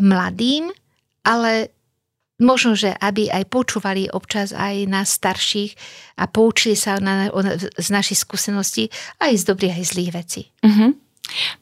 mladým, 0.00 0.72
ale 1.20 1.68
možno, 2.40 2.72
že 2.72 2.96
aby 2.96 3.28
aj 3.28 3.44
počúvali 3.52 4.08
občas 4.08 4.56
aj 4.56 4.88
nás 4.88 5.12
starších 5.12 5.76
a 6.16 6.24
poučili 6.24 6.72
sa 6.72 6.96
na, 6.96 7.28
z 7.76 7.88
našich 7.92 8.24
skúseností 8.24 8.88
aj 9.20 9.36
z 9.36 9.44
dobrých, 9.44 9.76
aj 9.76 9.86
zlých 9.92 10.10
vecí. 10.16 10.42
Uh-huh. 10.64 10.96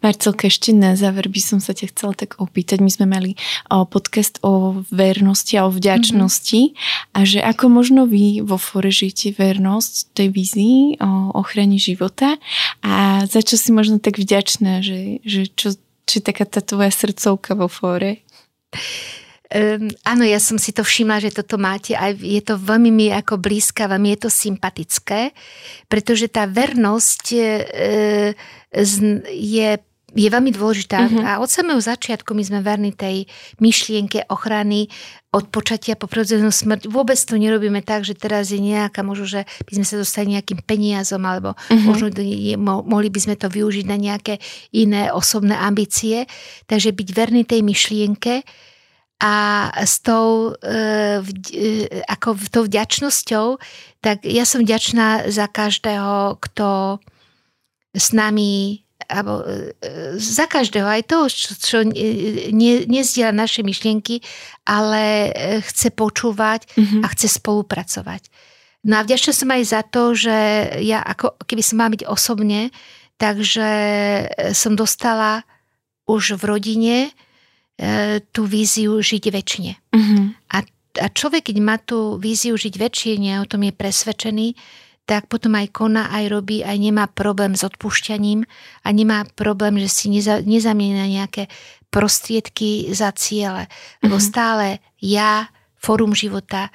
Marcelka, 0.04 0.46
ešte 0.46 0.70
na 0.72 0.94
záver 0.94 1.28
by 1.28 1.40
som 1.42 1.58
sa 1.58 1.74
ťa 1.74 1.92
chcela 1.92 2.14
tak 2.14 2.38
opýtať. 2.40 2.80
My 2.80 2.90
sme 2.92 3.06
mali 3.08 3.30
podcast 3.68 4.40
o 4.42 4.84
vernosti 4.88 5.58
a 5.58 5.66
o 5.66 5.74
vďačnosti 5.74 6.62
mm-hmm. 6.72 7.16
a 7.16 7.18
že 7.24 7.40
ako 7.42 7.64
možno 7.72 8.06
vy 8.08 8.40
vo 8.44 8.56
fore 8.56 8.88
žijete 8.92 9.36
vernosť 9.36 10.14
tej 10.14 10.28
vízii 10.32 10.78
o 11.02 11.38
ochrane 11.38 11.76
života 11.76 12.36
a 12.84 13.24
za 13.26 13.40
čo 13.44 13.58
si 13.58 13.70
možno 13.74 13.98
tak 13.98 14.18
vďačná, 14.18 14.80
že, 14.80 15.22
že 15.26 15.50
čo, 15.52 15.76
či 16.08 16.24
taká 16.24 16.48
tá 16.48 16.64
tvoja 16.64 16.90
srdcovka 16.90 17.52
vo 17.58 17.68
fore? 17.68 18.24
Um, 19.48 19.88
áno, 20.04 20.28
ja 20.28 20.36
som 20.44 20.60
si 20.60 20.76
to 20.76 20.84
všimla, 20.84 21.24
že 21.24 21.32
toto 21.32 21.56
máte 21.56 21.96
a 21.96 22.12
je 22.12 22.36
to 22.44 22.60
veľmi 22.60 22.92
mi 22.92 23.08
ako 23.08 23.40
blízka, 23.40 23.88
veľmi 23.88 24.12
je 24.12 24.28
to 24.28 24.30
sympatické, 24.30 25.32
pretože 25.88 26.28
tá 26.28 26.44
vernosť 26.44 27.24
uh, 27.32 28.36
je 29.28 29.78
je 30.16 30.28
veľmi 30.32 30.56
dôležitá 30.56 31.04
uh-huh. 31.04 31.20
a 31.20 31.30
od 31.36 31.52
samého 31.52 31.76
začiatku 31.76 32.32
my 32.32 32.40
sme 32.40 32.64
verní 32.64 32.96
tej 32.96 33.28
myšlienke 33.60 34.24
ochrany 34.32 34.88
od 35.36 35.52
počatia 35.52 36.00
po 36.00 36.08
prirodzenú 36.08 36.48
smrť. 36.48 36.88
Vôbec 36.88 37.20
to 37.20 37.36
nerobíme 37.36 37.84
tak, 37.84 38.08
že 38.08 38.16
teraz 38.16 38.48
je 38.48 38.56
nejaká, 38.56 39.04
možno, 39.04 39.28
že 39.28 39.44
by 39.68 39.72
sme 39.76 39.84
sa 39.84 40.00
dostali 40.00 40.32
nejakým 40.32 40.64
peniazom, 40.64 41.20
alebo 41.28 41.52
uh-huh. 41.52 41.84
možno 41.84 42.08
mo, 42.56 42.80
mohli 42.88 43.12
by 43.12 43.20
sme 43.20 43.36
to 43.36 43.52
využiť 43.52 43.84
na 43.84 44.00
nejaké 44.00 44.40
iné 44.72 45.12
osobné 45.12 45.52
ambície. 45.52 46.24
Takže 46.64 46.96
byť 46.96 47.08
verný 47.12 47.44
tej 47.44 47.60
myšlienke, 47.60 48.48
a 49.18 49.66
s 49.82 49.98
tou, 49.98 50.54
e, 50.62 51.18
e, 51.50 51.90
ako 52.06 52.38
tou 52.54 52.62
vďačnosťou, 52.70 53.58
tak 53.98 54.22
ja 54.22 54.46
som 54.46 54.62
vďačná 54.62 55.26
za 55.26 55.50
každého, 55.50 56.38
kto 56.38 57.02
s 57.98 58.14
nami 58.14 58.82
alebo 59.08 59.40
e, 59.42 59.72
za 60.18 60.46
každého, 60.50 60.84
aj 60.84 61.02
toho, 61.06 61.26
čo, 61.30 61.50
čo 61.54 61.78
ne, 61.86 62.74
nezdiela 62.84 63.32
naše 63.32 63.62
myšlienky, 63.62 64.20
ale 64.66 65.32
chce 65.64 65.94
počúvať 65.94 66.66
mm-hmm. 66.76 67.02
a 67.02 67.06
chce 67.14 67.40
spolupracovať. 67.40 68.28
No 68.84 69.00
a 69.00 69.04
vďačná 69.06 69.32
som 69.32 69.48
aj 69.50 69.62
za 69.64 69.82
to, 69.86 70.12
že 70.14 70.36
ja 70.82 71.02
ako 71.02 71.40
keby 71.46 71.62
som 71.62 71.80
mala 71.80 71.94
byť 71.94 72.04
osobne, 72.06 72.70
takže 73.18 73.70
som 74.54 74.78
dostala 74.78 75.42
už 76.06 76.38
v 76.38 76.42
rodine 76.46 76.96
E, 77.78 78.18
tú 78.34 78.42
víziu 78.42 78.98
žiť 78.98 79.24
väčšine. 79.30 79.72
Mm-hmm. 79.94 80.24
A, 80.50 80.58
a 80.98 81.06
človek, 81.14 81.46
keď 81.46 81.56
má 81.62 81.78
tú 81.78 82.18
víziu 82.18 82.58
žiť 82.58 82.74
väčšine, 82.74 83.38
o 83.38 83.46
tom 83.46 83.62
je 83.62 83.70
presvedčený, 83.70 84.58
tak 85.08 85.24
potom 85.32 85.56
aj 85.56 85.72
koná, 85.72 86.12
aj 86.12 86.28
robí, 86.28 86.60
aj 86.60 86.76
nemá 86.76 87.08
problém 87.08 87.56
s 87.56 87.64
odpúšťaním 87.64 88.44
a 88.84 88.88
nemá 88.92 89.24
problém, 89.32 89.80
že 89.80 89.88
si 89.88 90.06
neza, 90.12 90.44
nezamieňa 90.44 91.08
nejaké 91.08 91.48
prostriedky 91.88 92.92
za 92.92 93.16
ciele. 93.16 93.72
Lebo 94.04 94.20
mm-hmm. 94.20 94.28
stále 94.28 94.84
ja, 95.00 95.48
fórum 95.80 96.12
života, 96.12 96.68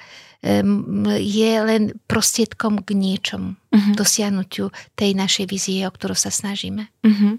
je 1.22 1.52
len 1.62 1.96
prostriedkom 2.10 2.82
k 2.82 2.90
niečomu, 2.92 3.54
mm-hmm. 3.54 3.94
dosiahnutiu 3.96 4.68
tej 4.98 5.14
našej 5.14 5.46
vízie, 5.48 5.86
o 5.86 5.94
ktorú 5.94 6.18
sa 6.18 6.28
snažíme. 6.28 6.90
Mm-hmm. 7.06 7.32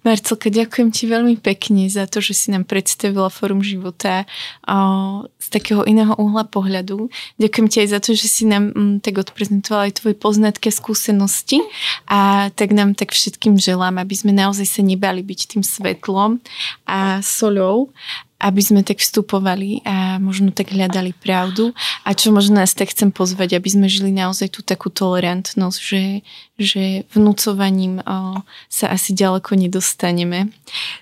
Marcelka, 0.00 0.48
ďakujem 0.48 0.88
ti 0.88 1.04
veľmi 1.04 1.36
pekne 1.36 1.92
za 1.92 2.08
to, 2.08 2.24
že 2.24 2.32
si 2.32 2.46
nám 2.48 2.64
predstavila 2.64 3.28
Fórum 3.28 3.60
života 3.60 4.24
z 5.36 5.48
takého 5.52 5.84
iného 5.84 6.16
uhla 6.16 6.48
pohľadu. 6.48 7.12
Ďakujem 7.36 7.66
ti 7.68 7.76
aj 7.84 7.88
za 7.92 8.00
to, 8.00 8.16
že 8.16 8.26
si 8.28 8.44
nám 8.48 8.72
mm, 8.72 9.04
tak 9.04 9.20
odprezentovala 9.20 9.92
aj 9.92 10.00
tvoje 10.00 10.16
poznatky 10.16 10.72
a 10.72 10.78
skúsenosti 10.78 11.60
a 12.08 12.48
tak 12.56 12.72
nám 12.72 12.96
tak 12.96 13.12
všetkým 13.12 13.60
želám, 13.60 14.00
aby 14.00 14.14
sme 14.16 14.32
naozaj 14.32 14.64
sa 14.64 14.80
nebali 14.80 15.20
byť 15.20 15.40
tým 15.56 15.62
svetlom 15.62 16.40
a 16.88 17.20
solou 17.20 17.92
aby 18.38 18.62
sme 18.62 18.86
tak 18.86 19.02
vstupovali 19.02 19.82
a 19.82 20.22
možno 20.22 20.54
tak 20.54 20.70
hľadali 20.70 21.10
pravdu. 21.10 21.74
A 22.06 22.14
čo 22.14 22.30
možno 22.30 22.62
nás 22.62 22.70
tak 22.70 22.94
chcem 22.94 23.10
pozvať, 23.10 23.58
aby 23.58 23.66
sme 23.66 23.90
žili 23.90 24.14
naozaj 24.14 24.54
tú 24.54 24.62
takú 24.62 24.94
tolerantnosť, 24.94 25.78
že, 25.82 26.22
že 26.54 27.02
vnúcovaním 27.10 27.98
o, 28.06 28.46
sa 28.70 28.94
asi 28.94 29.10
ďaleko 29.10 29.58
nedostaneme. 29.58 30.54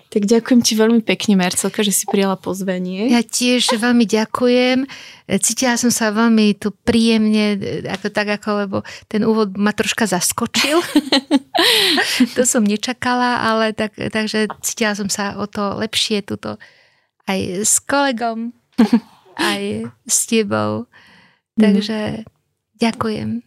Tak 0.09 0.25
ďakujem 0.25 0.65
ti 0.65 0.73
veľmi 0.81 1.05
pekne, 1.05 1.37
Marcelka, 1.37 1.85
že 1.85 1.93
si 1.93 2.09
prijala 2.09 2.41
pozvanie. 2.41 3.13
Ja 3.13 3.21
tiež 3.21 3.69
veľmi 3.77 4.09
ďakujem. 4.09 4.89
Cítila 5.45 5.77
som 5.77 5.93
sa 5.93 6.09
veľmi 6.17 6.57
tu 6.57 6.73
príjemne, 6.73 7.61
ako 7.85 8.17
tak 8.17 8.41
ako, 8.41 8.49
lebo 8.65 8.77
ten 9.13 9.21
úvod 9.29 9.61
ma 9.61 9.77
troška 9.77 10.09
zaskočil. 10.09 10.81
to 12.39 12.49
som 12.49 12.65
nečakala, 12.65 13.45
ale 13.45 13.77
tak, 13.77 13.93
takže 13.93 14.49
cítila 14.65 14.97
som 14.97 15.13
sa 15.13 15.37
o 15.37 15.45
to 15.45 15.77
lepšie 15.77 16.25
tuto 16.25 16.57
aj 17.27 17.41
s 17.67 17.83
kolegom, 17.83 18.55
aj 19.37 19.91
s 20.07 20.19
tebou. 20.27 20.87
Takže 21.57 22.25
ďakujem. 22.77 23.43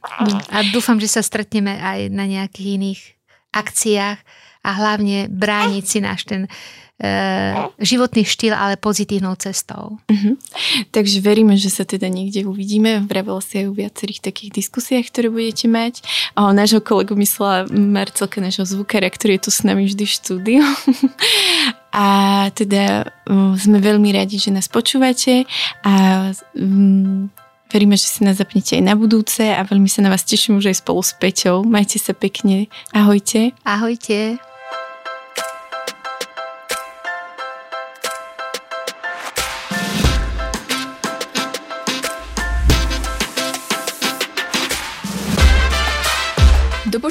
A 0.50 0.58
dúfam, 0.74 0.98
že 0.98 1.08
sa 1.10 1.22
stretneme 1.22 1.78
aj 1.78 2.10
na 2.10 2.26
nejakých 2.26 2.68
iných 2.82 3.02
akciách 3.54 4.20
a 4.60 4.70
hlavne 4.76 5.32
brániť 5.32 5.86
si 5.86 5.98
náš 6.04 6.28
ten 6.28 6.46
uh, 6.46 7.72
životný 7.80 8.28
štýl, 8.28 8.52
ale 8.52 8.76
pozitívnou 8.76 9.40
cestou. 9.40 9.98
Uh-huh. 10.04 10.36
Takže 10.92 11.24
veríme, 11.24 11.56
že 11.56 11.72
sa 11.72 11.88
teda 11.88 12.12
niekde 12.12 12.44
uvidíme. 12.44 13.08
Vravela 13.08 13.40
si 13.40 13.64
aj 13.64 13.66
o 13.72 13.78
viacerých 13.78 14.20
takých 14.20 14.52
diskusiách, 14.60 15.08
ktoré 15.10 15.32
budete 15.32 15.72
mať. 15.72 16.04
O, 16.36 16.52
nášho 16.52 16.84
kolegu 16.84 17.16
myslela 17.16 17.72
Marcelka, 17.72 18.44
nášho 18.44 18.68
zvukára, 18.68 19.08
ktorý 19.08 19.40
je 19.40 19.44
tu 19.48 19.52
s 19.54 19.64
nami 19.64 19.88
vždy 19.88 20.04
v 20.04 20.12
štúdiu. 20.12 20.64
a 22.00 22.08
teda 22.56 23.12
um, 23.28 23.60
sme 23.60 23.84
veľmi 23.84 24.16
radi, 24.16 24.40
že 24.40 24.56
nás 24.56 24.72
počúvate 24.72 25.44
a 25.84 26.32
um, 26.56 27.28
veríme, 27.68 28.00
že 28.00 28.08
si 28.08 28.24
nás 28.24 28.40
zapnete 28.40 28.80
aj 28.80 28.84
na 28.88 28.96
budúce 28.96 29.44
a 29.44 29.60
veľmi 29.68 29.92
sa 29.92 30.00
na 30.00 30.10
vás 30.16 30.24
teším 30.24 30.64
už 30.64 30.72
aj 30.72 30.80
spolu 30.80 31.04
s 31.04 31.12
Peťou. 31.12 31.68
Majte 31.68 32.00
sa 32.00 32.16
pekne. 32.16 32.72
Ahojte. 32.96 33.52
Ahojte. 33.68 34.49